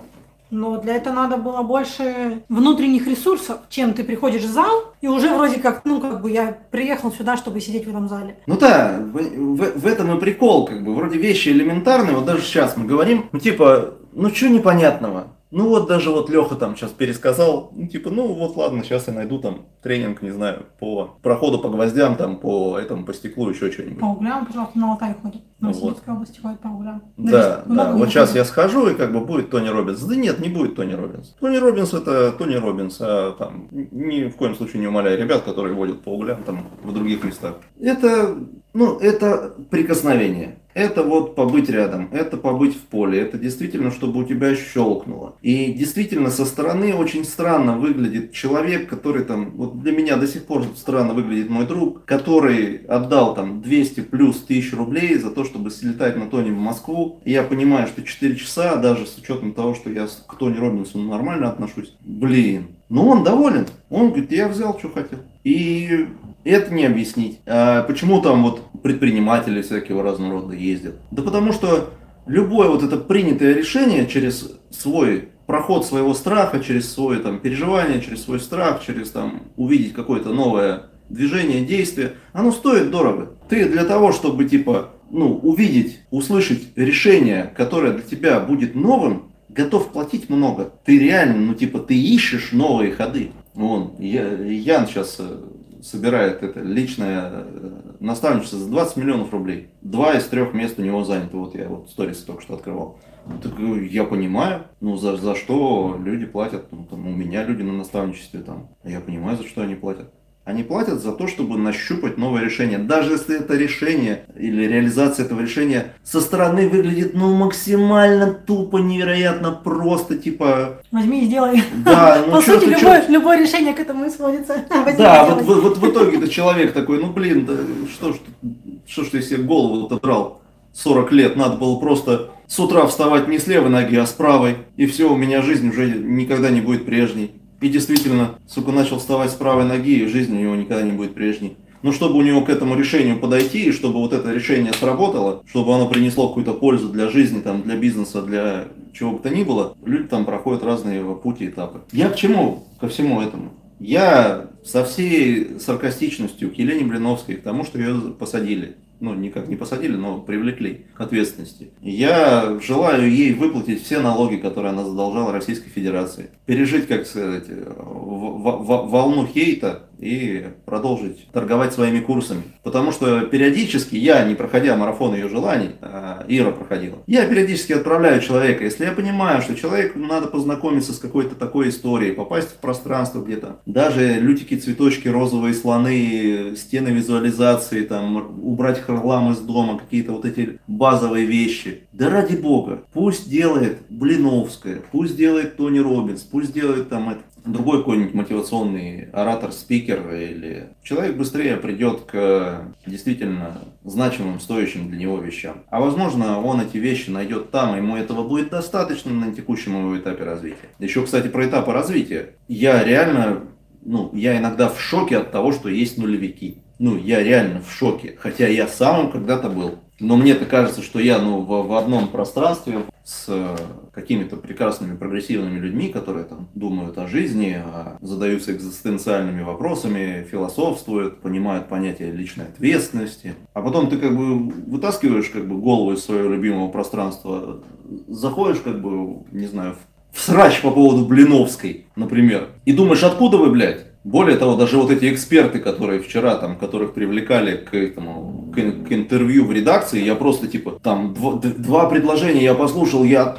Но 0.50 0.78
для 0.78 0.96
этого 0.96 1.14
надо 1.14 1.36
было 1.36 1.62
больше 1.62 2.42
внутренних 2.48 3.06
ресурсов, 3.06 3.60
чем 3.68 3.94
ты 3.94 4.02
приходишь 4.02 4.42
в 4.42 4.52
зал, 4.52 4.92
и 5.00 5.06
уже 5.06 5.32
вроде 5.32 5.60
как, 5.60 5.84
ну, 5.84 6.00
как 6.00 6.22
бы 6.22 6.30
я 6.30 6.58
приехал 6.72 7.12
сюда, 7.12 7.36
чтобы 7.36 7.60
сидеть 7.60 7.86
в 7.86 7.88
этом 7.88 8.08
зале. 8.08 8.36
Ну 8.46 8.56
да, 8.58 8.98
в, 8.98 9.16
в, 9.16 9.80
в 9.80 9.86
этом 9.86 10.16
и 10.16 10.20
прикол, 10.20 10.66
как 10.66 10.82
бы, 10.82 10.94
вроде 10.94 11.18
вещи 11.18 11.50
элементарные, 11.50 12.16
вот 12.16 12.24
даже 12.24 12.42
сейчас 12.42 12.76
мы 12.76 12.86
говорим, 12.86 13.28
ну, 13.30 13.38
типа, 13.38 13.94
ну, 14.12 14.28
что 14.30 14.48
непонятного? 14.48 15.28
Ну 15.50 15.68
вот 15.68 15.88
даже 15.88 16.10
вот 16.10 16.30
Леха 16.30 16.54
там 16.54 16.76
сейчас 16.76 16.92
пересказал, 16.92 17.70
ну 17.74 17.88
типа, 17.88 18.10
ну 18.10 18.32
вот 18.34 18.56
ладно, 18.56 18.84
сейчас 18.84 19.08
я 19.08 19.14
найду 19.14 19.38
там 19.40 19.66
тренинг, 19.82 20.22
не 20.22 20.30
знаю, 20.30 20.66
по 20.78 21.16
проходу 21.22 21.58
по 21.58 21.68
гвоздям, 21.68 22.16
там 22.16 22.38
по 22.38 22.78
этому, 22.78 23.04
по 23.04 23.12
стеклу, 23.12 23.50
еще 23.50 23.72
что-нибудь. 23.72 23.98
По 23.98 24.06
углям, 24.06 24.46
пожалуйста, 24.46 24.78
на 24.78 24.92
Алтай 24.92 25.14
ходит. 25.20 25.42
На 25.58 25.72
вот. 25.72 26.02
области 26.06 26.40
ходит 26.40 26.60
по 26.60 26.68
углям. 26.68 27.02
Да, 27.16 27.64
да, 27.66 27.74
да. 27.74 27.92
вот 27.92 28.08
сейчас 28.08 28.34
я 28.34 28.44
схожу 28.44 28.88
и 28.88 28.94
как 28.94 29.12
бы 29.12 29.20
будет 29.20 29.50
Тони 29.50 29.68
Робинс. 29.68 30.00
Да 30.00 30.14
нет, 30.14 30.38
не 30.38 30.48
будет 30.48 30.76
Тони 30.76 30.92
Робинс. 30.92 31.34
Тони 31.40 31.56
Робинс 31.56 31.94
это 31.94 32.30
Тони 32.32 32.54
Робинс, 32.54 32.98
а 33.00 33.32
там 33.32 33.68
ни 33.72 34.28
в 34.28 34.36
коем 34.36 34.54
случае 34.54 34.80
не 34.80 34.86
умаляю 34.86 35.18
ребят, 35.18 35.42
которые 35.42 35.74
водят 35.74 36.02
по 36.02 36.10
углям 36.10 36.44
там 36.44 36.68
в 36.84 36.92
других 36.94 37.24
местах. 37.24 37.56
Это, 37.80 38.36
ну, 38.72 38.98
это 38.98 39.52
прикосновение. 39.68 40.59
Это 40.74 41.02
вот 41.02 41.34
побыть 41.34 41.68
рядом, 41.68 42.08
это 42.12 42.36
побыть 42.36 42.76
в 42.76 42.82
поле, 42.82 43.20
это 43.20 43.38
действительно, 43.38 43.90
чтобы 43.90 44.20
у 44.20 44.24
тебя 44.24 44.54
щелкнуло. 44.54 45.36
И 45.42 45.72
действительно 45.72 46.30
со 46.30 46.44
стороны 46.44 46.94
очень 46.94 47.24
странно 47.24 47.76
выглядит 47.76 48.32
человек, 48.32 48.88
который 48.88 49.24
там, 49.24 49.50
вот 49.52 49.80
для 49.80 49.92
меня 49.92 50.16
до 50.16 50.26
сих 50.26 50.44
пор 50.44 50.64
странно 50.76 51.12
выглядит 51.12 51.50
мой 51.50 51.66
друг, 51.66 52.04
который 52.04 52.84
отдал 52.86 53.34
там 53.34 53.62
200 53.62 54.00
плюс 54.02 54.40
тысяч 54.42 54.72
рублей 54.72 55.16
за 55.16 55.30
то, 55.30 55.44
чтобы 55.44 55.70
слетать 55.70 56.16
на 56.16 56.26
Тони 56.26 56.50
в 56.50 56.58
Москву. 56.58 57.20
Я 57.24 57.42
понимаю, 57.42 57.86
что 57.88 58.02
4 58.02 58.36
часа, 58.36 58.76
даже 58.76 59.06
с 59.06 59.18
учетом 59.18 59.52
того, 59.52 59.74
что 59.74 59.90
я 59.90 60.06
к 60.06 60.34
Тони 60.36 60.56
Робинсу 60.56 61.10
нормально 61.10 61.48
отношусь, 61.48 61.94
блин, 62.00 62.68
но 62.88 63.08
он 63.08 63.24
доволен. 63.24 63.66
Он 63.88 64.08
говорит, 64.08 64.32
я 64.32 64.48
взял, 64.48 64.78
что 64.78 64.90
хотел. 64.90 65.20
И 65.44 66.06
это 66.44 66.72
не 66.72 66.84
объяснить. 66.84 67.40
А 67.46 67.82
почему 67.82 68.20
там 68.20 68.42
вот 68.42 68.62
предприниматели 68.82 69.62
всякого 69.62 70.02
разного 70.02 70.42
рода 70.42 70.54
ездят? 70.54 70.96
Да 71.10 71.22
потому 71.22 71.52
что 71.52 71.90
любое 72.26 72.68
вот 72.68 72.82
это 72.82 72.96
принятое 72.96 73.54
решение 73.54 74.06
через 74.06 74.52
свой 74.70 75.28
проход 75.46 75.84
своего 75.84 76.14
страха, 76.14 76.60
через 76.60 76.92
свое 76.92 77.20
там 77.20 77.40
переживание, 77.40 78.00
через 78.00 78.22
свой 78.22 78.40
страх, 78.40 78.82
через 78.86 79.10
там 79.10 79.42
увидеть 79.56 79.94
какое-то 79.94 80.32
новое 80.32 80.84
движение, 81.08 81.64
действие, 81.64 82.12
оно 82.32 82.52
стоит 82.52 82.90
дорого. 82.90 83.34
Ты 83.48 83.68
для 83.68 83.84
того, 83.84 84.12
чтобы 84.12 84.44
типа, 84.44 84.90
ну, 85.10 85.34
увидеть, 85.42 85.98
услышать 86.12 86.68
решение, 86.76 87.52
которое 87.56 87.92
для 87.92 88.02
тебя 88.02 88.38
будет 88.38 88.76
новым, 88.76 89.32
готов 89.48 89.92
платить 89.92 90.30
много. 90.30 90.72
Ты 90.84 90.98
реально, 90.98 91.38
ну, 91.38 91.54
типа, 91.54 91.80
ты 91.80 92.00
ищешь 92.00 92.52
новые 92.52 92.92
ходы. 92.92 93.32
Вон, 93.54 93.96
я, 93.98 94.28
Ян 94.28 94.86
сейчас 94.86 95.16
э, 95.18 95.38
собирает 95.82 96.42
это 96.42 96.60
личное 96.60 97.30
э, 97.32 97.80
наставничество 97.98 98.58
за 98.58 98.68
20 98.70 98.96
миллионов 98.96 99.32
рублей. 99.32 99.70
Два 99.80 100.14
из 100.14 100.26
трех 100.26 100.54
мест 100.54 100.78
у 100.78 100.82
него 100.82 101.04
заняты. 101.04 101.36
Вот 101.36 101.54
я 101.54 101.68
вот 101.68 101.90
сторис 101.90 102.18
только 102.18 102.42
что 102.42 102.54
открывал. 102.54 102.98
Так 103.42 103.52
э, 103.58 103.86
я 103.86 104.04
понимаю, 104.04 104.66
ну 104.80 104.96
за, 104.96 105.16
за 105.16 105.34
что 105.34 105.96
люди 105.98 106.26
платят. 106.26 106.70
Ну, 106.70 106.84
там, 106.84 107.06
у 107.06 107.10
меня 107.10 107.44
люди 107.44 107.62
на 107.62 107.72
наставничестве 107.72 108.40
там. 108.40 108.68
Я 108.84 109.00
понимаю, 109.00 109.36
за 109.36 109.44
что 109.44 109.62
они 109.62 109.74
платят. 109.74 110.12
Они 110.50 110.64
платят 110.64 111.00
за 111.00 111.12
то, 111.12 111.28
чтобы 111.28 111.56
нащупать 111.58 112.18
новое 112.18 112.42
решение. 112.42 112.78
Даже 112.78 113.12
если 113.12 113.38
это 113.38 113.54
решение 113.54 114.24
или 114.36 114.66
реализация 114.66 115.24
этого 115.24 115.40
решения 115.40 115.94
со 116.02 116.20
стороны 116.20 116.68
выглядит 116.68 117.14
ну 117.14 117.32
максимально 117.36 118.32
тупо, 118.32 118.78
невероятно 118.78 119.52
просто, 119.52 120.18
типа... 120.18 120.82
Возьми 120.90 121.22
и 121.22 121.26
сделай. 121.26 121.62
Да, 121.84 122.24
ну 122.26 122.32
По 122.36 122.40
сути, 122.42 122.64
ты, 122.64 122.70
любое, 122.72 123.04
любое 123.06 123.40
решение 123.40 123.74
к 123.74 123.78
этому 123.78 124.04
и 124.06 124.10
сводится. 124.10 124.64
Возьми 124.84 124.98
Да, 124.98 125.26
вот, 125.26 125.42
вот, 125.44 125.62
вот 125.62 125.78
в 125.78 125.88
итоге 125.88 126.16
этот 126.16 126.32
человек 126.32 126.72
такой, 126.72 126.98
ну 127.00 127.12
блин, 127.12 127.46
да 127.46 127.54
что 127.94 128.12
ж, 128.12 128.16
ты- 128.16 128.80
что 128.88 129.04
ж 129.04 129.10
ты 129.10 129.22
себе 129.22 129.44
голову 129.44 129.86
отобрал 129.86 130.42
40 130.72 131.12
лет, 131.12 131.36
надо 131.36 131.58
было 131.58 131.78
просто 131.78 132.30
с 132.48 132.58
утра 132.58 132.88
вставать 132.88 133.28
не 133.28 133.38
с 133.38 133.46
левой 133.46 133.70
ноги, 133.70 133.94
а 133.94 134.04
с 134.04 134.10
правой, 134.10 134.56
и 134.76 134.86
все, 134.86 135.12
у 135.12 135.16
меня 135.16 135.42
жизнь 135.42 135.68
уже 135.68 135.88
никогда 135.88 136.50
не 136.50 136.60
будет 136.60 136.86
прежней. 136.86 137.39
И 137.60 137.68
действительно, 137.68 138.38
сука, 138.48 138.72
начал 138.72 138.98
вставать 138.98 139.30
с 139.30 139.34
правой 139.34 139.64
ноги, 139.64 140.00
и 140.00 140.06
жизнь 140.06 140.34
у 140.34 140.40
него 140.40 140.56
никогда 140.56 140.82
не 140.82 140.92
будет 140.92 141.14
прежней. 141.14 141.56
Но 141.82 141.92
чтобы 141.92 142.18
у 142.18 142.22
него 142.22 142.42
к 142.42 142.50
этому 142.50 142.76
решению 142.76 143.18
подойти, 143.18 143.64
и 143.64 143.72
чтобы 143.72 144.00
вот 144.00 144.12
это 144.12 144.32
решение 144.32 144.72
сработало, 144.72 145.42
чтобы 145.46 145.74
оно 145.74 145.88
принесло 145.88 146.28
какую-то 146.28 146.52
пользу 146.52 146.88
для 146.90 147.08
жизни, 147.08 147.40
там, 147.40 147.62
для 147.62 147.76
бизнеса, 147.76 148.22
для 148.22 148.68
чего 148.92 149.12
бы 149.12 149.18
то 149.20 149.30
ни 149.30 149.44
было, 149.44 149.74
люди 149.84 150.04
там 150.04 150.24
проходят 150.24 150.62
разные 150.62 151.02
пути, 151.16 151.46
этапы. 151.46 151.80
Я 151.92 152.10
к 152.10 152.16
чему? 152.16 152.66
Ко 152.80 152.88
всему 152.88 153.20
этому. 153.20 153.52
Я 153.78 154.50
со 154.62 154.84
всей 154.84 155.58
саркастичностью 155.58 156.50
к 156.50 156.54
Елене 156.58 156.84
Блиновской, 156.84 157.36
к 157.36 157.42
тому, 157.42 157.64
что 157.64 157.78
ее 157.78 157.94
посадили, 158.18 158.76
ну, 159.00 159.14
никак 159.14 159.48
не 159.48 159.56
посадили, 159.56 159.96
но 159.96 160.20
привлекли 160.20 160.86
к 160.94 161.00
ответственности. 161.00 161.70
Я 161.80 162.58
желаю 162.60 163.10
ей 163.10 163.34
выплатить 163.34 163.82
все 163.82 164.00
налоги, 164.00 164.36
которые 164.36 164.70
она 164.70 164.84
задолжала 164.84 165.32
Российской 165.32 165.70
Федерации. 165.70 166.30
Пережить, 166.46 166.86
как 166.86 167.06
сказать, 167.06 167.46
волну 167.48 169.26
хейта 169.26 169.89
и 170.00 170.46
продолжить 170.64 171.26
торговать 171.32 171.72
своими 171.72 172.00
курсами. 172.00 172.42
Потому 172.62 172.92
что 172.92 173.20
периодически 173.22 173.96
я, 173.96 174.24
не 174.24 174.34
проходя 174.34 174.76
марафон 174.76 175.14
ее 175.14 175.28
желаний, 175.28 175.70
а 175.80 176.24
Ира 176.28 176.50
проходила, 176.50 176.98
я 177.06 177.26
периодически 177.26 177.72
отправляю 177.72 178.20
человека, 178.20 178.64
если 178.64 178.84
я 178.84 178.92
понимаю, 178.92 179.42
что 179.42 179.54
человеку 179.54 179.98
надо 179.98 180.28
познакомиться 180.28 180.92
с 180.92 180.98
какой-то 180.98 181.34
такой 181.34 181.68
историей, 181.68 182.12
попасть 182.12 182.48
в 182.48 182.56
пространство 182.56 183.22
где-то, 183.22 183.60
даже 183.66 184.14
лютики, 184.20 184.56
цветочки, 184.56 185.08
розовые 185.08 185.54
слоны, 185.54 186.54
стены 186.56 186.88
визуализации, 186.88 187.84
там, 187.84 188.40
убрать 188.42 188.80
хлам 188.80 189.32
из 189.32 189.38
дома, 189.38 189.78
какие-то 189.78 190.12
вот 190.12 190.24
эти 190.24 190.58
базовые 190.66 191.26
вещи. 191.26 191.82
Да 191.92 192.08
ради 192.08 192.36
бога, 192.36 192.84
пусть 192.92 193.28
делает 193.28 193.78
Блиновская, 193.88 194.82
пусть 194.90 195.16
делает 195.16 195.56
Тони 195.56 195.78
Робинс, 195.78 196.22
пусть 196.22 196.52
делает 196.52 196.88
там 196.88 197.10
это, 197.10 197.20
другой 197.44 197.78
какой-нибудь 197.78 198.14
мотивационный 198.14 199.10
оратор, 199.12 199.52
спикер 199.52 200.14
или 200.14 200.70
человек 200.82 201.16
быстрее 201.16 201.56
придет 201.56 202.02
к 202.02 202.72
действительно 202.86 203.58
значимым, 203.84 204.40
стоящим 204.40 204.88
для 204.88 204.98
него 204.98 205.18
вещам. 205.18 205.64
А 205.70 205.80
возможно, 205.80 206.40
он 206.40 206.60
эти 206.60 206.76
вещи 206.76 207.10
найдет 207.10 207.50
там, 207.50 207.76
ему 207.76 207.96
этого 207.96 208.26
будет 208.26 208.50
достаточно 208.50 209.12
на 209.12 209.32
текущем 209.34 209.78
его 209.78 209.96
этапе 209.96 210.24
развития. 210.24 210.68
Еще, 210.78 211.04
кстати, 211.04 211.28
про 211.28 211.46
этапы 211.46 211.72
развития. 211.72 212.34
Я 212.48 212.84
реально, 212.84 213.44
ну, 213.82 214.10
я 214.12 214.38
иногда 214.38 214.68
в 214.68 214.80
шоке 214.80 215.18
от 215.18 215.32
того, 215.32 215.52
что 215.52 215.68
есть 215.68 215.98
нулевики. 215.98 216.58
Ну, 216.78 216.96
я 216.96 217.22
реально 217.22 217.60
в 217.60 217.70
шоке, 217.70 218.16
хотя 218.18 218.48
я 218.48 218.66
сам 218.66 219.12
когда-то 219.12 219.50
был. 219.50 219.80
Но 220.00 220.16
мне-то 220.16 220.46
кажется, 220.46 220.82
что 220.82 220.98
я 220.98 221.18
ну, 221.18 221.40
в, 221.40 221.68
в 221.68 221.74
одном 221.74 222.08
пространстве 222.08 222.80
с 223.04 223.26
э, 223.28 223.56
какими-то 223.92 224.36
прекрасными 224.36 224.96
прогрессивными 224.96 225.58
людьми, 225.58 225.88
которые 225.88 226.24
там 226.24 226.48
думают 226.54 226.96
о 226.96 227.06
жизни, 227.06 227.62
а, 227.62 227.98
задаются 228.00 228.52
экзистенциальными 228.52 229.42
вопросами, 229.42 230.26
философствуют, 230.30 231.20
понимают 231.20 231.68
понятие 231.68 232.12
личной 232.12 232.46
ответственности. 232.46 233.34
А 233.52 233.60
потом 233.60 233.90
ты 233.90 233.98
как 233.98 234.16
бы 234.16 234.38
вытаскиваешь 234.38 235.28
как 235.28 235.46
бы 235.46 235.58
голову 235.58 235.92
из 235.92 236.02
своего 236.02 236.32
любимого 236.32 236.70
пространства, 236.70 237.62
заходишь 238.08 238.60
как 238.60 238.80
бы, 238.80 239.22
не 239.32 239.46
знаю, 239.46 239.76
в 240.12 240.20
срач 240.20 240.60
по 240.62 240.70
поводу 240.70 241.04
Блиновской, 241.04 241.86
например, 241.94 242.48
и 242.64 242.72
думаешь, 242.72 243.02
откуда 243.02 243.36
вы, 243.36 243.50
блядь? 243.50 243.89
Более 244.02 244.38
того, 244.38 244.56
даже 244.56 244.78
вот 244.78 244.90
эти 244.90 245.12
эксперты, 245.12 245.58
которые 245.58 246.00
вчера 246.00 246.36
там, 246.36 246.56
которых 246.56 246.94
привлекали 246.94 247.56
к 247.56 247.74
этому, 247.74 248.50
к, 248.50 248.54
к 248.88 248.92
интервью 248.92 249.44
в 249.44 249.52
редакции, 249.52 250.02
я 250.02 250.14
просто 250.14 250.48
типа 250.48 250.78
там 250.82 251.12
дво- 251.12 251.38
д- 251.38 251.50
два 251.50 251.86
предложения 251.86 252.42
я 252.44 252.54
послушал, 252.54 253.04
я 253.04 253.36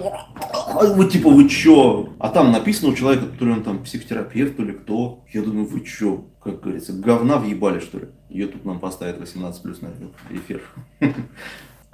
вот 0.96 1.12
типа 1.12 1.30
вы 1.30 1.50
чё? 1.50 2.10
А 2.20 2.30
там 2.30 2.52
написано 2.52 2.92
у 2.92 2.96
человека, 2.96 3.26
то 3.40 3.46
ли 3.46 3.52
он 3.52 3.64
там 3.64 3.84
психотерапевт, 3.84 4.56
то 4.58 4.64
ли 4.64 4.74
кто. 4.74 5.24
Я 5.34 5.42
думаю, 5.42 5.66
вы 5.66 5.82
чё? 5.82 6.26
Как 6.44 6.62
говорится, 6.62 6.94
говна 6.94 7.38
въебали 7.38 7.80
что 7.80 7.98
ли? 8.00 8.06
Ее 8.30 8.48
тут 8.48 8.64
нам 8.64 8.80
поставят 8.80 9.20
18 9.20 9.62
плюс 9.64 9.82
на 9.82 9.90
эфир. 10.36 10.62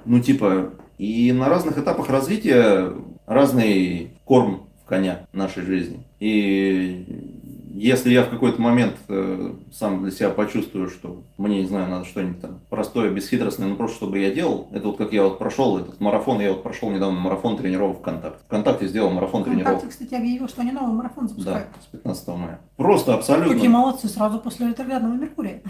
Ну 0.04 0.20
типа, 0.20 0.72
и 0.96 1.32
на 1.32 1.48
разных 1.48 1.76
этапах 1.76 2.08
развития 2.08 2.92
разный 3.26 4.12
корм 4.24 4.68
коня 4.86 5.26
нашей 5.32 5.64
жизни. 5.64 6.06
И 6.20 7.37
если 7.78 8.12
я 8.12 8.24
в 8.24 8.30
какой-то 8.30 8.60
момент 8.60 8.96
э, 9.08 9.52
сам 9.72 10.02
для 10.02 10.10
себя 10.10 10.30
почувствую, 10.30 10.90
что 10.90 11.22
мне, 11.36 11.60
не 11.60 11.66
знаю, 11.66 11.88
надо 11.88 12.04
что-нибудь 12.04 12.40
там 12.40 12.60
простое, 12.68 13.10
бесхитростное, 13.10 13.68
ну 13.68 13.76
просто 13.76 13.96
чтобы 13.98 14.18
я 14.18 14.30
делал, 14.32 14.68
это 14.72 14.86
вот 14.88 14.96
как 14.98 15.12
я 15.12 15.22
вот 15.24 15.38
прошел 15.38 15.78
этот 15.78 16.00
марафон, 16.00 16.40
я 16.40 16.50
вот 16.52 16.62
прошел 16.62 16.90
недавно 16.90 17.18
марафон 17.20 17.56
тренировок 17.56 17.98
ВКонтакте. 17.98 18.40
ВКонтакте 18.46 18.88
сделал 18.88 19.10
марафон 19.10 19.44
тренировок. 19.44 19.78
ВКонтакте, 19.78 19.88
кстати, 20.04 20.14
объявил, 20.20 20.48
что 20.48 20.62
они 20.62 20.72
новый 20.72 20.92
марафон 20.94 21.26
Да, 21.26 21.30
запускают. 21.32 21.68
с 21.82 21.86
15 21.86 22.28
мая. 22.28 22.60
Просто 22.76 23.14
абсолютно. 23.14 23.54
Какие 23.54 23.68
молодцы, 23.68 24.08
сразу 24.08 24.38
после 24.40 24.68
ретроградного 24.68 25.14
Меркурия. 25.14 25.62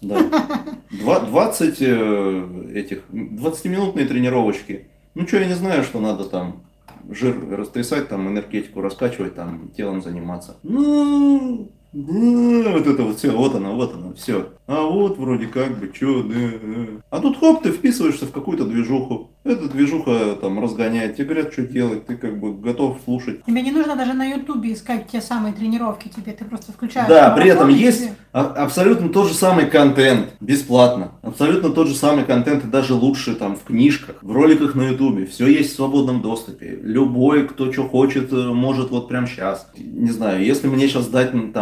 Да. 0.00 0.16
Два- 0.90 1.20
20 1.20 1.76
э, 1.80 2.70
этих, 2.74 3.02
20-минутные 3.10 4.06
тренировочки. 4.06 4.86
Ну 5.14 5.26
что, 5.26 5.38
я 5.38 5.46
не 5.46 5.54
знаю, 5.54 5.82
что 5.82 5.98
надо 6.00 6.24
там 6.24 6.62
жир 7.08 7.48
растрясать, 7.50 8.08
там 8.08 8.28
энергетику 8.28 8.80
раскачивать, 8.80 9.34
там 9.34 9.70
телом 9.70 10.02
заниматься. 10.02 10.58
Ну, 10.62 11.72
да, 11.92 12.70
вот 12.72 12.86
это 12.86 13.02
вот 13.02 13.18
все, 13.18 13.30
вот 13.30 13.54
оно, 13.54 13.74
вот 13.74 13.94
оно, 13.94 14.12
все. 14.14 14.50
А 14.66 14.82
вот 14.82 15.16
вроде 15.18 15.46
как 15.46 15.78
бы, 15.78 15.90
что, 15.94 16.22
да, 16.22 16.34
да. 16.34 16.86
А 17.10 17.20
тут 17.20 17.38
хоп, 17.38 17.62
ты 17.62 17.72
вписываешься 17.72 18.26
в 18.26 18.32
какую-то 18.32 18.64
движуху. 18.64 19.30
Эта 19.44 19.66
движуха 19.68 20.36
там 20.38 20.62
разгоняет, 20.62 21.16
тебе 21.16 21.28
говорят, 21.28 21.52
что 21.54 21.62
делать, 21.62 22.04
ты 22.04 22.16
как 22.16 22.38
бы 22.38 22.52
готов 22.52 22.98
слушать. 23.04 23.42
Тебе 23.46 23.62
не 23.62 23.70
нужно 23.70 23.96
даже 23.96 24.12
на 24.12 24.26
Ютубе 24.26 24.74
искать 24.74 25.06
те 25.10 25.22
самые 25.22 25.54
тренировки 25.54 26.08
тебе, 26.08 26.32
ты 26.32 26.44
просто 26.44 26.72
включаешь. 26.72 27.08
Да, 27.08 27.30
при 27.30 27.48
этом 27.48 27.70
есть 27.70 28.00
тебе- 28.02 28.14
а- 28.32 28.64
абсолютно 28.64 29.08
тот 29.08 29.28
же 29.28 29.32
самый 29.34 29.64
контент, 29.66 30.34
бесплатно. 30.40 31.12
Абсолютно 31.22 31.70
тот 31.70 31.88
же 31.88 31.94
самый 31.94 32.24
контент 32.24 32.64
и 32.64 32.66
даже 32.68 32.92
лучше 32.92 33.34
там 33.36 33.56
в 33.56 33.62
книжках, 33.62 34.16
в 34.20 34.30
роликах 34.32 34.74
на 34.74 34.90
ютубе. 34.90 35.24
Все 35.24 35.46
есть 35.46 35.72
в 35.72 35.76
свободном 35.76 36.20
доступе. 36.20 36.78
Любой, 36.82 37.48
кто 37.48 37.72
что 37.72 37.88
хочет, 37.88 38.30
э, 38.32 38.36
может 38.52 38.90
вот 38.90 39.08
прямо 39.08 39.26
сейчас. 39.26 39.70
Не 39.78 40.10
знаю, 40.10 40.44
если 40.44 40.66
мне 40.68 40.88
сейчас 40.88 41.06
дать 41.08 41.32
м, 41.32 41.52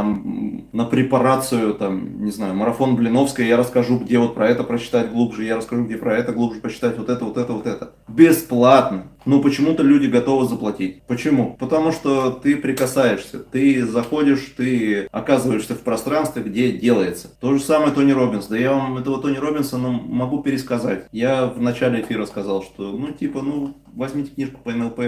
на 0.72 0.84
препарацию, 0.84 1.74
там, 1.74 2.24
не 2.24 2.30
знаю, 2.30 2.54
марафон 2.54 2.96
Блиновской, 2.96 3.46
я 3.46 3.56
расскажу, 3.56 3.98
где 3.98 4.18
вот 4.18 4.34
про 4.34 4.48
это 4.48 4.64
прочитать 4.64 5.12
глубже, 5.12 5.44
я 5.44 5.56
расскажу, 5.56 5.84
где 5.84 5.96
про 5.96 6.16
это 6.16 6.32
глубже 6.32 6.60
почитать, 6.60 6.98
вот 6.98 7.08
это, 7.08 7.24
вот 7.24 7.36
это, 7.36 7.52
вот 7.52 7.66
это. 7.66 7.92
Бесплатно. 8.08 9.08
Но 9.26 9.40
почему-то 9.40 9.82
люди 9.82 10.06
готовы 10.06 10.46
заплатить. 10.46 11.02
Почему? 11.02 11.56
Потому 11.58 11.92
что 11.92 12.30
ты 12.30 12.56
прикасаешься, 12.56 13.40
ты 13.40 13.84
заходишь, 13.84 14.54
ты 14.56 15.08
оказываешься 15.10 15.74
в 15.74 15.80
пространстве, 15.80 16.42
где 16.42 16.72
делается. 16.72 17.28
То 17.40 17.54
же 17.54 17.60
самое 17.60 17.92
Тони 17.92 18.12
Робинс. 18.12 18.46
Да 18.46 18.56
я 18.56 18.72
вам 18.72 18.96
этого 18.98 19.20
Тони 19.20 19.36
Робинсона 19.36 19.90
могу 19.90 20.42
пересказать. 20.42 21.06
Я 21.10 21.46
в 21.46 21.60
начале 21.60 22.00
эфира 22.00 22.24
сказал, 22.26 22.62
что 22.62 22.92
ну 22.92 23.12
типа, 23.12 23.42
ну 23.42 23.74
возьмите 23.92 24.30
книжку 24.30 24.60
по 24.62 24.70
НЛП, 24.70 25.00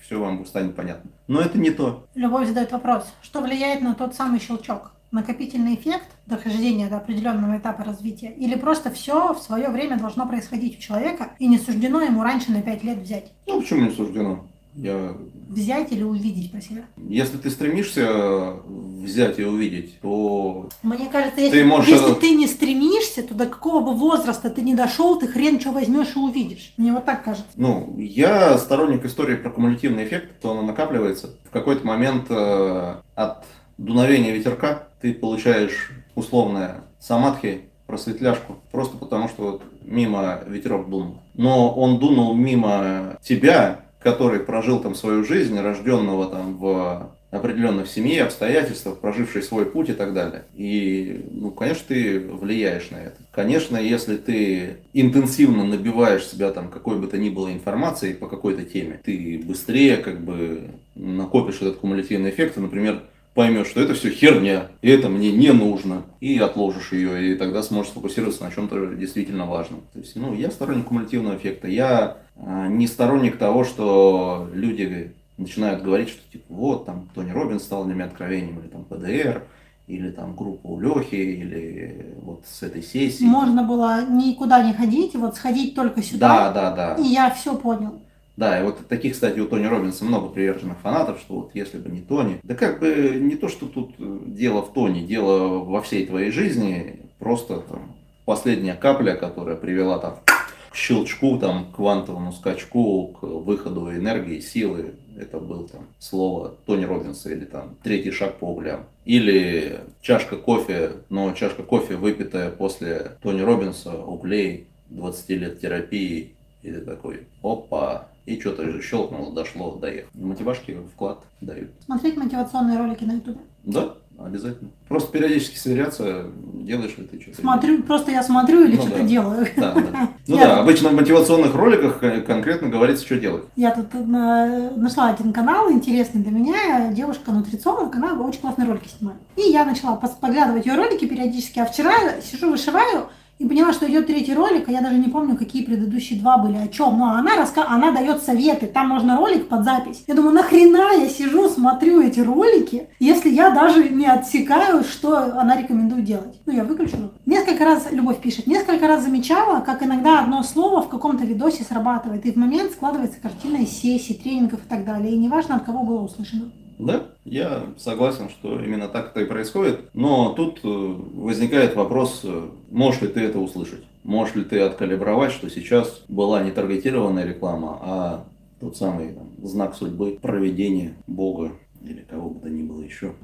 все 0.00 0.18
вам 0.18 0.46
станет 0.46 0.74
понятно. 0.74 1.10
Но 1.28 1.40
это 1.40 1.58
не 1.58 1.70
то. 1.70 2.06
Любовь 2.14 2.48
задает 2.48 2.72
вопрос, 2.72 3.12
что 3.20 3.42
влияет 3.42 3.82
на 3.82 3.94
тот 3.94 4.14
самый 4.14 4.40
щелчок? 4.40 4.92
Накопительный 5.10 5.74
эффект 5.74 6.08
дохождения 6.26 6.88
до 6.88 6.96
определенного 6.98 7.58
этапа 7.58 7.84
развития? 7.84 8.32
Или 8.32 8.56
просто 8.56 8.90
все 8.90 9.34
в 9.34 9.38
свое 9.38 9.68
время 9.68 9.98
должно 9.98 10.26
происходить 10.26 10.78
у 10.78 10.80
человека 10.80 11.30
и 11.38 11.46
не 11.46 11.58
суждено 11.58 12.00
ему 12.00 12.22
раньше 12.22 12.50
на 12.50 12.62
5 12.62 12.84
лет 12.84 12.98
взять? 12.98 13.32
Ну 13.46 13.60
почему 13.60 13.82
не 13.82 13.90
суждено? 13.90 14.46
Я... 14.74 15.16
Взять 15.48 15.92
или 15.92 16.02
увидеть 16.02 16.50
про 16.50 16.60
себя? 16.60 16.82
Если 17.08 17.38
ты 17.38 17.50
стремишься 17.50 18.56
взять 18.66 19.38
и 19.38 19.44
увидеть, 19.44 19.98
то 20.00 20.68
Мне 20.82 21.06
кажется, 21.06 21.40
если, 21.40 21.62
можешь 21.62 21.88
если 21.88 22.14
ты 22.14 22.34
не 22.34 22.46
стремишься, 22.46 23.22
то 23.22 23.34
до 23.34 23.46
какого 23.46 23.80
бы 23.80 23.94
возраста 23.94 24.50
ты 24.50 24.60
не 24.60 24.74
дошел, 24.74 25.18
ты 25.18 25.28
хрен 25.28 25.60
что 25.60 25.70
возьмешь 25.70 26.14
и 26.14 26.18
увидишь. 26.18 26.74
Мне 26.76 26.92
вот 26.92 27.04
так 27.04 27.24
кажется. 27.24 27.48
Ну, 27.54 27.96
я 27.96 28.58
сторонник 28.58 29.04
истории 29.04 29.36
про 29.36 29.50
кумулятивный 29.50 30.04
эффект, 30.04 30.40
то 30.42 30.50
он 30.50 30.66
накапливается. 30.66 31.30
В 31.44 31.50
какой-то 31.50 31.86
момент 31.86 32.26
э, 32.28 32.96
от 33.14 33.46
дуновения 33.78 34.32
ветерка 34.32 34.88
ты 35.00 35.14
получаешь 35.14 35.90
условное 36.14 36.82
самадхи, 36.98 37.62
просветляшку, 37.86 38.56
просто 38.72 38.96
потому 38.96 39.28
что 39.28 39.42
вот 39.42 39.62
мимо 39.82 40.40
ветерок 40.46 40.88
дунул. 40.88 41.22
Но 41.34 41.72
он 41.72 41.98
дунул 41.98 42.34
мимо 42.34 43.16
тебя, 43.22 43.80
который 44.00 44.40
прожил 44.40 44.80
там 44.80 44.94
свою 44.94 45.24
жизнь, 45.24 45.58
рожденного 45.58 46.26
там 46.26 46.56
в 46.56 47.12
определенных 47.30 47.88
семье, 47.88 48.22
обстоятельствах, 48.22 48.98
проживший 48.98 49.42
свой 49.42 49.66
путь 49.66 49.90
и 49.90 49.92
так 49.92 50.14
далее. 50.14 50.44
И, 50.54 51.26
ну, 51.30 51.50
конечно, 51.50 51.84
ты 51.88 52.20
влияешь 52.20 52.90
на 52.90 52.96
это. 52.96 53.16
Конечно, 53.32 53.76
если 53.76 54.16
ты 54.16 54.78
интенсивно 54.92 55.64
набиваешь 55.64 56.26
себя 56.26 56.50
там 56.50 56.68
какой 56.68 56.98
бы 56.98 57.06
то 57.06 57.18
ни 57.18 57.28
было 57.28 57.52
информацией 57.52 58.14
по 58.14 58.28
какой-то 58.28 58.62
теме, 58.62 59.00
ты 59.04 59.42
быстрее 59.44 59.98
как 59.98 60.20
бы 60.20 60.70
накопишь 60.94 61.56
этот 61.56 61.76
кумулятивный 61.76 62.30
эффект, 62.30 62.56
и, 62.56 62.60
например, 62.60 63.02
поймешь, 63.36 63.68
что 63.68 63.80
это 63.80 63.92
все 63.94 64.10
херня, 64.10 64.68
и 64.80 64.88
это 64.88 65.10
мне 65.10 65.30
не 65.30 65.52
нужно, 65.52 66.04
и 66.20 66.38
отложишь 66.38 66.92
ее, 66.92 67.32
и 67.32 67.34
тогда 67.36 67.62
сможешь 67.62 67.92
сфокусироваться 67.92 68.42
на 68.42 68.50
чем-то 68.50 68.94
действительно 68.94 69.44
важном. 69.44 69.82
То 69.92 69.98
есть, 70.00 70.16
ну, 70.16 70.34
я 70.34 70.50
сторонник 70.50 70.86
кумулятивного 70.86 71.36
эффекта. 71.36 71.68
Я 71.68 72.16
э, 72.34 72.66
не 72.68 72.86
сторонник 72.86 73.36
того, 73.36 73.64
что 73.64 74.48
люди 74.54 75.14
начинают 75.36 75.82
говорить, 75.82 76.08
что 76.08 76.20
типа 76.32 76.46
вот 76.48 76.86
там 76.86 77.10
Тони 77.14 77.30
Робинс 77.30 77.62
стал 77.62 77.84
для 77.84 77.94
меня 77.94 78.06
откровением, 78.06 78.58
или 78.58 78.68
там 78.68 78.84
ПДР, 78.84 79.42
или 79.86 80.10
там 80.10 80.34
группа 80.34 80.66
у 80.68 80.80
Лехи, 80.80 81.14
или 81.14 82.16
вот 82.22 82.44
с 82.50 82.62
этой 82.62 82.82
сессии. 82.82 83.24
Можно 83.24 83.64
было 83.64 84.04
никуда 84.08 84.62
не 84.62 84.72
ходить, 84.72 85.14
вот 85.14 85.36
сходить 85.36 85.74
только 85.74 86.02
сюда. 86.02 86.52
Да, 86.52 86.52
да, 86.52 86.94
да. 86.96 87.02
И 87.02 87.06
я 87.06 87.30
все 87.30 87.54
понял. 87.54 88.00
Да, 88.36 88.60
и 88.60 88.62
вот 88.62 88.86
таких, 88.86 89.14
кстати, 89.14 89.40
у 89.40 89.46
Тони 89.46 89.66
Робинса 89.66 90.04
много 90.04 90.28
приверженных 90.28 90.78
фанатов, 90.78 91.20
что 91.20 91.34
вот 91.34 91.50
если 91.54 91.78
бы 91.78 91.90
не 91.90 92.02
Тони. 92.02 92.38
Да 92.42 92.54
как 92.54 92.80
бы 92.80 93.18
не 93.20 93.34
то, 93.36 93.48
что 93.48 93.66
тут 93.66 93.94
э, 93.98 94.18
дело 94.26 94.62
в 94.62 94.72
Тони, 94.74 95.06
дело 95.06 95.64
во 95.64 95.80
всей 95.80 96.06
твоей 96.06 96.30
жизни, 96.30 97.00
просто 97.18 97.60
там 97.60 97.96
последняя 98.26 98.74
капля, 98.74 99.14
которая 99.14 99.56
привела 99.56 99.98
там 99.98 100.18
к 100.26 100.76
щелчку, 100.76 101.38
там, 101.38 101.72
к 101.72 101.76
квантовому 101.76 102.32
скачку, 102.32 103.08
к 103.08 103.22
выходу 103.22 103.90
энергии, 103.90 104.40
силы, 104.40 104.96
это 105.18 105.38
был 105.38 105.66
там 105.66 105.86
слово 105.98 106.56
Тони 106.66 106.84
Робинса 106.84 107.30
или 107.30 107.46
там 107.46 107.76
третий 107.82 108.10
шаг 108.10 108.38
по 108.38 108.44
углям. 108.52 108.84
Или 109.06 109.80
чашка 110.02 110.36
кофе, 110.36 110.92
но 111.08 111.32
чашка 111.32 111.62
кофе, 111.62 111.96
выпитая 111.96 112.50
после 112.50 113.12
Тони 113.22 113.40
Робинса, 113.40 113.96
углей, 113.96 114.66
20 114.90 115.30
лет 115.30 115.60
терапии, 115.60 116.34
и 116.62 116.70
ты 116.70 116.80
такой, 116.80 117.26
опа, 117.42 118.08
и 118.26 118.40
что-то 118.40 118.80
щелкнуло, 118.82 119.32
дошло, 119.32 119.76
доехало. 119.76 120.10
Мотивашки 120.14 120.76
вклад 120.94 121.22
дают. 121.40 121.70
Смотреть 121.84 122.16
мотивационные 122.16 122.76
ролики 122.76 123.04
на 123.04 123.12
ютубе. 123.12 123.38
Да, 123.64 123.94
обязательно. 124.18 124.70
Просто 124.88 125.12
периодически 125.12 125.56
сверяться, 125.56 126.26
делаешь 126.54 126.96
ли 126.98 127.04
ты 127.04 127.20
что-то. 127.20 127.40
Смотрю, 127.40 127.82
просто 127.84 128.10
я 128.10 128.22
смотрю 128.24 128.64
или 128.64 128.76
Ну 128.76 128.82
что-то 128.82 128.98
да. 128.98 129.04
делаю. 129.04 129.46
Да, 129.56 129.72
да. 129.74 130.08
Ну 130.26 130.36
Я- 130.36 130.44
да, 130.46 130.60
обычно 130.60 130.88
в 130.88 130.94
мотивационных 130.94 131.54
роликах 131.54 132.02
э, 132.02 132.20
конкретно 132.22 132.68
говорится, 132.68 133.04
что 133.06 133.16
делать. 133.16 133.44
Я 133.54 133.70
тут 133.72 133.94
на- 133.94 134.70
нашла 134.76 135.10
один 135.10 135.32
канал 135.32 135.70
интересный 135.70 136.20
для 136.22 136.32
меня, 136.32 136.92
девушка 136.92 137.30
нутрициолог, 137.30 137.94
она 137.94 138.14
очень 138.14 138.40
классные 138.40 138.66
ролики 138.66 138.88
снимает. 138.88 139.20
И 139.36 139.42
я 139.42 139.64
начала 139.64 139.94
поглядывать 139.96 140.66
ее 140.66 140.74
ролики 140.74 141.06
периодически, 141.06 141.60
а 141.60 141.64
вчера 141.66 141.92
сижу, 142.20 142.50
вышиваю, 142.50 143.06
и 143.38 143.46
поняла, 143.46 143.72
что 143.72 143.88
идет 143.90 144.06
третий 144.06 144.34
ролик, 144.34 144.68
а 144.68 144.72
я 144.72 144.80
даже 144.80 144.98
не 144.98 145.08
помню, 145.08 145.36
какие 145.36 145.64
предыдущие 145.64 146.18
два 146.18 146.38
были, 146.38 146.56
о 146.56 146.68
чем. 146.68 146.98
Но 146.98 147.10
она, 147.12 147.36
раска... 147.36 147.66
она 147.68 147.92
дает 147.92 148.22
советы, 148.22 148.66
там 148.66 148.88
можно 148.88 149.16
ролик 149.16 149.48
под 149.48 149.64
запись. 149.64 150.04
Я 150.06 150.14
думаю, 150.14 150.34
нахрена 150.34 150.96
я 150.98 151.08
сижу, 151.08 151.48
смотрю 151.48 152.00
эти 152.00 152.20
ролики, 152.20 152.88
если 152.98 153.30
я 153.30 153.50
даже 153.50 153.88
не 153.88 154.06
отсекаю, 154.06 154.84
что 154.84 155.38
она 155.38 155.56
рекомендует 155.56 156.04
делать. 156.04 156.40
Ну, 156.46 156.52
я 156.52 156.64
выключила. 156.64 157.12
Несколько 157.26 157.64
раз, 157.64 157.88
Любовь 157.90 158.20
пишет, 158.20 158.46
несколько 158.46 158.86
раз 158.88 159.04
замечала, 159.04 159.60
как 159.60 159.82
иногда 159.82 160.20
одно 160.20 160.42
слово 160.42 160.82
в 160.82 160.88
каком-то 160.88 161.24
видосе 161.24 161.64
срабатывает, 161.64 162.24
и 162.24 162.32
в 162.32 162.36
момент 162.36 162.72
складывается 162.72 163.20
картина 163.20 163.58
из 163.58 163.70
сессий, 163.70 164.14
тренингов 164.14 164.60
и 164.64 164.68
так 164.68 164.84
далее, 164.84 165.12
и 165.12 165.18
неважно, 165.18 165.56
от 165.56 165.64
кого 165.64 165.82
было 165.82 166.02
услышано. 166.02 166.50
Да, 166.78 167.06
я 167.24 167.62
согласен, 167.78 168.28
что 168.28 168.60
именно 168.60 168.88
так 168.88 169.10
это 169.10 169.20
и 169.20 169.24
происходит. 169.26 169.90
Но 169.94 170.34
тут 170.34 170.60
э, 170.62 170.68
возникает 170.68 171.74
вопрос, 171.74 172.20
э, 172.24 172.48
можешь 172.70 173.00
ли 173.00 173.08
ты 173.08 173.20
это 173.20 173.38
услышать? 173.38 173.84
Можешь 174.04 174.34
ли 174.34 174.44
ты 174.44 174.60
откалибровать, 174.60 175.32
что 175.32 175.48
сейчас 175.48 176.04
была 176.08 176.42
не 176.42 176.50
таргетированная 176.50 177.24
реклама, 177.24 177.78
а 177.80 178.24
тот 178.60 178.76
самый 178.76 179.12
там, 179.12 179.28
знак 179.42 179.74
судьбы, 179.74 180.18
проведение 180.20 180.94
Бога 181.06 181.52
или 181.82 182.00
кого 182.02 182.30
бы 182.30 182.40
то 182.40 182.48
ни 182.48 182.62
было 182.62 182.82
еще, 182.82 183.14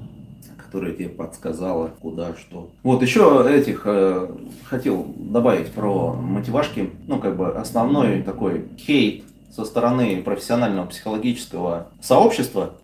которая 0.57 0.93
тебе 0.93 1.09
подсказала, 1.09 1.91
куда, 2.01 2.35
что. 2.35 2.71
Вот 2.81 3.01
еще 3.01 3.45
этих 3.49 3.83
э, 3.85 4.35
хотел 4.65 5.13
добавить 5.17 5.71
про 5.71 6.13
мотивашки. 6.13 6.89
Ну, 7.07 7.19
как 7.19 7.37
бы 7.37 7.53
основной 7.53 8.21
такой 8.21 8.69
хейт 8.77 9.23
со 9.51 9.65
стороны 9.65 10.21
профессионального 10.23 10.87
психологического 10.87 11.89
сообщества, 12.01 12.75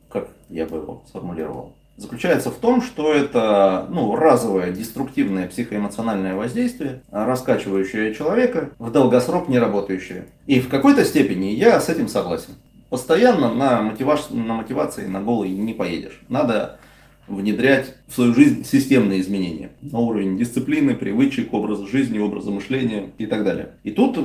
я 0.50 0.66
бы 0.66 0.78
его 0.78 1.04
сформулировал, 1.08 1.74
заключается 2.00 2.50
в 2.50 2.56
том, 2.56 2.82
что 2.82 3.14
это 3.14 3.88
ну, 3.89 4.16
разовое 4.16 4.72
деструктивное 4.72 5.47
психоэмоциональное 5.47 6.36
воздействие, 6.36 7.04
раскачивающее 7.12 8.14
человека 8.16 8.72
в 8.80 8.91
долгосрок 8.91 9.50
не 9.50 9.60
работающее. 9.60 10.26
И 10.47 10.60
в 10.60 10.70
какой-то 10.70 11.06
степени 11.06 11.47
я 11.47 11.80
с 11.80 11.89
этим 11.89 12.08
согласен. 12.08 12.54
Постоянно 12.89 13.54
на, 13.54 13.82
мотиваш... 13.82 14.30
на 14.30 14.56
мотивации 14.56 15.06
на 15.06 15.22
голый 15.22 15.50
не 15.50 15.74
поедешь. 15.74 16.22
Надо 16.28 16.80
внедрять 17.28 17.95
в 18.08 18.16
свою 18.16 18.34
жизнь 18.34 18.66
системные 18.66 19.22
изменения 19.22 19.70
на 19.82 20.00
уровень 20.00 20.38
дисциплины, 20.38 20.95
привычек, 20.95 21.54
образа 21.54 21.86
жизни, 21.86 22.18
образа 22.18 22.50
мышления 22.50 23.12
и 23.20 23.28
так 23.28 23.43
далее. 23.43 23.74
И 23.84 23.91
тут, 23.91 24.18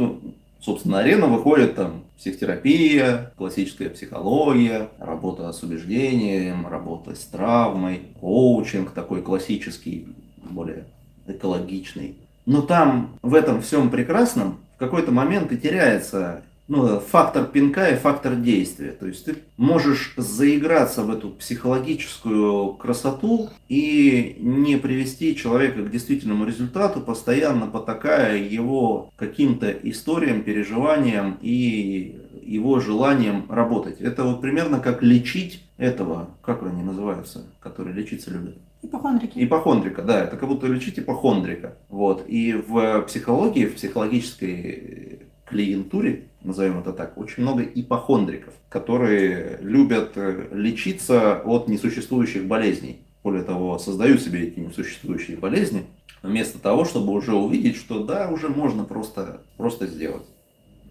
собственно, 0.65 0.97
на 0.97 1.01
арену 1.01 1.29
выходит 1.29 1.77
там 1.77 2.05
психотерапия, 2.17 3.33
классическая 3.37 3.91
психология, 3.91 4.89
работа 4.99 5.53
с 5.53 5.63
убеждением, 5.63 6.67
работа 6.67 7.15
с 7.15 7.25
травмой, 7.25 8.03
коучинг 8.21 8.93
такой 8.93 9.23
классический, 9.23 10.09
более 10.39 10.85
экологичный. 11.27 12.17
Но 12.47 12.63
там 12.63 13.19
в 13.23 13.35
этом 13.35 13.61
всем 13.61 13.91
прекрасном 13.91 14.59
в 14.77 14.79
какой-то 14.79 15.13
момент 15.13 15.53
и 15.53 15.59
теряется 15.59 16.43
ну, 16.67 16.99
фактор 16.99 17.45
пинка 17.45 17.91
и 17.91 17.97
фактор 17.97 18.37
действия. 18.37 18.93
То 18.93 19.07
есть 19.07 19.25
ты 19.25 19.37
можешь 19.57 20.15
заиграться 20.17 21.03
в 21.03 21.11
эту 21.11 21.31
психологическую 21.31 22.75
красоту 22.75 23.51
и 23.69 24.37
не 24.41 24.77
привести 24.77 25.37
человека 25.37 25.83
к 25.83 25.91
действительному 25.91 26.47
результату, 26.47 27.01
постоянно 27.01 27.67
потакая 27.67 28.39
его 28.39 29.11
каким-то 29.17 29.71
историям, 29.71 30.43
переживаниям 30.43 31.39
и 31.43 32.21
его 32.43 32.81
желанием 32.81 33.47
работать. 33.51 34.01
Это 34.01 34.25
вот 34.25 34.41
примерно 34.41 34.81
как 34.81 35.03
лечить 35.03 35.63
этого, 35.77 36.31
как 36.43 36.63
они 36.63 36.83
называются, 36.83 37.45
которые 37.61 37.95
лечиться 37.95 38.31
любят. 38.31 38.57
Ипохондрики. 38.83 39.43
Ипохондрика, 39.43 40.03
да, 40.03 40.25
это 40.25 40.37
как 40.37 40.49
будто 40.49 40.67
лечить 40.67 40.99
ипохондрика. 40.99 41.77
Вот. 41.89 42.25
И 42.27 42.53
в 42.53 43.03
психологии, 43.03 43.67
в 43.67 43.77
психологической 43.77 45.21
клиентуре, 45.47 46.25
назовем 46.45 46.79
это 46.79 46.93
так, 46.93 47.19
очень 47.19 47.43
много 47.43 47.63
ипохондриков, 47.63 48.55
которые 48.69 49.59
любят 49.61 50.13
э, 50.17 50.49
лечиться 50.53 51.41
от 51.41 51.69
несуществующих 51.69 52.47
болезней. 52.47 53.01
Более 53.23 53.43
того, 53.43 53.79
создают 53.79 54.21
себе 54.21 54.49
эти 54.49 54.61
несуществующие 54.61 55.39
болезни, 55.39 55.87
вместо 56.23 56.59
того, 56.59 56.85
чтобы 56.85 57.13
уже 57.13 57.35
увидеть, 57.35 57.77
что 57.77 58.05
да, 58.05 58.29
уже 58.31 58.49
можно 58.49 58.85
просто, 58.85 59.43
просто 59.57 59.87
сделать. 59.87 60.25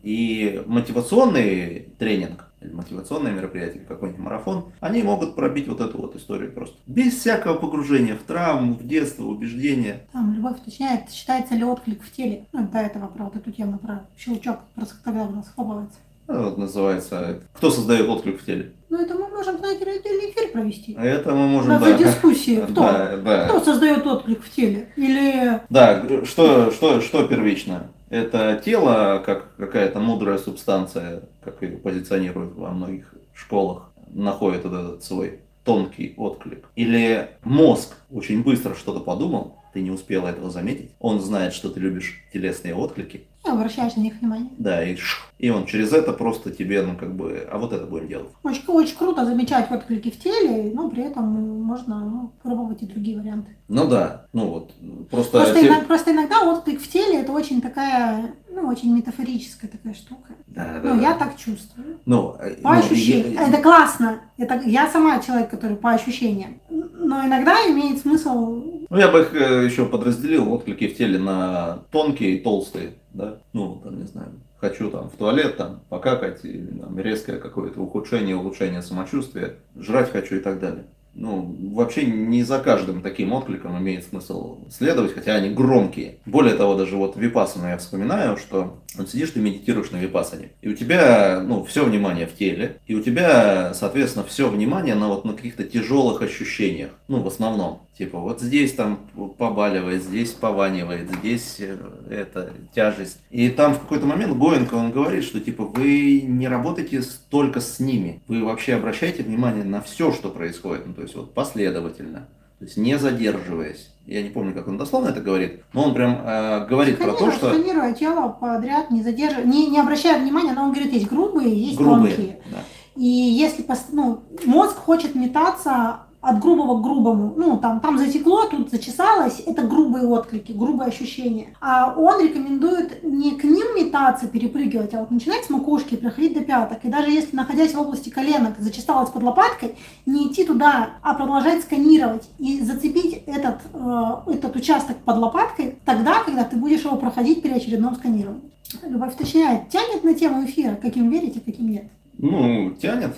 И 0.01 0.61
мотивационный 0.65 1.93
тренинг, 1.97 2.51
мотивационное 2.72 3.32
мероприятие, 3.32 3.84
какой-нибудь 3.84 4.22
марафон, 4.22 4.66
они 4.80 5.03
могут 5.03 5.36
пробить 5.36 5.68
вот 5.68 5.82
эту 5.82 5.97
вот 5.97 6.16
историю 6.16 6.51
просто. 6.51 6.76
Без 6.88 7.14
всякого 7.20 7.55
погружения 7.55 8.16
в 8.16 8.24
травму, 8.24 8.74
в 8.74 8.86
детство, 8.86 9.24
в 9.24 9.30
убеждения. 9.30 10.01
Там 10.11 10.34
Любовь 10.34 10.59
уточняет, 10.61 11.09
считается 11.11 11.55
ли 11.55 11.64
отклик 11.64 12.01
в 12.03 12.11
теле. 12.11 12.45
Ну, 12.53 12.68
до 12.68 12.80
этого, 12.80 13.07
про 13.07 13.26
вот 13.26 13.36
эту 13.36 13.51
тему, 13.51 13.78
про 13.78 14.05
щелчок, 14.18 14.59
просто 14.76 14.95
тогда 15.03 15.24
у 15.24 15.32
нас 15.32 15.47
схлопывается. 15.47 15.97
Ну, 16.28 16.43
Вот 16.45 16.57
называется 16.57 17.41
«Кто 17.53 17.70
создает 17.70 18.07
отклик 18.07 18.41
в 18.41 18.45
теле?». 18.45 18.72
Ну, 18.89 19.01
это 19.01 19.14
мы 19.16 19.28
можем, 19.28 19.57
знаете, 19.57 19.84
отдельный 19.84 20.32
эфир 20.32 20.51
провести. 20.51 20.95
А 20.97 21.03
Это 21.03 21.32
мы 21.34 21.47
можем... 21.47 21.70
На 21.70 21.80
да. 21.80 21.97
дискуссии. 21.97 22.61
Кто? 22.70 22.82
Да, 22.82 23.18
да. 23.18 23.45
Кто 23.49 23.59
создает 23.59 24.05
отклик 24.05 24.43
в 24.43 24.49
теле? 24.51 24.89
Или 24.95 25.61
Да, 25.70 26.03
что, 26.26 26.72
что, 26.72 27.01
что 27.01 27.28
первично? 27.28 27.88
Это 28.14 28.61
тело, 28.64 29.24
как 29.26 29.55
какая-то 29.55 29.99
мудрая 29.99 30.38
субстанция, 30.38 31.24
как 31.43 31.64
ее 31.64 31.78
позиционируют 31.78 32.53
во 32.53 32.70
многих 32.70 33.11
школах 33.34 33.89
находят 34.07 34.66
вот 34.66 34.74
этот 34.74 35.03
свой 35.03 35.39
тонкий 35.64 36.14
отклик. 36.16 36.70
Или 36.76 37.30
мозг 37.41 37.95
очень 38.11 38.43
быстро 38.43 38.76
что-то 38.76 38.99
подумал, 38.99 39.57
ты 39.74 39.82
не 39.82 39.89
успела 39.89 40.28
этого 40.28 40.51
заметить. 40.51 40.91
Он 40.99 41.22
знает, 41.22 41.53
что 41.53 41.70
ты 41.70 41.80
любишь 41.80 42.22
телесные 42.32 42.76
отклики. 42.76 43.24
И 43.45 43.49
обращаешь 43.49 43.95
на 43.95 44.01
них 44.01 44.13
внимание. 44.21 44.49
Да, 44.57 44.81
и, 44.87 44.97
и 45.37 45.49
он 45.49 45.65
через 45.65 45.91
это 45.91 46.13
просто 46.13 46.49
тебе, 46.51 46.81
ну, 46.81 46.95
как 46.95 47.13
бы, 47.13 47.45
а 47.51 47.57
вот 47.57 47.73
это 47.73 47.85
будем 47.85 48.07
делать. 48.07 48.29
Очень, 48.41 48.63
очень 48.67 48.95
круто 48.95 49.25
замечать 49.25 49.69
отклики 49.69 50.09
в 50.11 50.17
теле, 50.19 50.71
но 50.73 50.89
при 50.89 51.03
этом 51.03 51.61
можно 51.61 51.99
ну, 51.99 52.31
пробовать 52.41 52.83
и 52.83 52.85
другие 52.85 53.19
варианты. 53.19 53.57
Ну 53.67 53.85
да, 53.87 54.27
ну 54.31 54.47
вот, 54.47 54.71
просто... 55.11 55.39
Просто, 55.39 55.59
те- 55.59 55.67
иногда, 55.67 55.85
просто 55.85 56.11
иногда 56.11 56.39
отклик 56.41 56.79
в 56.81 56.87
теле 56.89 57.19
это 57.19 57.33
очень 57.33 57.61
такая, 57.61 58.33
ну, 58.49 58.67
очень 58.69 58.95
метафорическая 58.95 59.69
такая 59.69 59.93
штука. 59.93 60.33
Да, 60.47 60.79
да, 60.81 60.93
Ну, 60.93 60.95
да. 60.95 61.01
я 61.01 61.13
так 61.15 61.35
чувствую. 61.35 61.99
Ну, 62.05 62.35
э, 62.39 62.55
По 62.61 62.73
ну, 62.75 62.79
ощущениям. 62.79 63.33
я- 63.33 63.47
Это 63.49 63.61
классно. 63.61 64.21
Это 64.37 64.61
я 64.65 64.89
сама 64.89 65.19
человек, 65.19 65.49
который 65.49 65.75
по 65.75 65.91
ощущениям. 65.91 66.61
Но 66.69 67.25
иногда 67.25 67.55
имеет 67.69 67.99
смысл. 67.99 68.72
Ну, 68.93 68.99
я 68.99 69.07
бы 69.07 69.21
их 69.21 69.33
э, 69.33 69.65
еще 69.65 69.87
подразделил, 69.87 70.53
отклики 70.53 70.87
в 70.87 70.95
теле 70.95 71.17
на 71.17 71.79
тонкие 71.89 72.35
и 72.35 72.39
толстые, 72.41 72.91
да, 73.11 73.39
ну, 73.51 73.81
там, 73.83 73.99
не 73.99 74.05
знаю, 74.05 74.33
хочу 74.61 74.91
там 74.91 75.09
в 75.09 75.13
туалет, 75.13 75.57
там, 75.57 75.81
покакать, 75.89 76.41
или 76.43 76.67
там, 76.67 76.99
резкое 76.99 77.37
какое-то 77.37 77.81
ухудшение, 77.81 78.35
улучшение 78.35 78.83
самочувствия, 78.83 79.55
жрать 79.75 80.11
хочу 80.11 80.35
и 80.35 80.39
так 80.41 80.59
далее. 80.59 80.85
Ну, 81.15 81.55
вообще 81.73 82.05
не 82.05 82.43
за 82.43 82.59
каждым 82.59 83.01
таким 83.01 83.33
откликом 83.33 83.77
имеет 83.77 84.05
смысл 84.05 84.59
следовать, 84.69 85.13
хотя 85.13 85.35
они 85.35 85.49
громкие. 85.49 86.17
Более 86.25 86.55
того, 86.55 86.75
даже 86.75 86.95
вот 86.95 87.15
випассану 87.15 87.67
я 87.67 87.77
вспоминаю, 87.77 88.37
что 88.37 88.79
вот 88.95 89.09
сидишь 89.09 89.31
ты 89.31 89.39
медитируешь 89.39 89.91
на 89.91 89.97
випассане, 89.97 90.51
и 90.61 90.69
у 90.69 90.73
тебя, 90.73 91.41
ну, 91.45 91.63
все 91.65 91.85
внимание 91.85 92.25
в 92.25 92.35
теле, 92.35 92.79
и 92.87 92.95
у 92.95 93.01
тебя, 93.01 93.73
соответственно, 93.73 94.25
все 94.25 94.49
внимание 94.49 94.95
на 94.95 95.07
вот 95.07 95.23
на 95.25 95.33
каких-то 95.33 95.63
тяжелых 95.63 96.21
ощущениях, 96.21 96.91
ну, 97.07 97.21
в 97.21 97.27
основном. 97.27 97.83
Типа, 97.97 98.17
вот 98.17 98.41
здесь 98.41 98.73
там 98.73 99.01
побаливает, 99.37 100.01
здесь 100.01 100.31
пованивает, 100.31 101.11
здесь 101.19 101.57
э, 101.59 101.77
это, 102.09 102.51
тяжесть. 102.73 103.19
И 103.29 103.49
там 103.49 103.75
в 103.75 103.81
какой-то 103.81 104.07
момент 104.07 104.35
Гоенко, 104.35 104.73
он 104.73 104.91
говорит, 104.91 105.23
что, 105.23 105.39
типа, 105.39 105.65
вы 105.65 106.21
не 106.21 106.47
работаете 106.47 107.03
только 107.29 107.61
с 107.61 107.79
ними, 107.79 108.19
вы 108.27 108.43
вообще 108.43 108.73
обращаете 108.73 109.21
внимание 109.21 109.63
на 109.63 109.79
все, 109.79 110.11
что 110.11 110.29
происходит, 110.29 110.87
ну, 110.87 110.95
то 110.95 111.03
есть 111.03 111.15
вот 111.15 111.35
последовательно. 111.35 112.27
То 112.57 112.65
есть 112.65 112.77
не 112.77 112.97
задерживаясь. 112.97 113.89
Я 114.07 114.23
не 114.23 114.29
помню, 114.29 114.53
как 114.53 114.67
он 114.67 114.77
дословно 114.77 115.09
это 115.09 115.21
говорит, 115.21 115.63
но 115.73 115.83
он 115.83 115.93
прям 115.93 116.19
э, 116.25 116.65
говорит 116.65 116.97
про 116.97 117.13
то, 117.13 117.31
что 117.31 117.53
сканируя 117.53 117.93
тело 117.93 118.29
подряд, 118.29 118.89
не 118.89 119.03
задерживая, 119.03 119.45
не, 119.45 119.67
не 119.67 119.79
обращая 119.79 120.19
внимания, 120.19 120.53
но 120.53 120.63
он 120.63 120.71
говорит, 120.71 120.93
есть 120.93 121.07
грубые, 121.07 121.55
есть 121.55 121.77
грубые. 121.77 122.15
тонкие. 122.15 122.39
да. 122.51 122.63
И 122.95 123.05
если 123.05 123.65
ну, 123.91 124.23
мозг 124.45 124.77
хочет 124.77 125.15
метаться 125.15 126.01
от 126.24 126.39
грубого 126.39 126.80
к 126.80 126.84
грубому, 126.84 127.34
ну 127.36 127.57
там, 127.57 127.82
там 127.82 127.97
затекло, 127.97 128.45
тут 128.45 128.71
зачесалось, 128.71 129.43
это 129.45 129.63
грубые 129.63 130.07
отклики, 130.07 130.53
грубые 130.53 130.88
ощущения. 130.88 131.47
А 131.59 131.93
он 131.97 132.24
рекомендует 132.24 133.03
не 133.03 133.32
к 133.32 133.43
ним 133.43 133.76
метаться, 133.76 134.30
перепрыгивать, 134.30 134.93
а 134.93 135.01
вот 135.01 135.11
начинать 135.11 135.43
с 135.43 135.49
макушки, 135.49 135.97
проходить 135.97 136.34
до 136.34 136.39
пяток. 136.39 136.80
И 136.84 136.88
даже 136.88 137.11
если, 137.11 137.36
находясь 137.36 137.74
в 137.74 137.82
области 137.82 138.07
коленок, 138.07 138.57
зачесалось 138.57 139.09
под 139.09 139.21
лопаткой, 139.21 139.76
не 140.05 140.30
идти 140.30 140.45
туда, 140.45 140.91
а 141.01 141.13
продолжать 141.13 141.61
сканировать 141.61 142.30
и 142.39 142.61
зацепить 142.61 143.24
этот, 143.26 143.57
э, 143.74 144.13
этот 144.28 144.55
участок 144.55 144.95
под 144.99 145.17
лопаткой 145.17 145.78
тогда, 145.84 146.24
когда 146.24 146.45
ты 146.45 146.55
будешь 146.55 146.86
его 146.86 146.95
проходить 146.95 147.41
при 147.41 147.51
очередном 147.51 147.95
сканировании. 147.95 148.49
Любовь 148.88 149.15
уточняет, 149.15 149.67
тянет 149.67 150.05
на 150.05 150.13
тему 150.13 150.45
эфира, 150.45 150.76
каким 150.76 151.09
верите, 151.09 151.41
каким 151.41 151.69
нет. 151.69 151.91
Ну, 152.17 152.71
тянет. 152.82 153.13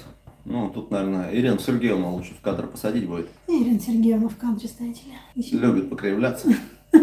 Ну, 0.46 0.70
тут, 0.70 0.92
наверное, 0.92 1.34
Ирина 1.34 1.58
Сергеевна 1.60 2.10
лучше 2.10 2.34
в 2.36 2.42
кадр 2.42 2.68
посадить 2.68 3.08
будет. 3.08 3.28
Ирина 3.48 3.80
Сергеевна 3.80 4.30
в 4.30 4.38
кадре, 4.38 4.70
знаете 4.70 5.02
ли. 5.36 5.50
Любит 5.60 5.90
покривляться. 5.90 6.50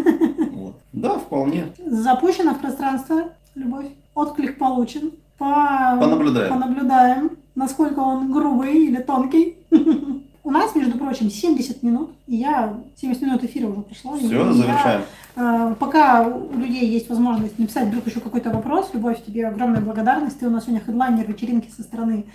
Вот. 0.53 0.75
Да, 0.93 1.19
вполне. 1.19 1.65
Запущена 1.85 2.53
в 2.53 2.59
пространство 2.61 3.33
любовь. 3.53 3.87
Отклик 4.15 4.57
получен. 4.57 5.11
По... 5.37 5.97
Понаблюдаем. 5.99 6.49
Понаблюдаем, 6.53 7.31
насколько 7.55 7.99
он 7.99 8.31
грубый 8.31 8.85
или 8.85 8.97
тонкий. 9.01 9.57
У 10.45 10.51
нас, 10.51 10.75
между 10.75 10.97
прочим, 10.97 11.29
70 11.29 11.83
минут. 11.83 12.11
И 12.27 12.35
я 12.37 12.79
70 12.97 13.21
минут 13.23 13.43
эфира 13.43 13.67
уже 13.67 13.81
прошло. 13.81 14.15
Все, 14.17 14.27
я, 14.29 14.53
завершаем. 14.53 15.01
э, 15.35 15.75
пока 15.79 16.27
у 16.27 16.57
людей 16.57 16.87
есть 16.87 17.09
возможность 17.09 17.57
написать 17.59 17.87
вдруг 17.87 18.07
еще 18.07 18.19
какой-то 18.19 18.49
вопрос, 18.51 18.89
Любовь, 18.93 19.23
тебе 19.25 19.47
огромная 19.47 19.81
благодарность. 19.81 20.39
Ты 20.39 20.47
у 20.47 20.49
нас 20.49 20.63
сегодня 20.65 20.83
хедлайнер 20.85 21.27
вечеринки 21.27 21.69
со 21.75 21.81
стороны 21.83 22.25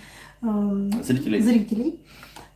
Зрителей. 0.41 1.41
зрителей. 1.41 1.99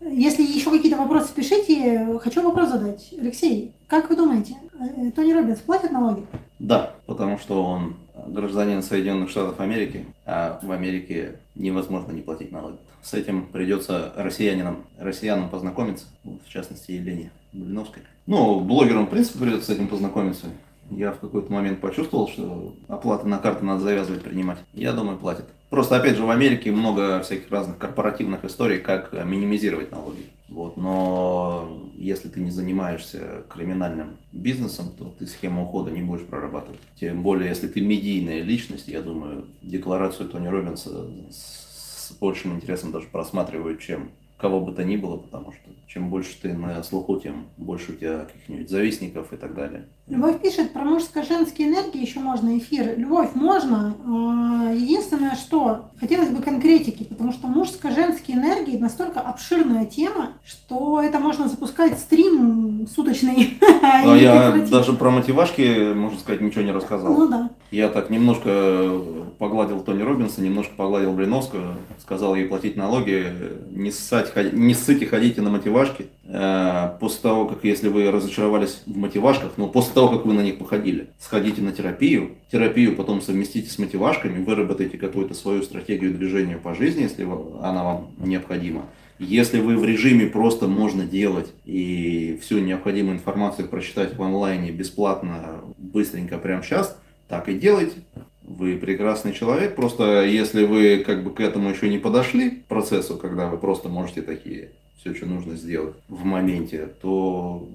Если 0.02 0.44
еще 0.44 0.70
какие-то 0.70 0.98
вопросы 0.98 1.34
пишите, 1.34 2.20
хочу 2.22 2.42
вопрос 2.42 2.70
задать. 2.70 3.14
Алексей, 3.18 3.74
как 3.88 4.10
вы 4.10 4.16
думаете, 4.18 4.56
э, 4.80 5.12
Тони 5.12 5.32
Робинс 5.34 5.60
платит 5.60 5.92
налоги? 5.92 6.26
Да, 6.60 6.96
потому 7.06 7.38
что 7.38 7.64
он 7.64 7.96
гражданин 8.28 8.82
Соединенных 8.82 9.30
Штатов 9.30 9.60
Америки, 9.60 10.06
а 10.26 10.60
в 10.62 10.72
Америке 10.72 11.40
невозможно 11.56 12.12
не 12.12 12.22
платить 12.22 12.52
налоги. 12.52 12.78
С 13.02 13.14
этим 13.14 13.48
придется 13.48 14.14
россиянинам, 14.16 14.84
россиянам 14.98 15.50
познакомиться, 15.50 16.06
вот, 16.24 16.42
в 16.46 16.50
частности 16.50 16.92
Елене 16.92 17.32
Блиновской. 17.52 18.04
Ну, 18.26 18.62
блогерам, 18.62 19.08
в 19.08 19.10
принципе, 19.10 19.40
придется 19.40 19.68
с 19.68 19.76
этим 19.76 19.88
познакомиться. 19.88 20.48
Я 20.90 21.12
в 21.12 21.20
какой-то 21.20 21.52
момент 21.52 21.82
почувствовал, 21.82 22.28
что 22.28 22.76
оплаты 22.88 23.28
на 23.28 23.38
карты 23.40 23.66
надо 23.66 23.82
завязывать 23.82 24.22
принимать. 24.22 24.60
Я 24.74 24.94
думаю, 24.94 25.18
платят. 25.18 25.46
Просто, 25.74 25.96
опять 25.96 26.18
же, 26.18 26.24
в 26.24 26.30
Америке 26.30 26.72
много 26.72 27.20
всяких 27.24 27.50
разных 27.50 27.80
корпоративных 27.80 28.46
историй, 28.46 28.78
как 28.78 29.12
э, 29.12 29.26
минимизировать 29.26 29.92
налоги. 29.92 30.28
Вот. 30.48 30.78
Но 30.78 31.90
если 31.96 32.30
ты 32.30 32.42
не 32.42 32.52
занимаешься 32.52 33.44
криминальным 33.50 34.18
бизнесом, 34.32 34.92
то 34.96 35.06
ты 35.18 35.26
схему 35.26 35.64
ухода 35.64 35.90
не 35.90 36.04
будешь 36.04 36.28
прорабатывать. 36.28 36.80
Тем 36.94 37.24
более, 37.24 37.50
если 37.50 37.68
ты 37.68 37.82
медийная 37.82 38.44
личность, 38.44 38.88
я 38.88 39.02
думаю, 39.02 39.48
декларацию 39.64 40.30
Тони 40.30 40.46
Робинса 40.46 41.08
с 41.32 42.16
большим 42.22 42.54
интересом 42.54 42.92
даже 42.92 43.08
просматривают, 43.08 43.80
чем 43.80 44.12
кого 44.38 44.62
бы 44.62 44.74
то 44.74 44.84
ни 44.84 44.96
было, 44.96 45.18
потому 45.18 45.54
что 45.54 45.72
чем 45.88 46.12
больше 46.12 46.40
ты 46.40 46.54
на 46.54 46.84
слуху, 46.84 47.20
тем 47.20 47.48
больше 47.58 47.94
у 47.94 47.96
тебя 47.96 48.26
каких-нибудь 48.26 48.70
завистников 48.70 49.34
и 49.34 49.38
так 49.38 49.56
далее. 49.56 49.88
Любовь 50.10 50.42
пишет, 50.42 50.74
про 50.74 50.84
мужско-женские 50.84 51.70
энергии 51.70 52.02
еще 52.02 52.20
можно 52.20 52.58
эфир. 52.58 52.98
Любовь, 52.98 53.30
можно. 53.36 53.96
Э, 54.06 54.76
Единственное, 54.76 55.36
что 55.36 55.86
хотелось 56.00 56.30
бы 56.30 56.42
конкретики, 56.42 57.04
потому 57.04 57.32
что 57.32 57.48
мужско-женские 57.48 58.38
энергии 58.38 58.78
настолько 58.78 59.22
обширная 59.22 59.86
тема, 59.86 60.32
что 60.44 61.02
это 61.02 61.20
можно 61.20 61.48
запускать 61.48 61.98
стрим 62.00 62.86
суточный. 62.94 63.58
А 63.82 64.16
и 64.18 64.22
я 64.22 64.52
даже 64.70 64.94
про 64.94 65.10
мотивашки, 65.10 65.94
можно 65.94 66.20
сказать, 66.20 66.42
ничего 66.42 66.64
не 66.64 66.72
рассказал. 66.72 67.14
Ну 67.14 67.28
да. 67.30 67.50
Я 67.72 67.88
так 67.88 68.10
немножко 68.10 68.92
погладил 69.40 69.80
Тони 69.82 70.02
Робинса, 70.02 70.42
немножко 70.42 70.74
погладил 70.76 71.14
Блиновскую, 71.14 71.76
сказал 72.02 72.36
ей 72.36 72.46
платить 72.46 72.76
налоги, 72.76 73.32
не, 73.72 73.90
ссать, 73.92 74.34
не 74.54 74.74
ссыте, 74.74 75.06
ходите 75.06 75.42
на 75.42 75.50
мотивашки. 75.50 76.08
Э, 76.26 76.98
После 77.00 77.22
того, 77.22 77.46
как 77.46 77.64
если 77.64 77.88
вы 77.90 78.10
разочаровались 78.12 78.82
в 78.86 78.98
мотивашках, 78.98 79.52
ну 79.58 79.68
после 79.68 79.93
того, 79.94 80.10
как 80.18 80.26
вы 80.26 80.34
на 80.34 80.42
них 80.42 80.58
походили, 80.58 81.08
сходите 81.20 81.62
на 81.62 81.72
терапию, 81.72 82.32
терапию 82.52 82.96
потом 82.96 83.22
совместите 83.22 83.70
с 83.70 83.78
мотивашками, 83.80 84.44
выработайте 84.44 84.98
какую-то 84.98 85.34
свою 85.34 85.64
стратегию 85.64 86.14
движения 86.14 86.58
по 86.58 86.74
жизни, 86.74 87.04
если 87.04 87.24
она 87.24 87.84
вам 87.84 88.12
необходима. 88.18 88.86
Если 89.20 89.60
вы 89.60 89.78
в 89.78 89.86
режиме 89.86 90.26
просто 90.26 90.68
можно 90.68 91.06
делать 91.06 91.54
и 91.66 92.40
всю 92.42 92.60
необходимую 92.60 93.16
информацию 93.16 93.68
прочитать 93.68 94.18
в 94.18 94.22
онлайне 94.22 94.72
бесплатно, 94.72 95.62
быстренько, 95.78 96.38
прямо 96.38 96.64
сейчас, 96.64 96.98
так 97.28 97.48
и 97.48 97.54
делайте. 97.54 97.96
Вы 98.42 98.76
прекрасный 98.76 99.34
человек, 99.34 99.76
просто 99.76 100.26
если 100.26 100.66
вы 100.66 101.04
как 101.06 101.24
бы 101.24 101.32
к 101.32 101.40
этому 101.40 101.70
еще 101.70 101.88
не 101.88 101.98
подошли, 101.98 102.50
к 102.50 102.66
процессу, 102.66 103.16
когда 103.16 103.48
вы 103.48 103.58
просто 103.58 103.88
можете 103.88 104.22
такие 104.22 104.72
все, 105.00 105.14
что 105.16 105.26
нужно 105.26 105.56
сделать 105.56 105.96
в 106.10 106.26
моменте, 106.26 106.90
то 107.02 107.70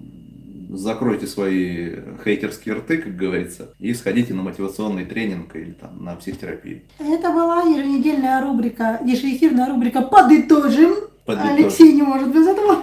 закройте 0.69 1.27
свои 1.27 1.97
хейтерские 2.25 2.77
рты, 2.77 2.99
как 2.99 3.17
говорится, 3.17 3.75
и 3.79 3.95
сходите 3.95 4.35
на 4.35 4.43
мотивационный 4.43 5.05
тренинг 5.05 5.57
или 5.57 5.73
там 5.73 6.05
на 6.05 6.17
психотерапию. 6.17 6.83
Это 6.99 7.31
была 7.31 7.63
еженедельная 7.63 8.43
рубрика, 8.43 9.01
ежеэфирная 9.05 9.69
рубрика 9.69 10.03
«Подытожим». 10.03 10.95
Подытожим. 11.25 11.55
Алексей 11.57 11.93
не 11.93 12.03
может 12.03 12.33
без 12.33 12.47
этого. 12.47 12.83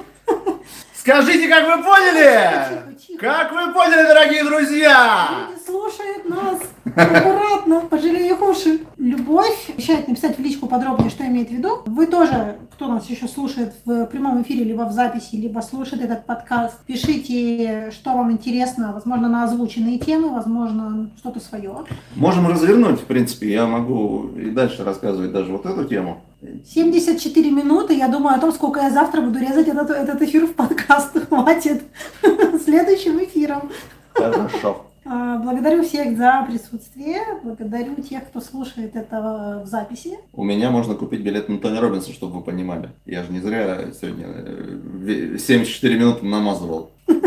Скажите, 1.06 1.48
как 1.48 1.68
вы 1.68 1.84
поняли? 1.84 2.66
Тихо, 2.68 2.94
тихо. 3.08 3.20
Как 3.20 3.52
вы 3.52 3.72
поняли, 3.72 4.08
дорогие 4.08 4.44
друзья? 4.44 5.28
Люди 5.52 5.64
слушают 5.64 6.28
нас 6.28 6.60
аккуратно, 6.96 7.82
пожалей 7.82 8.32
их 8.32 8.42
уши. 8.42 8.80
Любовь 8.98 9.70
обещает 9.70 10.08
написать 10.08 10.36
в 10.40 10.42
личку 10.42 10.66
подробнее, 10.66 11.12
что 11.12 11.24
имеет 11.28 11.50
в 11.50 11.52
виду. 11.52 11.84
Вы 11.86 12.08
тоже, 12.08 12.58
кто 12.74 12.88
нас 12.88 13.08
еще 13.08 13.28
слушает 13.28 13.76
в 13.86 14.08
прямом 14.08 14.42
эфире, 14.42 14.64
либо 14.64 14.82
в 14.82 14.94
записи, 14.94 15.36
либо 15.36 15.60
слушает 15.60 16.02
этот 16.02 16.26
подкаст, 16.26 16.80
пишите, 16.88 17.92
что 17.92 18.14
вам 18.14 18.32
интересно, 18.32 18.92
возможно, 18.92 19.30
на 19.30 19.44
озвученные 19.44 20.00
темы, 20.00 20.32
возможно, 20.32 21.12
что-то 21.20 21.40
свое. 21.40 21.86
Можем 22.16 22.48
развернуть, 22.48 23.00
в 23.00 23.06
принципе, 23.06 23.52
я 23.54 23.68
могу 23.68 24.32
и 24.36 24.50
дальше 24.50 24.84
рассказывать 24.84 25.32
даже 25.32 25.52
вот 25.52 25.68
эту 25.68 25.86
тему. 25.86 26.24
74 26.66 27.52
минуты. 27.52 27.94
Я 27.96 28.08
думаю 28.08 28.36
о 28.36 28.40
том, 28.40 28.52
сколько 28.52 28.80
я 28.82 28.90
завтра 28.90 29.22
буду 29.22 29.40
резать 29.40 29.68
этот, 29.68 29.90
этот 29.90 30.22
эфир 30.22 30.46
в 30.48 30.54
подкаст. 30.54 31.12
Хватит. 31.30 31.84
Следующим 32.64 33.24
эфиром. 33.24 33.72
Хорошо. 34.14 34.86
А, 35.08 35.38
Благодарю 35.38 35.84
всех 35.84 36.18
за 36.18 36.46
присутствие. 36.50 37.22
Благодарю 37.44 37.96
тех, 37.96 38.24
кто 38.28 38.42
слушает 38.42 38.96
это 38.96 39.62
в 39.64 39.68
записи. 39.68 40.18
У 40.34 40.44
меня 40.44 40.72
можно 40.72 40.96
купить 40.96 41.22
билет 41.22 41.48
на 41.48 41.60
Тони 41.60 41.78
Робинса, 41.78 42.12
чтобы 42.12 42.38
вы 42.38 42.42
понимали. 42.42 42.90
Я 43.06 43.24
же 43.24 43.32
не 43.32 43.40
зря 43.40 43.92
сегодня 44.00 44.26
э, 44.28 44.78
ве- 45.04 45.38
74 45.38 45.96
минуты 46.00 46.26
намазывал. 46.26 46.92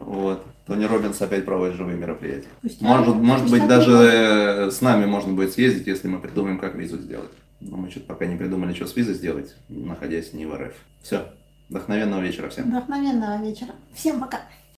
Вот. 0.00 0.44
Тони 0.66 0.84
Робинс 0.84 1.20
опять 1.20 1.44
проводит 1.44 1.74
живые 1.74 1.98
мероприятия. 1.98 2.46
Может, 2.80 3.16
может 3.16 3.50
быть, 3.50 3.66
даже 3.66 3.92
э, 3.92 4.70
с 4.70 4.80
нами 4.80 5.04
можно 5.06 5.32
будет 5.34 5.52
съездить, 5.52 5.86
если 5.88 6.08
мы 6.08 6.20
придумаем, 6.20 6.58
как 6.58 6.76
визу 6.76 6.98
сделать. 6.98 7.30
Но 7.64 7.78
мы 7.78 7.90
что-то 7.90 8.06
пока 8.06 8.26
не 8.26 8.36
придумали, 8.36 8.74
что 8.74 8.86
с 8.86 8.94
визой 8.94 9.14
сделать, 9.14 9.54
находясь 9.68 10.32
не 10.32 10.46
в 10.46 10.54
РФ. 10.54 10.74
Все. 11.02 11.32
Вдохновенного 11.70 12.20
вечера 12.20 12.50
всем. 12.50 12.68
Вдохновенного 12.68 13.42
вечера. 13.42 13.72
Всем 13.94 14.20
пока. 14.20 14.42